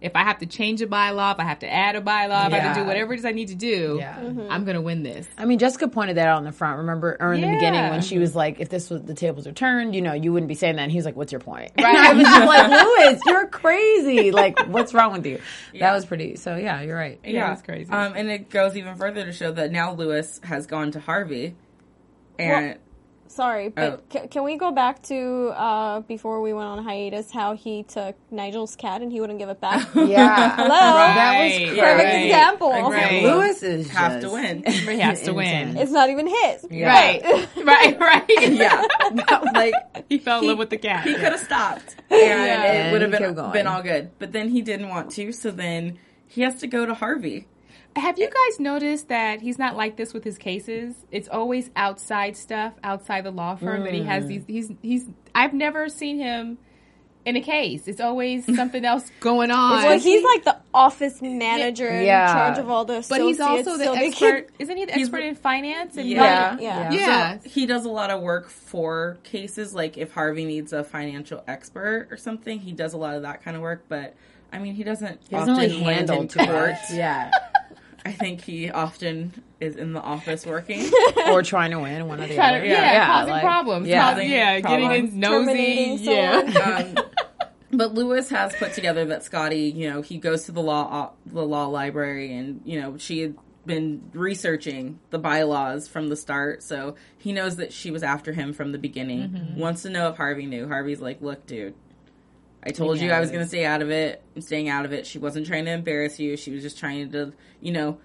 If 0.00 0.16
I 0.16 0.22
have 0.24 0.38
to 0.38 0.46
change 0.46 0.80
a 0.80 0.86
bylaw, 0.86 1.34
if 1.34 1.40
I 1.40 1.44
have 1.44 1.58
to 1.58 1.70
add 1.70 1.94
a 1.94 2.00
bylaw, 2.00 2.46
if 2.46 2.54
I 2.54 2.58
have 2.58 2.74
to 2.76 2.80
do 2.82 2.86
whatever 2.86 3.12
it 3.12 3.18
is 3.18 3.24
I 3.26 3.32
need 3.32 3.48
to 3.48 3.54
do, 3.54 3.98
Yeah. 4.00 4.18
I'm 4.48 4.64
gonna 4.64 4.80
win 4.80 5.02
this. 5.02 5.28
I 5.36 5.44
mean, 5.44 5.58
Jessica 5.58 5.88
pointed 5.88 6.16
that 6.16 6.26
out 6.26 6.38
in 6.38 6.44
the 6.44 6.52
front. 6.52 6.78
Remember, 6.78 7.16
or 7.20 7.34
in 7.34 7.40
the 7.42 7.48
beginning 7.48 7.90
when 7.90 8.00
she 8.00 8.18
was 8.18 8.34
like, 8.34 8.60
"If 8.60 8.70
this 8.70 8.88
was 8.88 9.02
the 9.02 9.12
tables 9.14 9.46
are 9.46 9.52
turned, 9.52 9.94
you 9.94 10.00
know, 10.00 10.12
you 10.14 10.32
wouldn't 10.32 10.48
be 10.48 10.54
saying 10.54 10.76
that." 10.76 10.82
And 10.82 10.90
he 10.90 10.96
was 10.96 11.04
like, 11.04 11.16
"What's 11.16 11.32
your 11.32 11.40
point?" 11.40 11.72
Right? 11.78 11.96
I 11.96 12.12
was 12.14 12.24
just 12.24 12.46
like, 12.46 12.70
"Louis, 12.70 13.20
you're 13.26 13.46
crazy. 13.48 14.30
Like, 14.30 14.58
what's 14.68 14.94
wrong 14.94 15.12
with 15.12 15.26
you?" 15.26 15.38
That 15.78 15.92
was 15.92 16.04
pretty. 16.06 16.36
So 16.36 16.56
yeah, 16.56 16.80
you're 16.82 16.96
right. 16.96 17.18
Yeah, 17.24 17.52
it's 17.52 17.62
crazy. 17.62 17.90
Um, 17.92 18.14
and 18.16 18.30
it 18.30 18.48
goes 18.50 18.76
even 18.76 18.96
further 18.96 19.24
to 19.24 19.32
show 19.32 19.52
that 19.52 19.70
now 19.70 19.92
Louis 19.92 20.40
has 20.44 20.66
gone 20.66 20.90
to 20.92 21.00
Harvey, 21.00 21.56
and 22.38 22.78
Sorry, 23.30 23.68
but 23.68 23.92
Oh. 23.92 24.00
ca- 24.12 24.26
can 24.26 24.42
we 24.42 24.56
go 24.56 24.72
back 24.72 25.02
to 25.04 25.52
uh, 25.56 26.00
before 26.00 26.42
we 26.42 26.52
went 26.52 26.66
on 26.66 26.82
hiatus? 26.82 27.30
How 27.30 27.54
he 27.54 27.84
took 27.84 28.16
Nigel's 28.32 28.74
cat 28.74 29.02
and 29.02 29.12
he 29.12 29.20
wouldn't 29.20 29.38
give 29.38 29.48
it 29.48 29.60
back. 29.60 29.86
Yeah. 29.94 30.56
Hello, 30.56 30.68
That 30.68 31.38
was 31.38 31.52
Right, 31.52 31.56
crazy. 31.68 31.80
perfect 31.80 32.04
right, 32.04 32.24
example. 32.26 32.70
Right. 32.90 33.22
Louis 33.22 33.62
is 33.62 33.88
have 33.90 34.12
just 34.20 34.26
to 34.26 34.32
win. 34.32 34.64
He 34.66 34.98
has 34.98 35.22
to 35.22 35.32
win. 35.32 35.76
It's 35.76 35.92
not 35.92 36.10
even 36.10 36.26
his. 36.26 36.64
Right, 36.72 37.22
right, 37.64 38.00
right. 38.00 38.24
yeah, 38.52 38.84
like 39.54 39.74
he 40.08 40.18
fell 40.18 40.40
in 40.40 40.48
love 40.48 40.58
with 40.58 40.70
the 40.70 40.78
cat. 40.78 41.04
he 41.06 41.14
could 41.14 41.22
have 41.30 41.38
stopped, 41.40 41.94
and 42.10 42.20
And 42.20 42.88
it 42.88 42.92
would 42.92 43.02
have 43.02 43.10
been 43.12 43.52
been 43.52 43.66
all 43.68 43.82
good. 43.82 44.10
But 44.18 44.32
then 44.32 44.48
he 44.48 44.60
didn't 44.60 44.88
want 44.88 45.12
to, 45.12 45.30
so 45.32 45.52
then 45.52 45.98
he 46.26 46.42
has 46.42 46.56
to 46.56 46.66
go 46.66 46.84
to 46.84 46.94
Harvey. 46.94 47.46
Have 47.96 48.18
you 48.18 48.26
guys 48.28 48.60
noticed 48.60 49.08
that 49.08 49.40
he's 49.40 49.58
not 49.58 49.76
like 49.76 49.96
this 49.96 50.14
with 50.14 50.24
his 50.24 50.38
cases? 50.38 50.94
It's 51.10 51.28
always 51.28 51.70
outside 51.74 52.36
stuff, 52.36 52.74
outside 52.84 53.24
the 53.24 53.30
law 53.30 53.56
firm 53.56 53.84
that 53.84 53.94
he 53.94 54.02
has 54.04 54.24
mm. 54.24 54.28
these. 54.28 54.44
He's 54.46 54.72
he's. 54.82 55.06
I've 55.34 55.54
never 55.54 55.88
seen 55.88 56.18
him 56.18 56.58
in 57.24 57.36
a 57.36 57.40
case. 57.40 57.86
It's 57.86 58.00
always 58.00 58.44
something 58.56 58.84
else 58.84 59.10
going 59.20 59.50
on. 59.50 59.82
Well, 59.84 59.98
he's 59.98 60.24
like 60.24 60.44
the 60.44 60.56
office 60.72 61.20
manager 61.20 61.88
in 61.88 62.04
Yeah. 62.06 62.32
charge 62.32 62.58
of 62.58 62.70
all 62.70 62.84
the 62.84 63.04
but 63.08 63.20
he's 63.20 63.40
also 63.40 63.76
the 63.76 63.84
so 63.84 63.94
expert. 63.94 64.48
keep- 64.48 64.60
Isn't 64.60 64.76
he 64.76 64.84
the 64.86 64.94
expert 64.94 65.20
in 65.20 65.34
finance? 65.34 65.96
And 65.96 66.08
Yeah. 66.08 66.50
Right, 66.50 66.62
yeah. 66.62 66.92
yeah. 66.92 67.38
So 67.40 67.48
he 67.48 67.66
does 67.66 67.84
a 67.84 67.90
lot 67.90 68.10
of 68.10 68.22
work 68.22 68.48
for 68.48 69.18
cases. 69.22 69.74
Like 69.74 69.98
if 69.98 70.12
Harvey 70.12 70.44
needs 70.44 70.72
a 70.72 70.84
financial 70.84 71.42
expert 71.46 72.08
or 72.10 72.16
something, 72.16 72.60
he 72.60 72.72
does 72.72 72.94
a 72.94 72.98
lot 72.98 73.16
of 73.16 73.22
that 73.22 73.42
kind 73.42 73.56
of 73.56 73.62
work. 73.62 73.84
But 73.88 74.14
I 74.52 74.58
mean, 74.58 74.74
he 74.74 74.84
doesn't 74.84 75.20
He 75.28 75.36
doesn't 75.36 75.54
often 75.54 75.70
really 75.70 75.82
handle 75.82 76.22
in 76.22 76.28
court. 76.28 76.76
Yeah. 76.92 77.30
I 78.04 78.12
think 78.12 78.42
he 78.42 78.70
often 78.70 79.32
is 79.60 79.76
in 79.76 79.92
the 79.92 80.00
office 80.00 80.46
working. 80.46 80.90
or 81.26 81.42
trying 81.42 81.70
to 81.72 81.78
win 81.80 82.06
one 82.08 82.20
or 82.20 82.26
the 82.26 82.34
Trying 82.34 82.54
other. 82.56 82.64
to- 82.64 82.68
yeah, 82.68 83.06
causing 83.06 83.30
like- 83.32 83.42
problems. 83.42 83.88
Yeah. 83.88 84.10
Causing- 84.12 84.30
yeah, 84.30 84.60
getting 84.60 84.90
in 84.92 85.20
nosy. 85.20 85.96
Yeah. 86.00 86.94
um, 86.96 87.04
but 87.72 87.94
Louis 87.94 88.28
has 88.30 88.54
put 88.56 88.72
together 88.72 89.04
that 89.06 89.22
Scottie, 89.22 89.70
you 89.70 89.88
know, 89.90 90.02
he 90.02 90.18
goes 90.18 90.44
to 90.44 90.52
the 90.52 90.62
law 90.62 91.12
the 91.26 91.44
law 91.44 91.66
library, 91.66 92.34
and 92.36 92.60
you 92.64 92.80
know, 92.80 92.96
she 92.98 93.20
had 93.20 93.36
been 93.66 94.10
researching 94.14 94.98
the 95.10 95.18
bylaws 95.18 95.86
from 95.86 96.08
the 96.08 96.16
start, 96.16 96.62
so 96.62 96.96
he 97.18 97.32
knows 97.32 97.56
that 97.56 97.72
she 97.72 97.90
was 97.90 98.02
after 98.02 98.32
him 98.32 98.52
from 98.54 98.72
the 98.72 98.78
beginning. 98.78 99.28
Mhm. 99.28 99.56
Wants 99.56 99.82
to 99.82 99.90
know 99.90 100.08
if 100.08 100.16
Harvey 100.16 100.46
knew. 100.46 100.66
Harvey's 100.66 101.00
like, 101.00 101.20
"Look, 101.20 101.46
dude, 101.46 101.74
I 102.62 102.70
told 102.70 102.98
you 102.98 103.10
I 103.10 103.20
was 103.20 103.30
going 103.30 103.42
to 103.42 103.48
stay 103.48 103.64
out 103.64 103.82
of 103.82 103.90
it. 103.90 104.22
I'm 104.36 104.42
staying 104.42 104.68
out 104.68 104.84
of 104.84 104.92
it. 104.92 105.06
She 105.06 105.18
wasn't 105.18 105.46
trying 105.46 105.64
to 105.64 105.72
embarrass 105.72 106.18
you. 106.20 106.36
She 106.36 106.50
was 106.50 106.62
just 106.62 106.78
trying 106.78 107.10
to, 107.12 107.32
you 107.60 107.72
know, 107.72 107.98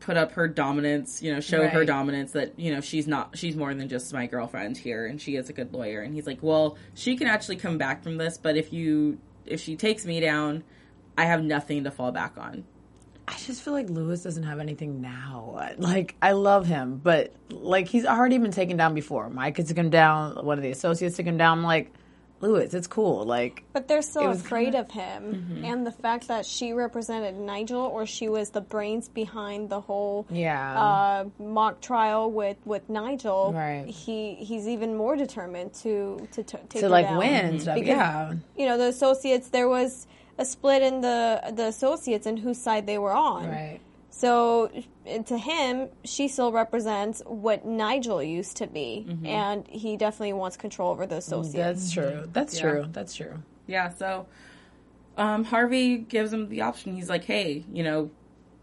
put 0.00 0.18
up 0.18 0.32
her 0.32 0.46
dominance, 0.46 1.22
you 1.22 1.32
know, 1.32 1.40
show 1.40 1.66
her 1.66 1.84
dominance 1.86 2.32
that, 2.32 2.58
you 2.58 2.74
know, 2.74 2.82
she's 2.82 3.06
not, 3.06 3.38
she's 3.38 3.56
more 3.56 3.72
than 3.72 3.88
just 3.88 4.12
my 4.12 4.26
girlfriend 4.26 4.76
here 4.76 5.06
and 5.06 5.20
she 5.20 5.36
is 5.36 5.48
a 5.48 5.54
good 5.54 5.72
lawyer. 5.72 6.02
And 6.02 6.12
he's 6.12 6.26
like, 6.26 6.42
well, 6.42 6.76
she 6.92 7.16
can 7.16 7.26
actually 7.26 7.56
come 7.56 7.78
back 7.78 8.02
from 8.02 8.18
this, 8.18 8.36
but 8.36 8.58
if 8.58 8.72
you, 8.72 9.18
if 9.46 9.62
she 9.62 9.76
takes 9.76 10.04
me 10.04 10.20
down, 10.20 10.62
I 11.16 11.24
have 11.24 11.42
nothing 11.42 11.84
to 11.84 11.90
fall 11.90 12.12
back 12.12 12.36
on. 12.36 12.64
I 13.26 13.32
just 13.38 13.62
feel 13.62 13.72
like 13.72 13.88
Louis 13.88 14.22
doesn't 14.22 14.42
have 14.42 14.60
anything 14.60 15.00
now. 15.00 15.70
Like 15.78 16.14
I 16.20 16.32
love 16.32 16.66
him, 16.66 17.00
but 17.02 17.32
like 17.48 17.88
he's 17.88 18.04
already 18.04 18.36
been 18.36 18.50
taken 18.50 18.76
down 18.76 18.92
before. 18.92 19.30
Mike 19.30 19.56
took 19.56 19.78
him 19.78 19.88
down. 19.88 20.44
One 20.44 20.58
of 20.58 20.62
the 20.62 20.70
associates 20.70 21.16
took 21.16 21.24
him 21.24 21.38
down. 21.38 21.58
I'm 21.58 21.64
like, 21.64 21.90
Louis, 22.44 22.72
it's 22.74 22.86
cool. 22.86 23.24
Like, 23.24 23.64
But 23.72 23.88
they're 23.88 24.02
still 24.02 24.30
afraid 24.30 24.74
kinda- 24.74 24.80
of 24.80 24.90
him, 24.90 25.22
Mhm. 25.62 25.64
and 25.64 25.86
the 25.86 25.90
fact 25.90 26.28
that 26.28 26.44
she 26.44 26.72
represented 26.72 27.34
Nigel, 27.38 27.80
or 27.80 28.04
she 28.06 28.28
was 28.28 28.50
the 28.50 28.60
brains 28.60 29.08
behind 29.08 29.70
the 29.70 29.80
whole 29.80 30.26
Yeah. 30.30 30.80
uh, 30.86 31.24
mock 31.42 31.80
trial 31.80 32.30
with 32.30 32.58
with 32.66 32.88
Nigel. 32.90 33.52
Right. 33.54 33.86
He 33.86 34.34
he's 34.34 34.68
even 34.68 34.94
more 34.96 35.16
determined 35.16 35.72
to 35.84 35.94
to 36.32 36.42
t- 36.42 36.58
take 36.68 36.80
To, 36.82 36.88
like, 36.88 37.06
down. 37.06 37.18
win 37.18 37.60
stuff, 37.60 37.74
Because, 37.76 37.88
yeah. 37.88 38.32
You 38.58 38.66
know 38.68 38.76
the 38.78 38.88
associates. 38.88 39.48
There 39.48 39.68
was 39.68 40.06
a 40.36 40.44
split 40.44 40.82
in 40.82 41.00
the 41.00 41.40
the 41.54 41.66
associates 41.66 42.26
and 42.26 42.38
whose 42.40 42.58
side 42.58 42.86
they 42.86 42.98
were 42.98 43.12
on. 43.12 43.48
Right. 43.48 43.80
So 44.16 44.70
to 45.26 45.36
him, 45.36 45.88
she 46.04 46.28
still 46.28 46.52
represents 46.52 47.20
what 47.26 47.66
Nigel 47.66 48.22
used 48.22 48.58
to 48.58 48.68
be, 48.68 49.04
Mhm. 49.08 49.26
and 49.26 49.66
he 49.66 49.96
definitely 49.96 50.34
wants 50.34 50.56
control 50.56 50.92
over 50.92 51.04
the 51.04 51.16
associates. 51.16 51.56
That's 51.56 51.90
true. 51.92 52.24
That's 52.32 52.54
Yeah. 52.54 52.60
true. 52.62 52.84
That's 52.92 53.14
true. 53.16 53.42
Yeah, 53.66 53.88
so 53.88 54.26
um, 55.16 55.42
Harvey 55.44 55.98
gives 55.98 56.32
him 56.32 56.48
the 56.48 56.62
option. 56.62 56.94
He's 56.94 57.08
like, 57.08 57.24
hey, 57.24 57.64
you 57.72 57.82
know, 57.82 58.10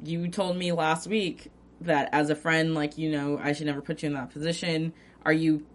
you 0.04 0.28
told 0.30 0.56
me 0.58 0.72
last 0.72 1.06
week 1.08 1.50
that 1.82 2.08
as 2.14 2.30
a 2.30 2.36
friend, 2.36 2.74
like, 2.74 2.98
you 2.98 3.10
know, 3.12 3.38
I 3.38 3.52
should 3.52 3.68
never 3.68 3.82
put 3.82 4.04
you 4.04 4.08
in 4.08 4.14
that 4.14 4.30
position. 4.32 4.94
Are 5.26 5.34
you 5.34 5.66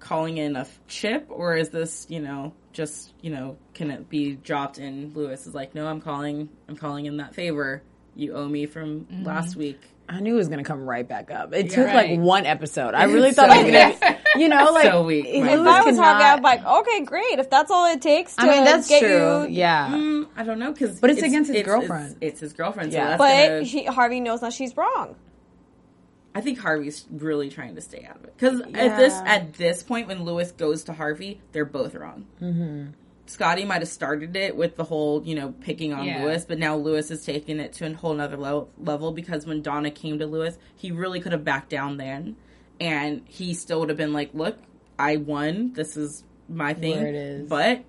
calling 0.00 0.38
in 0.38 0.56
a 0.56 0.66
chip 0.88 1.26
or 1.30 1.56
is 1.56 1.70
this, 1.70 2.06
you 2.08 2.18
know, 2.20 2.52
just, 2.72 3.12
you 3.22 3.30
know, 3.30 3.56
can 3.74 3.90
it 3.92 4.08
be 4.08 4.34
dropped 4.34 4.78
in? 4.78 5.12
Louis 5.14 5.46
is 5.46 5.54
like, 5.54 5.72
no, 5.74 5.86
I'm 5.86 6.00
calling, 6.00 6.48
I'm 6.68 6.76
calling 6.76 7.06
in 7.06 7.16
that 7.18 7.34
favor 7.34 7.82
you 8.14 8.34
owe 8.34 8.48
me 8.48 8.66
from 8.66 9.06
last 9.24 9.56
week. 9.56 9.80
I 10.08 10.20
knew 10.20 10.34
it 10.34 10.38
was 10.38 10.48
gonna 10.48 10.64
come 10.64 10.84
right 10.84 11.06
back 11.08 11.30
up. 11.30 11.54
It 11.54 11.66
Yeah. 11.66 11.74
took 11.76 11.86
Right. 11.86 12.10
like 12.10 12.20
one 12.20 12.44
episode. 12.44 12.94
I 12.94 13.04
really 13.04 13.32
thought 13.32 13.50
so 13.50 13.58
it 13.60 13.64
was 13.64 13.72
gonna, 13.72 13.94
weak. 14.14 14.18
you 14.36 14.48
know, 14.48 14.64
like 14.72 14.84
So 14.84 15.02
weak, 15.04 15.24
if 15.26 15.44
my 15.44 15.52
If 15.52 15.58
Louis 15.60 15.68
I 15.68 15.82
was 15.82 15.84
could 15.96 16.04
Hawkeye, 16.04 16.18
not- 16.18 16.36
I'm 16.38 16.42
like, 16.42 16.64
okay, 16.66 17.00
great. 17.04 17.38
If 17.38 17.48
that's 17.48 17.70
all 17.70 17.90
it 17.90 18.02
takes 18.02 18.34
to 18.36 18.42
I 18.42 18.46
mean, 18.50 18.64
that's 18.64 18.88
get 18.88 19.00
true. 19.00 19.42
you, 19.44 19.48
yeah, 19.48 19.88
Mm, 19.90 20.26
I 20.36 20.42
don't 20.42 20.58
know 20.58 20.72
because 20.72 21.00
But 21.00 21.10
it's 21.10 21.22
against 21.22 21.50
his 21.52 21.62
girlfriend. 21.62 22.16
It's, 22.20 22.32
it's 22.32 22.40
his 22.40 22.52
girlfriend. 22.52 22.92
So 22.92 22.98
Yeah. 22.98 23.16
that's 23.16 23.18
but 23.18 23.48
gonna, 23.48 23.62
he, 23.62 23.84
Harvey 23.86 24.20
knows 24.20 24.40
that 24.40 24.52
she's 24.52 24.76
wrong. 24.76 25.14
I 26.34 26.40
think 26.40 26.58
Harvey's 26.58 27.04
really 27.10 27.48
trying 27.50 27.74
to 27.74 27.80
stay 27.82 28.06
out 28.08 28.16
of 28.16 28.24
it 28.24 28.34
because 28.36 28.60
at 28.74 28.96
this 28.96 29.14
at 29.24 29.52
this 29.54 29.82
point 29.82 30.08
when 30.08 30.24
Louis 30.24 30.50
goes 30.52 30.84
to 30.84 30.92
Harvey, 30.94 31.40
they're 31.52 31.64
both 31.66 31.94
wrong. 31.94 32.26
Mm-hmm. 32.40 32.86
Scottie 33.32 33.64
might 33.64 33.80
have 33.80 33.88
started 33.88 34.36
it 34.36 34.56
with 34.56 34.76
the 34.76 34.84
whole 34.84 35.22
you 35.24 35.34
know 35.34 35.52
picking 35.60 35.92
on 35.92 36.04
Yeah. 36.04 36.24
Louis, 36.24 36.44
but 36.44 36.58
now 36.58 36.76
Louis 36.76 37.10
is 37.10 37.24
taking 37.24 37.58
it 37.60 37.72
to 37.74 37.86
a 37.86 37.94
whole 37.94 38.14
nother 38.14 38.36
level, 38.36 38.70
level 38.78 39.12
because 39.12 39.46
when 39.46 39.62
Donna 39.62 39.90
came 39.90 40.18
to 40.18 40.26
Louis, 40.26 40.56
he 40.76 40.90
really 40.90 41.20
could 41.20 41.32
have 41.32 41.44
backed 41.44 41.70
down 41.70 41.96
then, 41.96 42.36
and 42.80 43.22
he 43.26 43.54
still 43.54 43.80
would 43.80 43.88
have 43.88 43.98
been 43.98 44.12
like, 44.12 44.30
"Look, 44.34 44.58
I 44.98 45.16
won. 45.16 45.72
This 45.72 45.96
is 45.96 46.24
my 46.48 46.74
thing." 46.74 46.98
Where 46.98 47.08
it 47.08 47.14
is. 47.14 47.48
But 47.48 47.84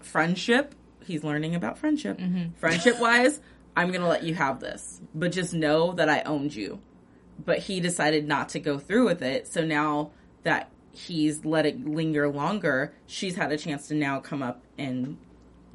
friendship, 0.00 0.74
he's 1.04 1.24
learning 1.24 1.54
about 1.54 1.78
friendship. 1.78 2.18
Mm-hmm. 2.18 2.54
Friendship 2.58 3.00
wise, 3.00 3.40
I'm 3.76 3.92
gonna 3.92 4.08
let 4.08 4.24
you 4.24 4.34
have 4.34 4.60
this, 4.60 5.00
but 5.14 5.32
just 5.32 5.54
know 5.54 5.92
that 5.92 6.08
I 6.08 6.22
owned 6.22 6.54
you 6.54 6.80
but 7.44 7.58
he 7.58 7.80
decided 7.80 8.26
not 8.26 8.48
to 8.50 8.60
go 8.60 8.78
through 8.78 9.06
with 9.06 9.22
it. 9.22 9.46
So 9.48 9.64
now 9.64 10.10
that 10.42 10.70
he's 10.92 11.44
let 11.44 11.66
it 11.66 11.84
linger 11.86 12.28
longer, 12.28 12.92
she's 13.06 13.36
had 13.36 13.52
a 13.52 13.56
chance 13.56 13.88
to 13.88 13.94
now 13.94 14.20
come 14.20 14.42
up 14.42 14.62
and 14.78 15.16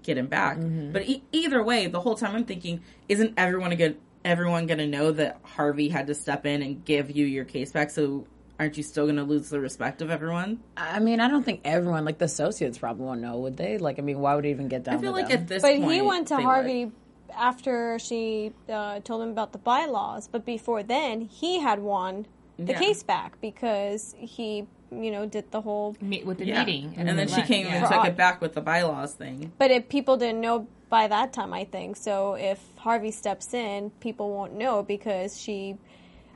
get 0.04 0.18
him 0.18 0.28
back. 0.28 0.58
But 0.60 1.04
e- 1.08 1.24
either 1.32 1.64
way, 1.64 1.88
the 1.88 2.02
whole 2.02 2.16
time 2.16 2.36
I'm 2.36 2.46
thinking, 2.46 2.82
isn't 3.10 3.34
everyone 3.38 3.72
a 3.72 3.76
good 3.76 3.98
everyone 4.24 4.66
going 4.66 4.80
to 4.80 4.88
know 4.88 5.12
that 5.12 5.40
Harvey 5.44 5.88
had 5.90 6.08
to 6.08 6.16
step 6.16 6.48
in 6.48 6.64
and 6.64 6.84
give 6.84 7.12
you 7.16 7.26
your 7.26 7.46
case 7.46 7.72
back? 7.72 7.92
So 7.92 8.26
aren't 8.60 8.76
you 8.78 8.84
still 8.84 9.06
going 9.06 9.18
to 9.18 9.24
lose 9.24 9.50
the 9.50 9.60
respect 9.60 10.02
of 10.02 10.10
everyone? 10.10 10.60
I 10.78 11.00
mean, 11.00 11.20
I 11.20 11.28
don't 11.28 11.44
think 11.44 11.62
everyone, 11.64 12.06
like 12.06 12.18
the 12.18 12.26
associates, 12.26 12.78
probably 12.80 13.06
won't 13.06 13.22
know, 13.22 13.38
would 13.40 13.58
they? 13.58 13.78
Like, 13.78 14.00
I 14.00 14.02
mean, 14.02 14.20
why 14.20 14.36
would 14.36 14.46
it 14.46 14.50
even 14.50 14.68
get 14.68 14.84
down? 14.84 14.96
I 14.96 14.98
feel 14.98 15.12
to 15.12 15.18
like 15.18 15.28
them? 15.30 15.42
at 15.42 15.48
this 15.48 15.62
But 15.62 15.78
point, 15.80 15.92
he 15.92 16.02
went 16.02 16.28
to 16.30 16.38
they 16.38 16.44
Harvey 16.44 16.92
after 17.36 18.00
she 18.00 18.52
uh, 18.70 19.00
told 19.02 19.22
him 19.22 19.30
about 19.30 19.52
the 19.52 19.58
bylaws. 19.60 20.28
But 20.32 20.46
before 20.46 20.84
then, 20.84 21.22
he 21.22 21.60
had 21.60 21.80
won 21.80 22.26
the 22.58 22.72
Yeah. 22.74 22.80
case 22.80 23.04
back 23.04 23.40
because 23.42 24.16
he, 24.18 24.66
you 24.92 25.12
know, 25.12 25.26
did 25.26 25.52
the 25.52 25.62
whole. 25.62 25.96
Meet 26.02 26.26
with 26.26 26.38
the. 26.40 26.46
Yeah. 26.46 26.64
meeting, 26.64 26.94
and, 26.98 27.08
then 27.18 27.28
she 27.28 27.42
came 27.42 27.66
yeah. 27.66 27.76
and 27.86 27.88
took 27.94 28.06
it 28.06 28.16
back 28.16 28.42
with 28.42 28.54
the 28.54 28.62
bylaws 28.62 29.14
thing. 29.14 29.52
But 29.58 29.72
if 29.72 29.90
people 29.90 30.18
didn't 30.18 30.42
know 30.42 30.68
by 30.90 31.08
that 31.08 31.34
time, 31.34 31.54
I 31.54 31.66
think 31.66 31.98
so. 31.98 32.36
If 32.36 32.60
Harvey 32.78 33.12
steps 33.12 33.54
in, 33.54 33.90
people 34.00 34.32
won't 34.32 34.54
know 34.54 34.84
because 34.84 35.40
she, 35.40 35.78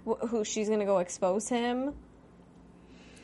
wh- 0.07 0.27
who 0.27 0.43
she's 0.43 0.67
going 0.67 0.79
to 0.79 0.85
go 0.85 0.97
expose 0.99 1.47
him. 1.49 1.93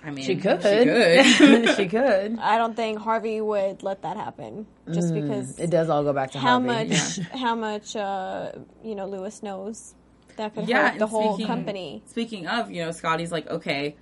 I 0.03 0.11
mean, 0.11 0.23
She 0.23 0.35
could. 0.35 0.61
She 0.61 0.83
could. 0.83 1.69
she 1.77 1.88
could. 1.88 2.38
I 2.41 2.57
don't 2.59 2.75
think 2.75 2.99
Harvey 2.99 3.41
would 3.41 3.81
let 3.81 4.03
that 4.03 4.17
happen 4.17 4.67
just 4.93 5.11
Mm, 5.11 5.21
because 5.23 5.57
it 5.59 5.71
does 5.71 5.89
all 5.89 6.03
go 6.03 6.13
back 6.13 6.31
to 6.31 6.38
how 6.39 6.61
Harvey. 6.61 6.89
much 6.89 7.19
how 7.33 7.55
much 7.55 7.95
uh, 7.95 8.51
you 8.83 8.93
know 8.93 9.07
Louis 9.07 9.41
knows 9.41 9.95
that 10.38 10.53
could 10.53 10.67
yeah, 10.69 10.91
hurt 10.91 10.99
the 10.99 11.07
whole 11.07 11.33
speaking- 11.33 11.47
company. 11.47 12.03
Speaking 12.05 12.45
of, 12.45 12.69
you 12.69 12.85
know, 12.85 12.91
Scottie's 12.91 13.31
like, 13.31 13.47
okay, 13.49 13.95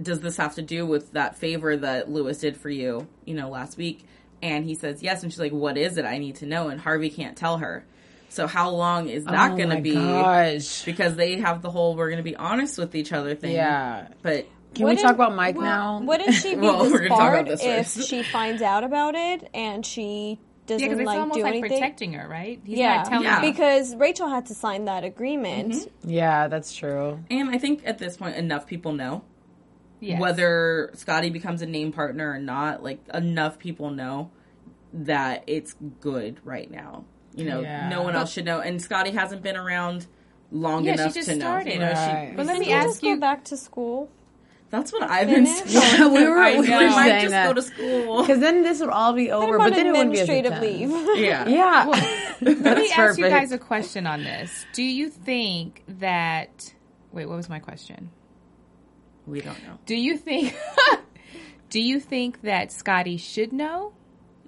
does 0.00 0.20
this 0.20 0.36
have 0.36 0.54
to 0.56 0.62
do 0.62 0.86
with 0.86 1.12
that 1.12 1.36
favor 1.36 1.76
that 1.76 2.10
Louis 2.10 2.36
did 2.38 2.56
for 2.56 2.70
you, 2.70 3.06
you 3.24 3.34
know, 3.34 3.48
last 3.50 3.76
week? 3.76 4.04
And 4.42 4.64
he 4.64 4.74
says 4.74 5.02
yes, 5.02 5.22
and 5.22 5.30
she's 5.32 5.40
like, 5.40 5.52
what 5.52 5.76
is 5.76 5.98
it? 5.98 6.04
I 6.04 6.18
need 6.18 6.36
to 6.36 6.46
know. 6.46 6.68
And 6.68 6.80
Harvey 6.80 7.10
can't 7.10 7.36
tell 7.36 7.58
her. 7.58 7.84
So 8.30 8.46
how 8.46 8.70
long 8.70 9.08
is 9.08 9.24
that 9.24 9.52
Oh 9.52 9.56
going 9.56 9.70
to 9.70 9.80
be? 9.82 9.94
gosh. 9.94 10.84
Because 10.84 11.16
they 11.16 11.38
have 11.40 11.62
the 11.62 11.70
whole 11.70 11.96
we're 11.96 12.08
going 12.10 12.18
to 12.18 12.30
be 12.30 12.36
honest 12.36 12.78
with 12.78 12.94
each 12.94 13.12
other 13.12 13.34
thing. 13.34 13.52
Yeah. 13.52 14.08
But 14.22 14.46
Can 14.74 14.84
we 14.84 14.90
Wouldn't- 14.92 15.00
talk 15.00 15.14
about 15.16 15.34
Mike 15.34 15.56
well, 15.56 16.00
now? 16.00 16.06
Wouldn't 16.06 16.34
she 16.34 16.54
be 16.54 16.60
Well, 16.60 16.84
we're 16.90 17.08
talk 17.08 17.18
about 17.32 17.46
disbarred 17.46 17.46
this 17.48 17.62
if 17.64 17.92
first. 18.02 18.08
she 18.08 18.22
finds 18.22 18.62
out 18.62 18.84
about 18.84 19.14
it 19.16 19.50
and 19.52 19.84
she 19.84 20.38
doesn't 20.66 20.86
because 20.86 21.00
it's 21.00 21.06
like 21.08 21.18
almost 21.18 21.38
do 21.38 21.42
like 21.42 21.54
anything? 21.54 21.70
protecting 21.70 22.12
her, 22.12 22.28
right? 22.28 22.60
He's 22.64 22.78
yeah, 22.78 22.96
not 22.98 23.06
telling 23.06 23.24
Yeah. 23.24 23.40
her. 23.40 23.50
because 23.50 23.96
Rachel 23.96 24.28
had 24.28 24.46
to 24.46 24.54
sign 24.54 24.84
that 24.84 25.02
agreement. 25.02 25.72
Mm-hmm. 25.72 26.10
Yeah, 26.10 26.46
that's 26.46 26.72
true. 26.74 27.18
and 27.30 27.50
I 27.50 27.58
think 27.58 27.82
at 27.84 27.98
this 27.98 28.16
point 28.16 28.36
enough 28.36 28.66
people 28.68 28.92
know 28.92 29.22
Yes. 30.00 30.20
whether 30.20 30.90
Scottie 30.94 31.30
becomes 31.30 31.62
a 31.62 31.66
name 31.66 31.92
partner 31.92 32.30
or 32.32 32.38
not. 32.38 32.82
Like 32.82 33.00
enough 33.12 33.58
people 33.58 33.90
know 33.90 34.30
that 34.92 35.44
it's 35.46 35.74
good 36.00 36.40
right 36.44 36.70
now. 36.70 37.04
You 37.34 37.44
know, 37.44 37.60
Yeah. 37.60 37.88
no 37.88 38.02
one 38.02 38.16
else 38.16 38.32
should 38.32 38.44
know. 38.44 38.60
And 38.60 38.80
Scottie 38.82 39.12
hasn't 39.12 39.42
been 39.42 39.56
around 39.56 40.06
long 40.50 40.84
Yeah, 40.84 40.96
she 40.96 41.00
enough 41.02 41.14
just 41.14 41.28
to 41.28 41.34
know. 41.36 41.40
started. 41.40 41.72
You 41.74 41.78
know, 41.80 41.92
Right. 41.92 42.28
she. 42.30 42.36
But 42.36 42.46
let 42.46 42.58
me 42.58 42.72
ask 42.72 43.02
you. 43.02 43.14
go 43.14 43.20
back 43.20 43.44
to 43.44 43.56
school? 43.56 44.10
That's 44.70 44.92
what 44.92 45.02
I've 45.02 45.28
been 45.28 45.46
saying. 45.46 45.64
Yeah, 45.68 46.06
we 46.12 46.24
were- 46.28 46.38
I 46.38 46.58
we 46.60 46.68
know. 46.68 46.78
were 46.78 46.84
I 46.84 46.88
might 46.90 47.04
saying 47.08 47.20
just 47.22 47.30
that. 47.32 47.46
go 47.48 47.52
to 47.54 47.62
school. 47.62 48.20
Because 48.22 48.38
then 48.40 48.62
this 48.62 48.80
would 48.80 48.88
all 48.88 49.12
be 49.12 49.30
over, 49.30 49.58
but 49.58 49.74
then 49.74 49.88
it 49.88 49.90
wouldn't 49.92 50.12
be 50.12 50.20
as 50.20 50.28
administrative 50.28 50.62
intense. 50.62 51.06
leave. 51.08 51.18
Yeah. 51.24 51.48
Yeah, 51.48 51.84
Let 52.40 52.40
me 52.40 52.54
That's 52.54 52.92
ask 52.98 53.18
you 53.18 53.28
guys 53.28 53.52
a 53.52 53.58
question 53.58 54.06
on 54.06 54.22
this. 54.24 54.64
Do 54.72 54.82
you 54.82 55.08
think 55.10 55.82
that? 55.88 56.72
Wait, 57.12 57.26
what 57.26 57.36
was 57.36 57.48
my 57.48 57.58
question? 57.58 58.10
We 59.26 59.40
don't 59.40 59.62
know. 59.64 59.78
Do 59.86 59.94
you 59.94 60.16
think? 60.16 60.54
do 61.70 61.80
you 61.80 62.00
think 62.00 62.42
that 62.42 62.72
Scottie 62.72 63.16
should 63.16 63.52
know? 63.52 63.92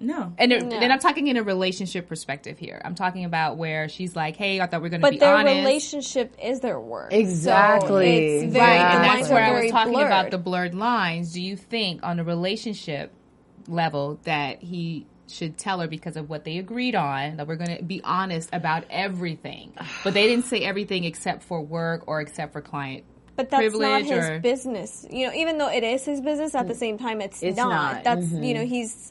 No. 0.00 0.32
And 0.36 0.50
No. 0.50 0.58
then 0.80 0.90
I'm 0.90 0.98
talking 0.98 1.28
in 1.28 1.36
a 1.36 1.44
relationship 1.44 2.08
perspective 2.08 2.58
here. 2.58 2.82
I'm 2.84 2.96
talking 2.96 3.24
about 3.24 3.56
where 3.56 3.88
she's 3.88 4.16
like, 4.16 4.36
"Hey, 4.36 4.60
I 4.60 4.66
thought 4.66 4.80
we 4.80 4.86
were 4.86 4.88
going 4.88 5.00
to 5.00 5.06
But 5.06 5.12
be 5.12 5.18
their 5.18 5.36
honest." 5.36 5.56
relationship 5.58 6.34
is 6.42 6.58
their 6.60 6.80
work. 6.80 7.12
Exactly. 7.12 8.40
So 8.40 8.44
it's 8.46 8.52
very, 8.52 8.66
right, 8.66 8.94
and 8.96 9.04
that's 9.04 9.30
are 9.30 9.34
where 9.34 9.44
I 9.44 9.62
was 9.62 9.70
talking 9.70 9.92
blurred. 9.92 10.06
about 10.08 10.30
the 10.32 10.38
blurred 10.38 10.74
lines. 10.74 11.32
Do 11.32 11.40
you 11.40 11.56
think 11.56 12.00
on 12.02 12.18
a 12.18 12.24
relationship 12.24 13.12
level 13.68 14.18
that 14.24 14.60
he 14.62 15.06
should 15.28 15.56
tell 15.56 15.78
her 15.80 15.86
because 15.86 16.16
of 16.16 16.28
what 16.28 16.44
they 16.44 16.58
agreed 16.58 16.96
on 16.96 17.36
that 17.36 17.46
we're 17.46 17.56
going 17.56 17.76
to 17.78 17.82
be 17.84 18.00
honest 18.02 18.50
about 18.52 18.84
everything, 18.90 19.72
but 20.04 20.12
they 20.14 20.26
didn't 20.26 20.44
say 20.46 20.62
everything 20.62 21.04
except 21.04 21.42
for 21.44 21.62
work 21.62 22.02
or 22.08 22.20
except 22.20 22.52
for 22.52 22.60
client 22.60 23.04
But 23.36 23.50
that's 23.50 23.74
not 23.78 24.02
his 24.02 24.24
or 24.28 24.38
business. 24.40 25.06
You 25.10 25.26
know, 25.28 25.32
even 25.34 25.58
though 25.58 25.70
it 25.70 25.82
is 25.84 26.04
his 26.04 26.20
business, 26.20 26.54
at 26.54 26.68
the 26.68 26.74
same 26.74 26.98
time, 26.98 27.20
it's, 27.20 27.42
It's 27.42 27.56
not. 27.56 27.68
not. 27.70 28.04
That's 28.04 28.26
Mhm. 28.26 28.46
you 28.46 28.54
know, 28.54 28.64
he's 28.64 29.10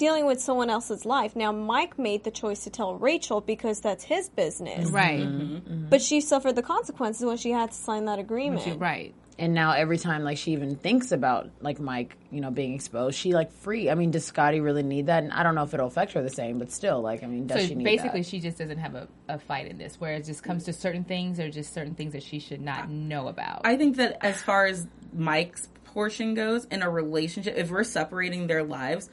dealing 0.00 0.24
with 0.24 0.40
someone 0.40 0.70
else's 0.70 1.04
life. 1.04 1.36
Now, 1.36 1.52
Mike 1.52 1.98
made 1.98 2.24
the 2.24 2.30
choice 2.30 2.64
to 2.64 2.70
tell 2.70 2.94
Rachel 2.94 3.42
because 3.42 3.80
that's 3.80 4.02
his 4.02 4.30
business. 4.30 4.86
Mm-hmm. 4.86 4.96
Right. 4.96 5.20
Mm-hmm. 5.20 5.88
But 5.90 6.00
she 6.00 6.22
suffered 6.22 6.56
the 6.56 6.62
consequences 6.62 7.22
when 7.24 7.36
she 7.36 7.50
had 7.50 7.70
to 7.70 7.76
sign 7.76 8.06
that 8.06 8.18
agreement. 8.18 8.80
Right. 8.80 9.14
And 9.38 9.54
now 9.54 9.72
every 9.72 9.98
time 9.98 10.22
like 10.22 10.36
she 10.36 10.52
even 10.52 10.76
thinks 10.76 11.12
about 11.12 11.50
like 11.60 11.80
Mike, 11.80 12.16
you 12.30 12.40
know, 12.40 12.50
being 12.50 12.74
exposed, 12.74 13.18
she 13.18 13.32
like 13.32 13.52
free. 13.52 13.90
I 13.90 13.94
mean, 13.94 14.10
does 14.10 14.24
Scottie 14.24 14.60
really 14.60 14.82
need 14.82 15.06
that? 15.06 15.22
And 15.22 15.32
I 15.32 15.42
don't 15.42 15.54
know 15.54 15.64
if 15.64 15.74
it'll 15.74 15.86
affect 15.86 16.12
her 16.12 16.22
the 16.22 16.30
same, 16.30 16.58
but 16.58 16.70
still, 16.72 17.02
like, 17.02 17.22
I 17.22 17.26
mean, 17.26 17.46
does 17.46 17.60
so 17.60 17.68
she 17.68 17.74
need 17.74 17.86
that? 17.86 17.90
basically, 17.90 18.20
that? 18.20 18.28
she 18.28 18.40
just 18.40 18.56
doesn't 18.56 18.78
have 18.78 18.94
a, 18.94 19.06
a 19.28 19.38
fight 19.38 19.66
in 19.66 19.76
this, 19.76 20.00
where 20.00 20.14
it 20.14 20.24
just 20.24 20.42
comes 20.42 20.64
to 20.64 20.72
certain 20.72 21.04
things 21.04 21.38
or 21.38 21.50
just 21.50 21.74
certain 21.74 21.94
things 21.94 22.14
that 22.14 22.22
she 22.22 22.38
should 22.38 22.60
not 22.60 22.90
know 22.90 23.28
about. 23.28 23.62
I 23.64 23.76
think 23.76 23.96
that 23.96 24.18
as 24.22 24.40
far 24.42 24.66
as 24.66 24.86
Mike's 25.12 25.68
portion 25.84 26.34
goes 26.34 26.66
in 26.66 26.82
a 26.82 26.90
relationship, 26.90 27.54
if 27.56 27.70
we're 27.70 27.84
separating 27.84 28.46
their 28.46 28.62
lives, 28.62 29.08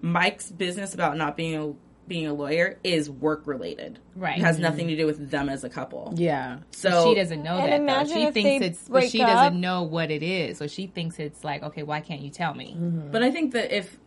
Mike's 0.00 0.50
business 0.50 0.94
about 0.94 1.16
not 1.16 1.36
being 1.36 1.56
a 1.56 1.74
being 2.08 2.26
a 2.26 2.32
lawyer 2.32 2.78
is 2.82 3.08
work 3.10 3.46
related. 3.46 3.98
Right. 4.16 4.38
It 4.38 4.40
has 4.40 4.58
nothing 4.58 4.88
to 4.88 4.96
do 4.96 5.06
with 5.06 5.30
them 5.30 5.48
as 5.48 5.62
a 5.62 5.68
couple. 5.68 6.14
Yeah. 6.16 6.60
So 6.70 7.04
she 7.04 7.14
doesn't 7.14 7.42
know 7.42 7.58
that 7.58 7.86
though. 7.86 8.12
She 8.12 8.30
thinks 8.30 8.66
it's, 8.66 8.88
but 8.88 9.10
she 9.10 9.20
up. 9.20 9.28
doesn't 9.28 9.60
know 9.60 9.82
what 9.82 10.10
it 10.10 10.22
is. 10.22 10.58
So 10.58 10.66
she 10.66 10.86
thinks 10.86 11.18
it's 11.18 11.44
like, 11.44 11.62
okay, 11.62 11.82
why 11.82 12.00
can't 12.00 12.22
you 12.22 12.30
tell 12.30 12.54
me? 12.54 12.74
But 12.78 13.22
I 13.22 13.30
think 13.30 13.52
that 13.52 13.76
if 13.76 13.98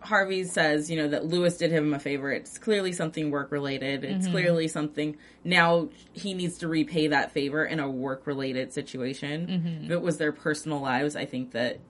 Harvey 0.00 0.44
says, 0.44 0.90
you 0.90 0.96
know, 0.96 1.08
that 1.08 1.26
Louis 1.26 1.56
did 1.58 1.70
him 1.70 1.92
a 1.92 1.98
favor, 1.98 2.32
it's 2.32 2.58
clearly 2.58 2.92
something 2.92 3.30
work 3.30 3.52
related. 3.52 4.02
It's 4.02 4.24
mm-hmm. 4.24 4.32
clearly 4.32 4.68
something 4.68 5.16
now 5.44 5.90
he 6.14 6.32
needs 6.34 6.58
to 6.58 6.68
repay 6.68 7.08
that 7.08 7.32
favor 7.32 7.64
in 7.64 7.78
a 7.78 7.88
work 7.88 8.26
related 8.26 8.72
situation. 8.72 9.46
Mm-hmm. 9.46 9.84
If 9.84 9.90
it 9.90 10.02
was 10.02 10.16
their 10.16 10.32
personal 10.32 10.80
lives, 10.80 11.16
I 11.16 11.26
think 11.26 11.52
that 11.52 11.80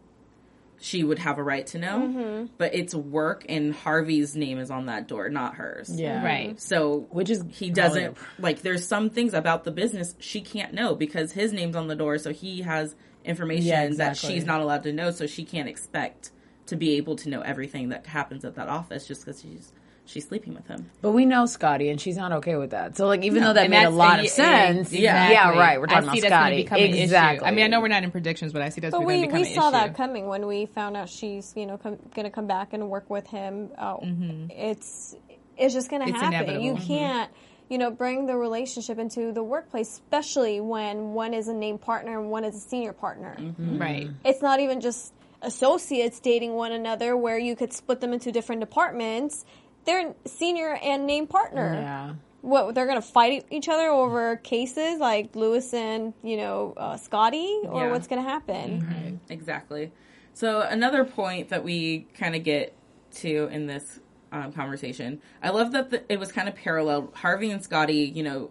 she 0.80 1.04
would 1.04 1.18
have 1.18 1.38
a 1.38 1.42
right 1.42 1.66
to 1.68 1.78
know. 1.78 1.98
Mm-hmm. 2.00 2.46
But 2.56 2.74
it's 2.74 2.94
work 2.94 3.44
and 3.48 3.74
Harvey's 3.74 4.34
name 4.34 4.58
is 4.58 4.70
on 4.70 4.86
that 4.86 5.06
door, 5.06 5.28
not 5.28 5.54
hers. 5.54 5.90
Yeah. 5.92 6.24
Right. 6.24 6.60
So 6.60 7.06
Which 7.10 7.30
is 7.30 7.44
he 7.50 7.70
doesn't 7.70 8.16
like 8.38 8.62
there's 8.62 8.86
some 8.86 9.10
things 9.10 9.34
about 9.34 9.64
the 9.64 9.70
business 9.70 10.14
she 10.18 10.40
can't 10.40 10.72
know 10.72 10.94
because 10.94 11.32
his 11.32 11.52
name's 11.52 11.76
on 11.76 11.86
the 11.86 11.94
door 11.94 12.18
so 12.18 12.32
he 12.32 12.62
has 12.62 12.96
information 13.24 13.66
Yeah, 13.66 13.88
that 13.88 14.16
she's 14.16 14.44
not 14.44 14.60
allowed 14.60 14.84
to 14.84 14.92
know 14.92 15.10
so 15.10 15.26
she 15.26 15.44
can't 15.44 15.68
expect 15.68 16.30
to 16.66 16.76
be 16.76 16.96
able 16.96 17.16
to 17.16 17.28
know 17.28 17.40
everything 17.40 17.90
that 17.90 18.06
happens 18.06 18.44
at 18.44 18.54
that 18.54 18.68
office 18.68 19.06
just 19.06 19.24
because 19.24 19.42
she's 19.42 19.72
she's 20.10 20.26
sleeping 20.28 20.54
with 20.54 20.66
him 20.66 20.90
But 21.00 21.12
we 21.12 21.24
know 21.24 21.46
Scottie, 21.46 21.88
and 21.90 22.00
she's 22.00 22.16
not 22.16 22.32
okay 22.32 22.56
with 22.56 22.70
that. 22.70 22.96
So, 22.96 23.06
like, 23.06 23.22
even 23.24 23.40
No, 23.40 23.48
though 23.48 23.54
that 23.54 23.62
And 23.64 23.70
made 23.70 23.84
a 23.84 23.90
lot 23.90 24.14
of 24.14 24.16
y- 24.18 24.20
and 24.22 24.28
sense, 24.30 24.92
exactly. 24.92 25.00
yeah, 25.02 25.50
right. 25.50 25.80
We're 25.80 25.86
talking 25.86 26.08
I 26.08 26.12
see 26.14 26.18
about 26.20 26.28
that's 26.28 26.30
gonna 26.30 26.44
Scottie. 26.46 26.62
become 26.62 26.78
an 26.78 26.84
issue. 26.90 27.02
exactly. 27.02 27.46
I 27.48 27.50
mean, 27.52 27.64
I 27.64 27.68
know 27.68 27.80
we're 27.80 27.88
not 27.88 28.02
in 28.04 28.10
predictions, 28.10 28.52
but 28.52 28.62
I 28.62 28.68
see 28.70 28.80
that's 28.80 28.92
But 28.92 28.98
going 29.04 29.08
to 29.08 29.20
we, 29.20 29.26
become 29.26 29.40
we 29.42 29.48
an 29.48 29.54
saw 29.54 29.68
issue. 29.68 29.72
that 29.72 29.94
coming 29.96 30.26
when 30.26 30.46
we 30.46 30.66
found 30.66 30.96
out 30.96 31.08
she's 31.08 31.52
you 31.56 31.66
know 31.66 31.78
com- 31.78 31.98
going 32.14 32.24
to 32.24 32.30
come 32.30 32.46
back 32.46 32.72
and 32.72 32.90
work 32.90 33.08
with 33.08 33.26
him. 33.28 33.70
Uh, 33.78 33.96
It's 34.50 35.14
it's 35.56 35.74
just 35.74 35.90
going 35.90 36.02
to 36.06 36.08
Mm-hmm. 36.12 36.20
Happen. 36.20 36.34
inevitable. 36.34 36.64
You 36.64 36.74
Mhm. 36.74 36.86
can't 36.86 37.30
you 37.68 37.78
know 37.78 37.90
bring 37.90 38.26
the 38.26 38.36
relationship 38.36 38.98
into 38.98 39.32
the 39.32 39.42
workplace, 39.42 39.88
especially 39.90 40.60
when 40.60 41.12
one 41.14 41.34
is 41.34 41.48
a 41.48 41.54
named 41.54 41.80
partner 41.82 42.18
and 42.18 42.30
one 42.30 42.44
is 42.44 42.56
a 42.56 42.60
senior 42.60 42.92
partner. 42.92 43.36
Right. 43.58 44.08
It's 44.24 44.42
not 44.42 44.58
even 44.60 44.80
just 44.80 45.12
associates 45.42 46.20
dating 46.20 46.52
one 46.54 46.72
another 46.72 47.16
where 47.16 47.38
you 47.38 47.56
could 47.56 47.72
split 47.72 48.00
them 48.00 48.12
into 48.12 48.30
different 48.32 48.60
departments. 48.60 49.44
They're 49.84 50.14
senior 50.26 50.74
and 50.82 51.06
named 51.06 51.30
partner. 51.30 51.74
yeah. 51.74 52.14
What 52.42 52.74
they're 52.74 52.86
gonna 52.86 53.02
fight 53.02 53.44
each 53.50 53.68
other 53.68 53.88
over 53.88 54.36
cases 54.36 54.98
like 54.98 55.36
Louis 55.36 55.74
and 55.74 56.14
you 56.22 56.38
know 56.38 56.72
uh, 56.76 56.96
Scottie, 56.96 57.60
or 57.66 57.84
Yeah. 57.84 57.90
what's 57.90 58.06
gonna 58.06 58.22
happen? 58.22 59.20
exactly 59.28 59.92
so 60.32 60.60
another 60.60 61.04
point 61.04 61.48
that 61.50 61.64
we 61.64 62.06
kind 62.14 62.34
of 62.34 62.42
get 62.44 62.72
to 63.16 63.48
in 63.48 63.66
this 63.66 63.98
um, 64.32 64.52
conversation 64.52 65.20
i 65.42 65.50
love 65.50 65.72
that 65.72 65.90
the, 65.90 66.02
it 66.12 66.18
was 66.20 66.30
kind 66.30 66.48
of 66.48 66.54
parallel 66.54 67.10
harvey 67.14 67.50
and 67.50 67.62
scottie 67.64 68.10
you 68.14 68.22
know 68.22 68.50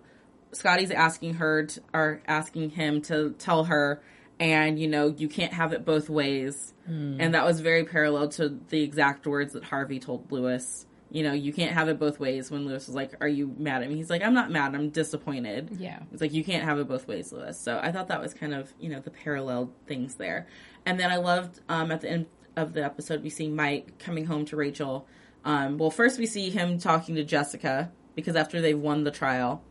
scottie's 0.52 0.92
asking 0.92 1.36
her 1.36 1.66
to, 1.66 1.82
or 1.94 2.22
asking 2.28 2.70
him 2.72 3.02
to 3.02 3.32
tell 3.40 3.64
her 3.64 4.02
and 4.42 4.78
you 4.80 4.88
know 4.88 5.08
you 5.18 5.30
can't 5.30 5.54
have 5.54 5.72
it 5.74 5.84
both 5.86 6.10
ways 6.10 6.74
and 6.86 7.34
that 7.34 7.46
was 7.46 7.60
very 7.62 7.84
parallel 7.86 8.28
to 8.30 8.60
the 8.70 8.82
exact 8.84 9.26
words 9.28 9.54
that 9.54 9.64
harvey 9.64 10.00
told 10.00 10.30
louis 10.32 10.86
you 11.12 11.24
know 11.24 11.34
you 11.34 11.52
can't 11.52 11.72
have 11.72 11.90
it 11.90 11.98
both 12.00 12.20
ways 12.20 12.52
when 12.52 12.66
louis 12.66 12.86
was 12.86 12.96
like 12.96 13.14
are 13.20 13.28
you 13.28 13.54
mad 13.58 13.82
at 13.82 13.90
me 13.90 13.96
he's 13.96 14.10
like 14.12 14.22
i'm 14.22 14.34
not 14.36 14.52
mad 14.52 14.76
i'm 14.76 14.90
disappointed 14.90 15.70
Yeah. 15.80 16.00
it's 16.12 16.22
like 16.22 16.34
you 16.34 16.44
can't 16.44 16.64
have 16.64 16.78
it 16.80 16.88
both 16.88 17.08
ways, 17.08 17.32
Louis. 17.32 17.58
So 17.60 17.80
I 17.82 17.92
thought 17.92 18.10
that 18.10 18.22
was 18.22 18.34
kind 18.34 18.54
of 18.54 18.72
you 18.80 18.90
know 18.90 19.00
the 19.00 19.10
parallel 19.12 19.72
things 19.88 20.16
there. 20.16 20.48
And 20.86 21.00
then 21.00 21.12
I 21.12 21.18
loved 21.18 21.60
um, 21.68 21.92
at 21.92 22.02
the 22.02 22.10
end 22.10 22.26
of 22.56 22.74
the 22.74 22.84
episode 22.84 23.24
we 23.24 23.30
see 23.30 23.48
Mike 23.50 23.98
coming 24.00 24.26
home 24.26 24.46
to 24.46 24.56
Rachel. 24.56 25.08
Um, 25.46 25.78
well, 25.78 25.90
first 25.92 26.20
we 26.20 26.26
see 26.26 26.50
him 26.50 26.78
talking 26.80 27.16
to 27.16 27.24
Jessica 27.24 27.92
because 28.16 28.36
after 28.36 28.62
they've 28.62 28.78
won 28.80 29.04
the 29.04 29.12
trial, 29.12 29.64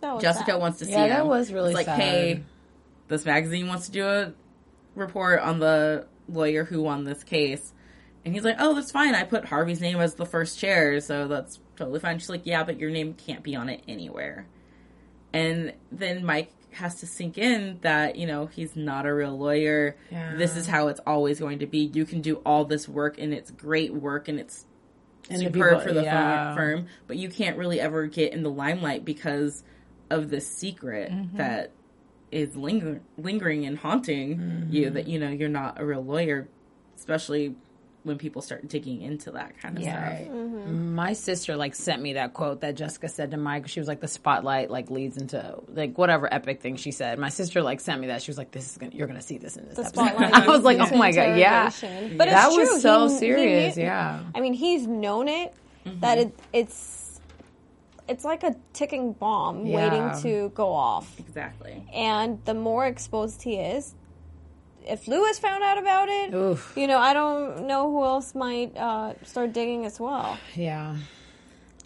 That 0.00 0.14
was 0.14 0.22
Jessica 0.22 0.52
sad. 0.52 0.60
wants 0.60 0.78
to 0.80 0.84
see 0.86 0.92
Yeah, 0.92 1.04
him. 1.04 1.10
that 1.10 1.26
was 1.26 1.52
really 1.52 1.70
it's 1.70 1.76
like, 1.76 1.86
sad. 1.86 2.00
hey, 2.00 2.42
this 3.08 3.24
magazine 3.24 3.68
wants 3.68 3.86
to 3.86 3.92
do 3.92 4.06
a 4.06 4.32
report 4.94 5.40
on 5.40 5.58
the 5.58 6.06
lawyer 6.28 6.64
who 6.64 6.82
won 6.82 7.04
this 7.04 7.22
case. 7.24 7.72
And 8.24 8.34
he's 8.34 8.44
like, 8.44 8.56
oh, 8.60 8.74
that's 8.74 8.92
fine. 8.92 9.14
I 9.14 9.24
put 9.24 9.44
Harvey's 9.46 9.80
name 9.80 9.98
as 10.00 10.14
the 10.14 10.26
first 10.26 10.58
chair, 10.58 11.00
so 11.00 11.26
that's 11.26 11.58
totally 11.76 11.98
fine. 11.98 12.18
She's 12.20 12.28
like, 12.30 12.42
yeah, 12.46 12.62
but 12.62 12.78
your 12.78 12.90
name 12.90 13.14
can't 13.14 13.42
be 13.42 13.56
on 13.56 13.68
it 13.68 13.82
anywhere. 13.88 14.46
And 15.32 15.72
then 15.90 16.24
Mike 16.24 16.52
has 16.72 16.96
to 17.00 17.06
sink 17.06 17.36
in 17.36 17.78
that, 17.82 18.16
you 18.16 18.26
know, 18.26 18.46
he's 18.46 18.76
not 18.76 19.06
a 19.06 19.12
real 19.14 19.36
lawyer. 19.36 19.96
Yeah. 20.10 20.36
This 20.36 20.56
is 20.56 20.66
how 20.66 20.88
it's 20.88 21.00
always 21.06 21.38
going 21.40 21.58
to 21.60 21.66
be. 21.66 21.90
You 21.92 22.04
can 22.04 22.20
do 22.20 22.36
all 22.46 22.64
this 22.64 22.88
work 22.88 23.18
and 23.18 23.34
it's 23.34 23.50
great 23.50 23.92
work 23.92 24.28
and 24.28 24.38
it's 24.38 24.64
And 25.28 25.40
superb 25.40 25.52
people- 25.54 25.80
for 25.80 25.92
the 25.92 26.02
yeah. 26.04 26.54
firm, 26.54 26.86
but 27.06 27.16
you 27.16 27.28
can't 27.28 27.56
really 27.58 27.80
ever 27.80 28.06
get 28.06 28.32
in 28.32 28.42
the 28.42 28.50
limelight 28.50 29.04
because 29.04 29.64
of 30.10 30.28
this 30.30 30.46
secret 30.46 31.10
Mm-hmm. 31.10 31.36
that 31.38 31.72
is 32.30 32.56
linger- 32.56 33.00
lingering 33.18 33.66
and 33.66 33.76
haunting 33.78 34.66
you 34.70 34.86
Mm-hmm. 34.86 34.94
that 34.94 35.08
you 35.08 35.18
know 35.18 35.28
you're 35.30 35.48
not 35.50 35.80
a 35.80 35.84
real 35.84 36.04
lawyer, 36.04 36.48
especially 36.96 37.54
when 38.04 38.18
people 38.18 38.42
start 38.42 38.66
digging 38.68 39.00
into 39.02 39.30
that 39.32 39.58
kind 39.60 39.76
of 39.78 39.84
stuff. 39.84 39.94
Mm-hmm. 39.94 40.94
My 40.94 41.12
sister 41.12 41.56
like 41.56 41.74
sent 41.74 42.02
me 42.02 42.14
that 42.14 42.34
quote 42.34 42.60
that 42.62 42.74
Jessica 42.74 43.08
said 43.08 43.30
to 43.30 43.36
Mike. 43.36 43.68
She 43.68 43.78
was 43.80 43.88
like, 43.88 44.00
"The 44.00 44.08
spotlight 44.08 44.70
like 44.70 44.90
leads 44.90 45.16
into 45.16 45.60
like 45.68 45.96
whatever 45.96 46.32
epic 46.32 46.60
thing 46.60 46.76
she 46.76 46.90
said." 46.90 47.18
My 47.18 47.28
sister 47.28 47.62
like 47.62 47.80
sent 47.80 48.00
me 48.00 48.08
that. 48.08 48.22
She 48.22 48.30
was 48.30 48.38
like, 48.38 48.50
"This 48.50 48.70
is 48.72 48.78
gonna, 48.78 48.92
you're 48.94 49.06
gonna 49.06 49.22
see 49.22 49.38
this 49.38 49.56
in 49.56 49.66
this 49.68 49.76
The 49.76 49.82
episode." 49.86 50.06
spotlight 50.06 50.32
I 50.34 50.46
was 50.48 50.62
like, 50.62 50.78
leads 50.78 50.92
"Oh 50.92 50.96
my 50.96 51.12
god, 51.12 51.38
yeah." 51.38 51.70
But 52.16 52.28
that 52.28 52.48
it's 52.48 52.56
was 52.56 52.68
true. 52.70 52.80
so 52.80 53.06
He- 53.06 53.12
he 53.14 53.18
serious. 53.18 53.76
knew- 53.76 53.82
yeah. 53.84 54.20
I 54.34 54.40
mean, 54.40 54.54
he's 54.54 54.86
known 54.86 55.28
it 55.28 55.54
mm-hmm. 55.86 56.00
that 56.00 56.18
it, 56.18 56.38
it's 56.52 57.20
it's 58.08 58.24
like 58.24 58.42
a 58.42 58.56
ticking 58.72 59.12
bomb 59.12 59.64
Yeah. 59.64 59.76
waiting 60.12 60.22
to 60.22 60.48
go 60.54 60.72
off. 60.72 61.18
Exactly. 61.20 61.84
And 61.94 62.44
the 62.44 62.54
more 62.54 62.84
exposed 62.86 63.42
he 63.42 63.54
is, 63.56 63.94
if 64.86 65.08
Louis 65.08 65.38
found 65.38 65.62
out 65.62 65.78
about 65.78 66.08
it, 66.08 66.34
Oof. 66.34 66.72
you 66.76 66.86
know, 66.86 66.98
I 66.98 67.12
don't 67.12 67.66
know 67.66 67.90
who 67.90 68.02
else 68.04 68.34
might 68.34 68.76
uh, 68.76 69.14
start 69.24 69.52
digging 69.52 69.84
as 69.86 69.98
well. 70.00 70.38
Yeah. 70.54 70.96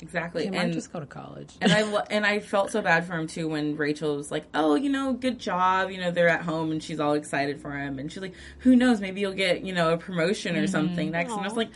Exactly. 0.02 0.44
He 0.44 0.50
might 0.50 0.58
and 0.58 0.72
just 0.72 0.92
go 0.92 1.00
to 1.00 1.06
college. 1.06 1.54
and 1.60 1.72
I 1.72 1.80
and 2.10 2.26
I 2.26 2.40
felt 2.40 2.70
so 2.70 2.82
bad 2.82 3.06
for 3.06 3.14
him 3.14 3.26
too 3.26 3.48
when 3.48 3.76
Rachel 3.76 4.16
was 4.16 4.30
like, 4.30 4.44
"Oh, 4.52 4.74
you 4.74 4.90
know, 4.90 5.14
good 5.14 5.38
job. 5.38 5.90
You 5.90 5.98
know, 5.98 6.10
they're 6.10 6.28
at 6.28 6.42
home 6.42 6.70
and 6.70 6.82
she's 6.82 7.00
all 7.00 7.14
excited 7.14 7.60
for 7.60 7.72
him." 7.72 7.98
And 7.98 8.12
she's 8.12 8.20
like, 8.20 8.34
"Who 8.58 8.76
knows? 8.76 9.00
Maybe 9.00 9.22
you'll 9.22 9.32
get 9.32 9.62
you 9.62 9.72
know 9.72 9.94
a 9.94 9.96
promotion 9.96 10.54
or 10.56 10.66
something 10.66 11.10
next." 11.12 11.32
And 11.32 11.40
I 11.40 11.44
was 11.44 11.56
like, 11.56 11.70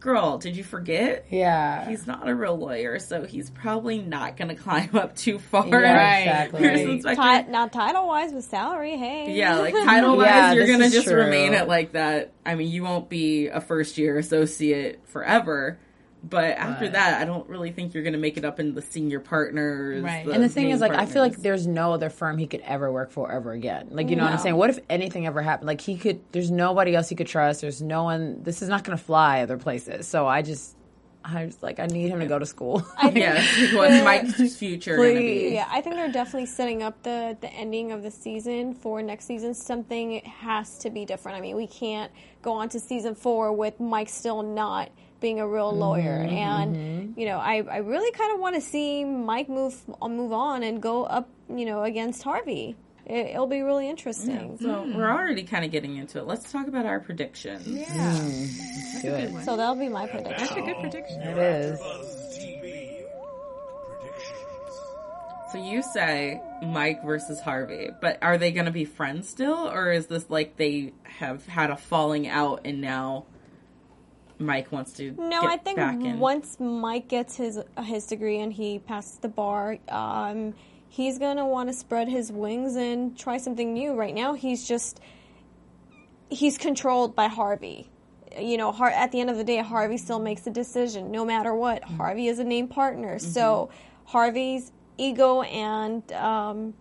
"Girl, 0.00 0.38
did 0.38 0.56
you 0.56 0.64
forget? 0.64 1.26
Yeah. 1.30 1.88
He's 1.88 2.06
not 2.06 2.28
a 2.28 2.34
real 2.34 2.56
lawyer, 2.58 2.98
so 2.98 3.24
he's 3.24 3.50
probably 3.50 3.98
not 3.98 4.36
going 4.36 4.48
to 4.48 4.54
climb 4.54 4.94
up 4.96 5.14
too 5.14 5.38
far." 5.38 5.66
Yeah, 5.68 6.18
exactly. 6.18 6.60
Here's 6.60 6.80
Inspector- 6.80 7.44
Ti- 7.46 7.50
not 7.52 7.72
title 7.72 8.06
wise, 8.06 8.32
with 8.32 8.44
salary, 8.44 8.96
hey. 8.96 9.32
yeah, 9.34 9.56
like 9.58 9.74
title 9.74 10.16
wise, 10.16 10.26
Yeah, 10.26 10.52
you're 10.54 10.66
gonna 10.66 10.90
just 10.90 11.06
true. 11.06 11.16
remain 11.16 11.54
at 11.54 11.68
like 11.68 11.92
that. 11.92 12.32
I 12.44 12.54
mean, 12.54 12.68
you 12.70 12.82
won't 12.82 13.08
be 13.08 13.48
a 13.48 13.60
first 13.60 13.98
year 13.98 14.18
associate 14.18 15.00
forever. 15.06 15.78
But 16.22 16.56
after 16.58 16.84
Right. 16.84 16.92
that, 16.92 17.20
I 17.20 17.24
don't 17.24 17.48
really 17.48 17.70
think 17.72 17.94
you're 17.94 18.02
going 18.02 18.12
to 18.12 18.18
make 18.18 18.36
it 18.36 18.44
up 18.44 18.60
in 18.60 18.74
the 18.74 18.82
senior 18.82 19.20
partners. 19.20 20.02
Right. 20.02 20.26
and 20.26 20.42
the 20.44 20.48
thing 20.48 20.70
is, 20.70 20.80
like, 20.80 20.92
I 20.92 21.06
feel 21.06 21.22
like 21.22 21.36
there's 21.38 21.66
no 21.66 21.92
other 21.94 22.10
firm 22.10 22.36
he 22.36 22.46
could 22.46 22.60
ever 22.60 22.92
work 22.92 23.10
for 23.10 23.32
ever 23.32 23.52
again. 23.52 23.88
Like, 23.90 24.10
you 24.10 24.16
know 24.16 24.24
what 24.24 24.32
I'm 24.32 24.38
saying? 24.38 24.56
What 24.56 24.70
if 24.70 24.78
anything 24.90 25.26
ever 25.26 25.40
happened? 25.42 25.66
Like, 25.66 25.80
he 25.80 25.96
could. 25.96 26.20
There's 26.32 26.50
nobody 26.50 26.94
else 26.94 27.08
he 27.08 27.14
could 27.16 27.26
trust. 27.26 27.62
There's 27.62 27.80
no 27.80 28.04
one. 28.04 28.42
This 28.42 28.60
is 28.60 28.68
not 28.68 28.84
going 28.84 28.96
to 28.98 29.02
fly 29.02 29.40
other 29.42 29.56
places. 29.56 30.06
So 30.08 30.26
I 30.26 30.42
just, 30.42 30.76
I 31.24 31.46
was 31.46 31.62
like, 31.62 31.80
I 31.80 31.86
need 31.86 32.08
him 32.10 32.20
to 32.20 32.26
go 32.26 32.38
to 32.38 32.46
school. 32.46 32.84
yeah, 33.12 33.42
what's 33.74 34.04
Mike's 34.04 34.56
future 34.56 34.96
going 34.96 35.14
to 35.14 35.20
be? 35.20 35.50
Yeah, 35.54 35.68
I 35.70 35.80
think 35.80 35.96
they're 35.96 36.12
definitely 36.12 36.46
setting 36.46 36.82
up 36.82 37.02
the 37.02 37.36
the 37.40 37.48
ending 37.48 37.92
of 37.92 38.02
the 38.02 38.10
season 38.10 38.74
for 38.74 39.02
next 39.02 39.24
season. 39.24 39.54
Something 39.54 40.20
has 40.20 40.78
to 40.78 40.90
be 40.90 41.06
different. 41.06 41.38
I 41.38 41.40
mean, 41.40 41.56
we 41.56 41.66
can't 41.66 42.12
go 42.42 42.52
on 42.52 42.68
to 42.70 42.80
season 42.80 43.14
four 43.14 43.52
with 43.52 43.80
Mike 43.80 44.10
still 44.10 44.42
not 44.42 44.90
being 45.20 45.40
a 45.40 45.46
real 45.46 45.72
lawyer, 45.72 46.18
mm-hmm, 46.18 46.34
and 46.34 46.76
mm-hmm. 46.76 47.20
you 47.20 47.26
know, 47.26 47.38
I 47.38 47.62
I 47.70 47.76
really 47.78 48.10
kind 48.12 48.34
of 48.34 48.40
want 48.40 48.54
to 48.56 48.60
see 48.60 49.04
Mike 49.04 49.48
move 49.48 49.74
uh, 50.00 50.08
move 50.08 50.32
on 50.32 50.62
and 50.62 50.80
go 50.80 51.04
up, 51.04 51.28
you 51.48 51.64
know, 51.66 51.82
against 51.84 52.22
Harvey. 52.22 52.76
it, 53.10 53.26
it'll 53.34 53.46
be 53.46 53.62
really 53.62 53.88
interesting. 53.88 54.56
So 54.60 54.68
mm. 54.68 54.94
we're 54.94 55.10
already 55.10 55.42
kind 55.42 55.64
of 55.64 55.70
getting 55.70 55.96
into 55.96 56.18
it. 56.18 56.26
Let's 56.26 56.50
talk 56.50 56.68
about 56.68 56.86
our 56.86 57.00
predictions. 57.00 57.66
Mm. 57.66 59.02
Do 59.02 59.14
it. 59.14 59.44
So 59.44 59.56
that'll 59.56 59.74
be 59.74 59.88
my 59.88 60.06
prediction. 60.06 60.38
That's 60.38 60.52
a 60.52 60.60
good 60.60 60.76
prediction. 60.80 61.20
It 61.22 61.38
is. 61.38 61.80
So 65.52 65.58
you 65.58 65.82
say 65.82 66.40
Mike 66.62 67.04
versus 67.04 67.40
Harvey, 67.40 67.90
but 68.00 68.18
are 68.22 68.38
they 68.38 68.52
going 68.52 68.66
to 68.66 68.70
be 68.70 68.84
friends 68.84 69.28
still, 69.28 69.68
or 69.68 69.90
is 69.90 70.06
this 70.06 70.30
like 70.30 70.56
they 70.56 70.92
have 71.02 71.44
had 71.46 71.70
a 71.70 71.76
falling 71.76 72.28
out 72.28 72.60
and 72.64 72.80
now 72.80 73.26
Mike 74.40 74.72
wants 74.72 74.92
to? 74.94 75.12
No, 75.12 75.42
get 75.42 75.50
I 75.50 75.56
think 75.58 75.76
back 75.76 76.00
in? 76.00 76.18
once 76.18 76.58
Mike 76.58 77.08
gets 77.08 77.36
his 77.36 77.60
his 77.84 78.06
degree 78.06 78.40
and 78.40 78.52
he 78.52 78.78
passes 78.78 79.18
the 79.18 79.28
bar, 79.28 79.78
um, 79.88 80.54
he's 80.88 81.18
gonna 81.18 81.46
want 81.46 81.68
to 81.68 81.72
spread 81.72 82.08
his 82.08 82.32
wings 82.32 82.74
and 82.76 83.16
try 83.18 83.36
something 83.36 83.72
new. 83.74 83.94
Right 83.94 84.14
now, 84.14 84.32
he's 84.32 84.66
just 84.66 85.00
he's 86.30 86.56
controlled 86.58 87.14
by 87.14 87.28
Harvey. 87.28 87.90
You 88.38 88.56
know, 88.56 88.72
Har- 88.72 88.90
at 88.90 89.12
the 89.12 89.20
end 89.20 89.28
of 89.28 89.36
the 89.36 89.44
day, 89.44 89.58
Harvey 89.58 89.96
still 89.98 90.20
makes 90.20 90.42
the 90.42 90.50
decision, 90.50 91.10
no 91.10 91.24
matter 91.24 91.54
what. 91.54 91.82
Mm-hmm. 91.82 91.96
Harvey 91.96 92.26
is 92.28 92.38
a 92.38 92.44
named 92.44 92.70
partner, 92.70 93.18
so 93.18 93.70
Harvey's 94.04 94.72
ego 94.96 95.42
and 95.42 96.10
um, 96.12 96.74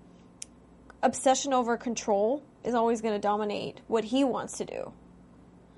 obsession 1.02 1.54
over 1.54 1.76
control 1.78 2.44
is 2.64 2.76
always 2.76 3.02
going 3.02 3.14
to 3.14 3.20
dominate 3.20 3.82
what 3.88 4.04
he 4.04 4.24
wants 4.24 4.58
to 4.58 4.66
do. 4.66 4.92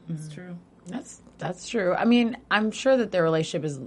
It's 0.09 0.27
true. 0.27 0.57
That's 0.87 1.21
that's 1.37 1.69
true. 1.69 1.93
I 1.93 2.05
mean, 2.05 2.37
I'm 2.49 2.71
sure 2.71 2.97
that 2.97 3.11
their 3.11 3.23
relationship 3.23 3.65
is 3.65 3.79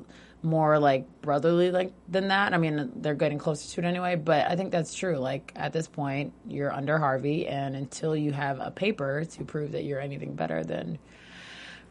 more 0.43 0.79
like 0.79 1.07
brotherly 1.23 1.71
like 1.71 1.93
than 2.09 2.29
that. 2.29 2.53
I 2.53 2.59
mean, 2.59 2.93
they're 2.97 3.15
getting 3.15 3.39
closer 3.39 3.75
to 3.75 3.87
it 3.87 3.89
anyway, 3.89 4.17
but 4.17 4.47
I 4.47 4.57
think 4.57 4.71
that's 4.71 4.95
true. 4.95 5.17
Like 5.17 5.53
at 5.57 5.73
this 5.73 5.87
point, 5.87 6.33
you're 6.47 6.73
under 6.73 6.99
Harvey 6.99 7.47
and 7.49 7.75
until 7.75 8.15
you 8.15 8.33
have 8.33 8.61
a 8.61 8.71
paper 8.71 9.25
to 9.25 9.45
prove 9.45 9.73
that 9.73 9.85
you're 9.85 10.01
anything 10.01 10.35
better, 10.35 10.63
then 10.63 10.99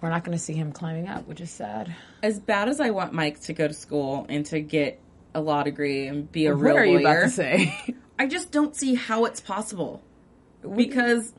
we're 0.02 0.10
not 0.10 0.24
going 0.24 0.38
to 0.38 0.44
see 0.44 0.54
him 0.54 0.72
climbing 0.72 1.08
up, 1.08 1.28
which 1.28 1.42
is 1.42 1.50
sad. 1.50 1.96
As 2.22 2.40
bad 2.40 2.70
as 2.70 2.80
I 2.80 2.92
want 2.92 3.14
Mike 3.14 3.40
to 3.42 3.54
go 3.54 3.68
to 3.68 3.74
school 3.74 4.26
and 4.30 4.46
to 4.48 4.60
get 4.60 5.00
a 5.34 5.42
law 5.42 5.64
degree 5.64 6.08
and 6.08 6.32
be 6.32 6.46
a 6.46 6.56
What 6.56 6.76
real 6.76 6.94
lawyer, 6.94 7.00
about 7.00 7.22
to 7.22 7.30
say? 7.30 7.96
I 8.20 8.28
just 8.28 8.52
don't 8.52 8.76
see 8.76 8.96
how 8.96 9.26
it's 9.26 9.42
possible 9.42 10.04
because 10.76 11.34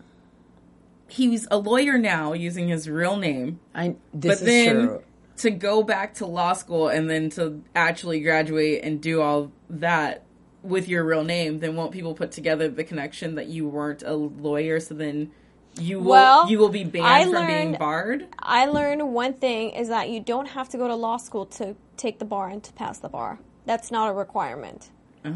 he's 1.09 1.47
a 1.51 1.59
lawyer 1.59 1.99
now 1.99 2.33
using 2.33 2.69
his 2.69 2.89
real 2.89 3.17
name. 3.17 3.61
I 3.75 3.97
this 4.13 4.41
but 4.41 4.49
is 4.49 4.55
then 4.55 4.87
true. 4.87 5.03
to 5.39 5.51
go 5.51 5.83
back 5.83 6.15
to 6.15 6.27
law 6.27 6.53
school 6.53 6.89
and 6.89 7.09
then 7.09 7.31
to 7.31 7.63
actually 7.75 8.21
graduate 8.21 8.83
and 8.85 9.01
do 9.01 9.21
all 9.21 9.53
that 9.71 10.25
with 10.63 10.89
your 10.89 11.05
real 11.05 11.25
name, 11.25 11.61
then 11.61 11.77
won't 11.77 11.93
people 11.93 12.15
put 12.15 12.33
together 12.33 12.69
the 12.69 12.85
connection 12.85 13.35
that 13.35 13.49
you 13.49 13.69
weren't 13.69 14.03
a 14.03 14.15
lawyer? 14.15 14.81
So 14.81 14.95
then 14.95 15.31
you 15.79 15.99
will 15.99 16.11
Well, 16.11 16.51
you 16.51 16.59
will 16.59 16.69
be 16.69 16.85
banned 16.85 17.07
I 17.07 17.25
from 17.31 17.47
being 17.47 17.77
barred. 17.77 18.29
I 18.39 18.67
learned 18.67 19.13
one 19.13 19.35
thing 19.35 19.71
is 19.71 19.89
that 19.89 20.09
you 20.09 20.21
don't 20.21 20.47
have 20.47 20.69
to 20.71 20.79
go 20.79 20.89
to 20.89 20.95
law 20.95 21.17
school 21.17 21.47
to 21.47 21.77
take 21.97 22.19
the 22.19 22.25
bar 22.25 22.49
and 22.49 22.63
to 22.63 22.73
pass 22.73 22.99
the 22.99 23.09
bar. 23.09 23.39
That's 23.67 23.91
not 23.91 24.09
a 24.09 24.13
requirement. 24.13 24.91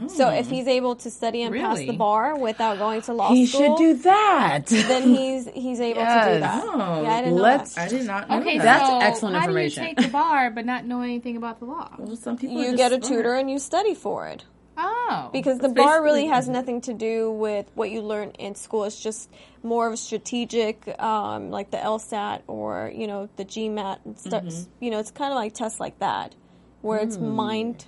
So 0.08 0.28
if 0.28 0.50
he's 0.50 0.66
able 0.68 0.96
to 0.96 1.10
study 1.10 1.42
and 1.42 1.54
pass 1.54 1.78
the 1.78 1.92
bar 1.96 2.36
without 2.38 2.78
going 2.78 3.00
to 3.02 3.14
law 3.14 3.30
He 3.32 3.46
school, 3.46 3.60
he 3.60 3.66
should 3.68 3.76
do 3.78 4.02
that. 4.02 4.66
then 4.66 5.02
he's 5.14 5.48
he's 5.54 5.80
able 5.80 6.00
to 6.02 6.30
do 6.34 6.40
that. 6.40 6.62
Oh, 6.66 7.02
yeah, 7.02 7.10
I 7.14 7.20
didn't 7.22 7.36
know 7.36 7.42
let's- 7.42 7.74
that. 7.74 7.86
I 7.86 7.88
did 7.88 8.06
not 8.06 8.28
know 8.28 8.38
Okay, 8.40 8.58
that. 8.58 8.64
That's 8.64 8.88
so 8.88 8.98
excellent 9.00 9.36
how 9.36 9.42
information. 9.44 9.82
do 9.84 9.88
you 9.88 9.94
take 9.96 10.04
the 10.06 10.12
bar 10.12 10.50
but 10.50 10.66
not 10.66 10.84
know 10.84 11.00
anything 11.00 11.36
about 11.38 11.58
the 11.58 11.64
law? 11.64 11.90
Well, 11.98 12.16
some 12.16 12.36
people 12.36 12.60
You 12.62 12.76
get 12.76 12.92
a 12.92 12.96
smart. 12.96 13.04
tutor 13.04 13.34
and 13.34 13.50
you 13.50 13.58
study 13.58 13.94
for 13.94 14.28
it. 14.28 14.44
Oh, 14.80 15.30
Because 15.32 15.58
the 15.58 15.70
bar 15.70 16.04
really 16.04 16.26
has 16.26 16.48
nothing 16.48 16.82
to 16.82 16.94
do 16.94 17.32
with 17.32 17.66
what 17.74 17.90
you 17.90 18.00
learn 18.00 18.30
in 18.38 18.54
school. 18.54 18.84
It's 18.84 19.00
just 19.02 19.28
more 19.64 19.88
of 19.88 19.94
a 19.94 19.96
strategic, 19.96 20.86
um, 21.02 21.50
like 21.50 21.70
the 21.72 21.78
LSAT 21.78 22.42
or 22.46 22.92
you 22.94 23.06
know 23.08 23.28
the 23.36 23.44
GMAT 23.44 23.98
and 24.04 24.18
stuff. 24.18 24.44
Mm-hmm. 24.44 24.84
You 24.84 24.90
know, 24.92 24.98
it's 25.00 25.10
kind 25.10 25.32
of 25.32 25.36
like 25.36 25.54
tests 25.54 25.80
like 25.80 25.98
that, 26.00 26.34
where 26.82 27.00
it's 27.00 27.16
Hmm. 27.16 27.34
mind. 27.34 27.86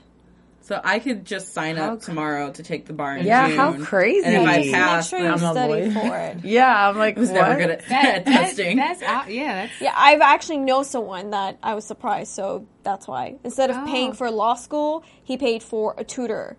So 0.70 0.80
I 0.84 1.00
could 1.00 1.24
just 1.24 1.52
sign 1.52 1.78
How 1.78 1.94
up 1.94 2.00
tomorrow 2.02 2.52
to 2.52 2.62
take 2.62 2.86
the 2.86 2.92
bar 2.92 3.16
in 3.16 3.26
Yeah, 3.26 3.48
June. 3.48 3.56
how 3.56 3.84
crazy. 3.84 4.24
And 4.24 4.36
if 4.36 4.48
I 4.48 4.62
Just 4.62 5.12
make 5.12 5.20
sure 5.20 5.26
you 5.26 5.32
I'm 5.32 5.38
study 5.38 5.90
for 5.90 6.16
it. 6.16 6.36
Yeah, 6.44 6.88
I'm 6.88 6.96
like 6.96 7.16
I 7.16 7.20
was 7.20 7.30
what? 7.30 7.40
never 7.40 7.56
good 7.58 7.70
at 7.70 7.88
that, 7.88 8.24
testing. 8.36 8.76
That's, 8.76 9.00
that's, 9.00 9.28
yeah, 9.28 9.52
that's- 9.62 9.80
yeah. 9.80 9.92
I've 9.96 10.20
actually 10.20 10.58
know 10.58 10.84
someone 10.84 11.30
that 11.30 11.58
I 11.60 11.74
was 11.74 11.84
surprised, 11.84 12.32
so 12.34 12.68
that's 12.84 13.08
why. 13.08 13.34
Instead 13.42 13.70
of 13.70 13.78
Oh. 13.78 13.84
paying 13.84 14.12
for 14.12 14.30
law 14.30 14.54
school, 14.54 15.02
he 15.24 15.36
paid 15.36 15.64
for 15.64 15.96
a 15.98 16.04
tutor. 16.04 16.56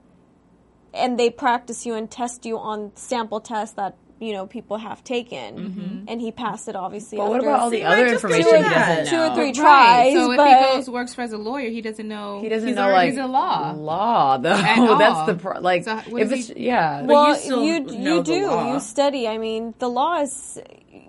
And 0.94 1.18
they 1.18 1.30
practice 1.30 1.86
you 1.86 1.94
and 1.94 2.12
test 2.12 2.46
you 2.46 2.58
on 2.60 2.92
sample 2.96 3.40
tests 3.40 3.76
that, 3.76 3.96
you 4.22 4.34
know, 4.34 4.46
people 4.46 4.78
have 4.78 5.04
taken. 5.04 5.56
Mm-hmm. 5.58 6.06
And 6.08 6.22
he 6.22 6.32
passed 6.32 6.68
it 6.68 6.76
obviously 6.76 7.18
But 7.18 7.30
what 7.30 7.42
about 7.42 7.60
all 7.60 7.70
the 7.72 7.78
See, 7.78 7.84
other 7.84 8.06
information 8.06 8.44
do 8.52 8.58
he 8.58 8.64
doesn't 8.64 9.06
two 9.08 9.18
or 9.20 9.34
three 9.36 9.46
right. 9.48 9.56
tries. 9.56 10.14
So 10.14 10.32
if 10.32 10.40
he 10.40 10.76
goes 10.78 10.90
works 10.90 11.14
for 11.16 11.22
as 11.22 11.34
a 11.34 11.38
lawyer, 11.38 11.70
he 11.70 11.82
doesn't 11.82 12.08
know. 12.08 12.40
He 12.40 12.48
doesn't 12.48 12.68
he's 12.68 12.76
know 12.76 12.84
already- 12.84 12.96
like 12.98 13.10
he's 13.10 13.18
a 13.20 13.26
law. 13.28 13.72
law 13.72 14.38
though. 14.38 14.52
At 14.52 14.76
That's 15.00 15.16
all. 15.16 15.26
the 15.26 15.34
pro- 15.36 15.60
like 15.60 15.84
So 15.86 15.98
if 16.18 16.32
it's 16.32 16.48
he- 16.50 16.68
yeah. 16.68 17.02
well, 17.02 17.30
you 17.30 17.36
still 17.36 17.64
you 17.64 17.80
know 17.82 18.18
you 18.18 18.24
do 18.24 18.34
you 18.34 18.80
study. 18.80 19.28
I 19.28 19.38
mean, 19.40 19.74
the 19.80 19.90
law 19.90 20.22
is 20.22 20.60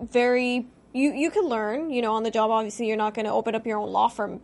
very 0.00 0.66
you 0.94 1.12
you 1.12 1.30
can 1.30 1.44
learn. 1.44 1.90
You 1.90 2.02
know, 2.02 2.14
on 2.14 2.22
the 2.22 2.30
job. 2.30 2.50
Obviously, 2.50 2.86
you're 2.88 2.96
not 2.96 3.14
going 3.14 3.26
to 3.26 3.32
open 3.32 3.54
up 3.54 3.66
your 3.66 3.78
own 3.78 3.90
law 3.90 4.08
firm 4.08 4.40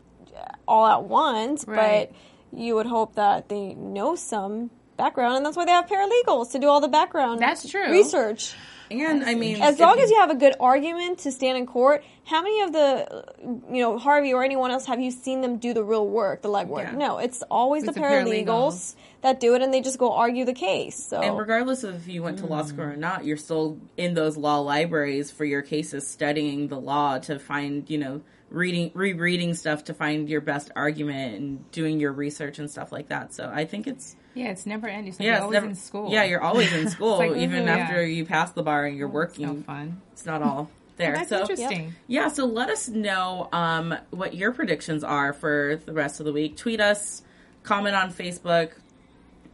all 0.67 0.87
at 0.87 1.05
once, 1.05 1.65
Right. 1.67 2.11
but 2.53 2.59
you 2.59 2.75
would 2.77 2.87
hope 2.87 3.15
that 3.17 3.49
they 3.49 3.75
know 3.75 4.15
some 4.15 4.71
background, 4.99 5.37
and 5.39 5.47
that's 5.47 5.57
why 5.57 5.65
they 5.65 5.71
have 5.73 5.87
paralegals 5.87 6.53
to 6.53 6.59
do 6.59 6.69
all 6.69 6.81
the 6.83 6.89
background. 6.89 7.41
That's 7.41 7.67
true. 7.71 7.91
Research. 7.91 8.55
and 8.91 9.25
I 9.25 9.35
mean, 9.35 9.61
As 9.63 9.79
long 9.79 9.99
as 9.99 10.11
you 10.11 10.19
have 10.21 10.31
a 10.31 10.35
good 10.35 10.55
argument 10.61 11.21
to 11.21 11.33
stand 11.33 11.57
in 11.59 11.67
court, 11.67 12.05
how 12.25 12.43
many 12.43 12.61
of 12.63 12.73
the, 12.73 13.25
you 13.71 13.81
know, 13.83 13.99
Harvey 13.99 14.33
or 14.35 14.43
anyone 14.45 14.71
else 14.71 14.87
have 14.87 15.01
you 15.01 15.11
seen 15.11 15.41
them 15.41 15.57
do 15.59 15.73
the 15.75 15.83
real 15.85 16.07
work, 16.07 16.43
the 16.43 16.49
legwork? 16.49 16.85
Yeah. 16.85 16.93
No, 16.93 17.19
it's 17.19 17.43
always 17.51 17.85
It's 17.85 17.95
the 17.95 18.01
the 18.01 18.07
paralegal. 18.07 18.45
paralegals 18.47 18.95
that 19.23 19.41
do 19.41 19.55
it, 19.55 19.63
and 19.63 19.73
they 19.75 19.81
just 19.81 19.99
go 19.99 20.13
argue 20.13 20.45
the 20.45 20.53
case. 20.55 21.03
So 21.03 21.21
And 21.21 21.37
regardless 21.39 21.85
of 21.85 21.97
if 21.97 22.09
you 22.09 22.23
went 22.23 22.39
to 22.41 22.47
law 22.47 22.63
school 22.63 22.85
or 22.85 22.97
not, 22.97 23.25
you're 23.25 23.37
still 23.37 23.79
in 23.97 24.15
those 24.15 24.37
law 24.37 24.59
libraries 24.61 25.31
for 25.31 25.45
your 25.45 25.63
cases, 25.63 26.07
studying 26.07 26.69
the 26.69 26.81
law 26.81 27.19
to 27.21 27.39
find, 27.39 27.89
you 27.91 27.99
know, 27.99 28.23
reading, 28.51 28.91
rereading 28.95 29.55
stuff 29.55 29.85
to 29.85 29.95
find 29.95 30.29
your 30.29 30.41
best 30.41 30.71
argument 30.77 31.35
and 31.37 31.71
doing 31.73 32.01
your 32.01 32.13
research 32.13 32.59
and 32.59 32.71
stuff 32.71 32.93
like 32.93 33.09
that. 33.09 33.35
So 33.35 33.51
I 33.53 33.65
think 33.65 33.87
it's 33.87 34.17
Yeah, 34.35 34.49
it's 34.51 34.67
never 34.67 34.87
ending. 34.89 35.13
So 35.13 35.23
yeah, 35.23 35.29
you're 35.31 35.35
it's 35.37 35.43
always 35.45 35.55
never 35.55 35.67
in 35.69 35.75
school. 35.75 36.11
Yeah, 36.13 36.25
you're 36.25 36.43
always 36.43 36.73
in 36.73 36.89
school, 36.97 37.19
like, 37.19 37.37
even 37.37 37.65
mhm, 37.65 37.69
after 37.69 38.05
you 38.05 38.25
pass 38.25 38.53
the 38.53 38.63
bar 38.63 38.85
and 38.87 38.97
you're 38.97 39.09
working. 39.09 39.47
no 39.47 39.63
fun. 39.63 40.01
It's 40.13 40.25
not 40.27 40.43
all 40.43 40.71
there. 40.97 41.15
That's 41.15 41.29
so 41.29 41.41
interesting. 41.41 41.95
yeah, 42.07 42.29
so 42.29 42.47
let 42.47 42.71
us 42.71 42.89
know 42.89 43.49
um, 43.53 43.95
what 44.11 44.35
your 44.35 44.53
predictions 44.53 45.05
are 45.05 45.33
for 45.33 45.81
the 45.85 45.93
rest 45.93 46.21
of 46.21 46.27
the 46.27 46.33
week. 46.33 46.57
Tweet 46.57 46.81
us, 46.81 47.23
comment 47.63 47.95
on 47.95 48.13
Facebook, 48.13 48.71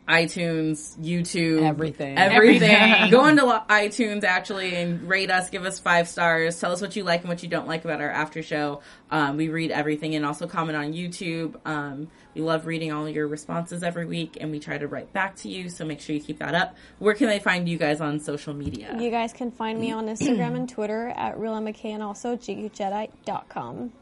iTunes, 0.09 0.99
YouTube, 0.99 1.63
Everything. 1.63 2.19
everything. 2.19 2.71
Everything. 2.71 3.11
Go 3.11 3.27
into 3.27 3.43
iTunes 3.71 4.23
actually 4.23 4.75
and 4.77 5.09
rate 5.09 5.31
us. 5.31 5.49
Give 5.49 5.65
us 5.65 5.79
five 5.79 6.09
stars. 6.09 6.61
Tell 6.61 6.73
us 6.73 6.83
what 6.83 6.95
you 6.95 7.05
like 7.05 7.21
and 7.21 7.29
what 7.31 7.43
you 7.43 7.49
don't 7.49 7.67
like 7.67 7.85
about 7.87 8.03
our 8.03 8.11
after 8.11 8.43
show. 8.43 8.83
Um, 9.11 9.39
we 9.39 9.49
read 9.49 9.71
everything 9.71 10.15
and 10.15 10.27
also 10.27 10.47
comment 10.47 10.77
on 10.77 10.93
YouTube. 10.93 11.55
Um, 11.65 12.09
we 12.35 12.43
love 12.43 12.67
reading 12.67 12.93
all 12.93 13.09
your 13.09 13.27
responses 13.27 13.83
every 13.83 14.05
week 14.05 14.37
and 14.41 14.51
we 14.51 14.61
try 14.61 14.77
to 14.77 14.87
write 14.87 15.13
back 15.15 15.37
to 15.37 15.49
you. 15.49 15.71
So 15.71 15.87
make 15.87 16.01
sure 16.01 16.15
you 16.15 16.21
keep 16.23 16.39
that 16.41 16.55
up. 16.55 16.77
Where 16.99 17.15
can 17.15 17.29
they 17.29 17.39
find 17.39 17.67
you 17.67 17.79
guys 17.79 18.01
on 18.03 18.21
social 18.21 18.53
media? 18.53 18.97
you 18.99 19.11
guys 19.11 19.33
can 19.33 19.51
find 19.51 19.81
me 19.81 19.91
on 19.91 20.07
Instagram 20.07 20.55
and 20.55 20.69
Twitter 20.69 21.09
at 21.17 21.39
realmck 21.39 21.83
and 21.85 22.03
also 22.03 22.37
jedi.com. 22.37 23.93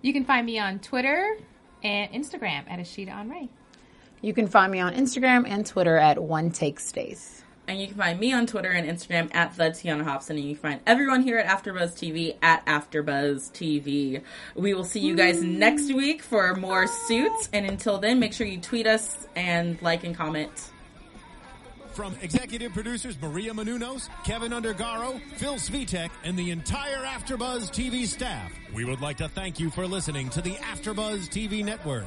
You 0.00 0.12
can 0.12 0.24
find 0.24 0.46
me 0.46 0.58
on 0.58 0.78
Twitter 0.78 1.36
and 1.82 2.10
Instagram 2.12 2.64
at 2.70 2.78
Ashida 2.78 3.10
Onrae. 3.10 3.48
You 4.24 4.32
can 4.32 4.48
find 4.48 4.72
me 4.72 4.80
on 4.80 4.94
Instagram 4.94 5.46
and 5.46 5.66
Twitter 5.66 5.98
at 5.98 6.18
One 6.18 6.50
Take 6.50 6.80
Stace. 6.80 7.42
And 7.68 7.78
you 7.78 7.88
can 7.88 7.98
find 7.98 8.18
me 8.18 8.32
on 8.32 8.46
Twitter 8.46 8.70
and 8.70 8.88
Instagram 8.88 9.34
at 9.34 9.54
the 9.54 9.64
Tiona 9.64 10.02
Hobson. 10.02 10.38
And 10.38 10.46
you 10.46 10.54
can 10.54 10.62
find 10.62 10.80
everyone 10.86 11.20
here 11.20 11.36
at 11.36 11.46
AfterBuzz 11.46 11.92
TV 11.92 12.34
at 12.40 12.64
AfterBuzz 12.64 13.52
TV. 13.52 14.22
We 14.54 14.72
will 14.72 14.84
see 14.84 15.00
you 15.00 15.14
guys 15.14 15.42
next 15.42 15.92
week 15.92 16.22
for 16.22 16.54
more 16.54 16.86
suits. 16.86 17.50
And 17.52 17.66
until 17.66 17.98
then, 17.98 18.18
make 18.18 18.32
sure 18.32 18.46
you 18.46 18.62
tweet 18.62 18.86
us 18.86 19.28
and 19.36 19.80
like 19.82 20.04
and 20.04 20.16
comment. 20.16 20.70
From 21.92 22.16
executive 22.22 22.72
producers 22.72 23.20
Maria 23.20 23.52
Menounos, 23.52 24.08
Kevin 24.24 24.52
Undergaro, 24.52 25.20
Phil 25.36 25.56
Svitek, 25.56 26.08
and 26.24 26.38
the 26.38 26.50
entire 26.50 27.04
AfterBuzz 27.04 27.70
TV 27.70 28.06
staff, 28.06 28.50
we 28.72 28.86
would 28.86 29.02
like 29.02 29.18
to 29.18 29.28
thank 29.28 29.60
you 29.60 29.68
for 29.68 29.86
listening 29.86 30.30
to 30.30 30.40
the 30.40 30.54
AfterBuzz 30.54 31.28
TV 31.28 31.62
network. 31.62 32.06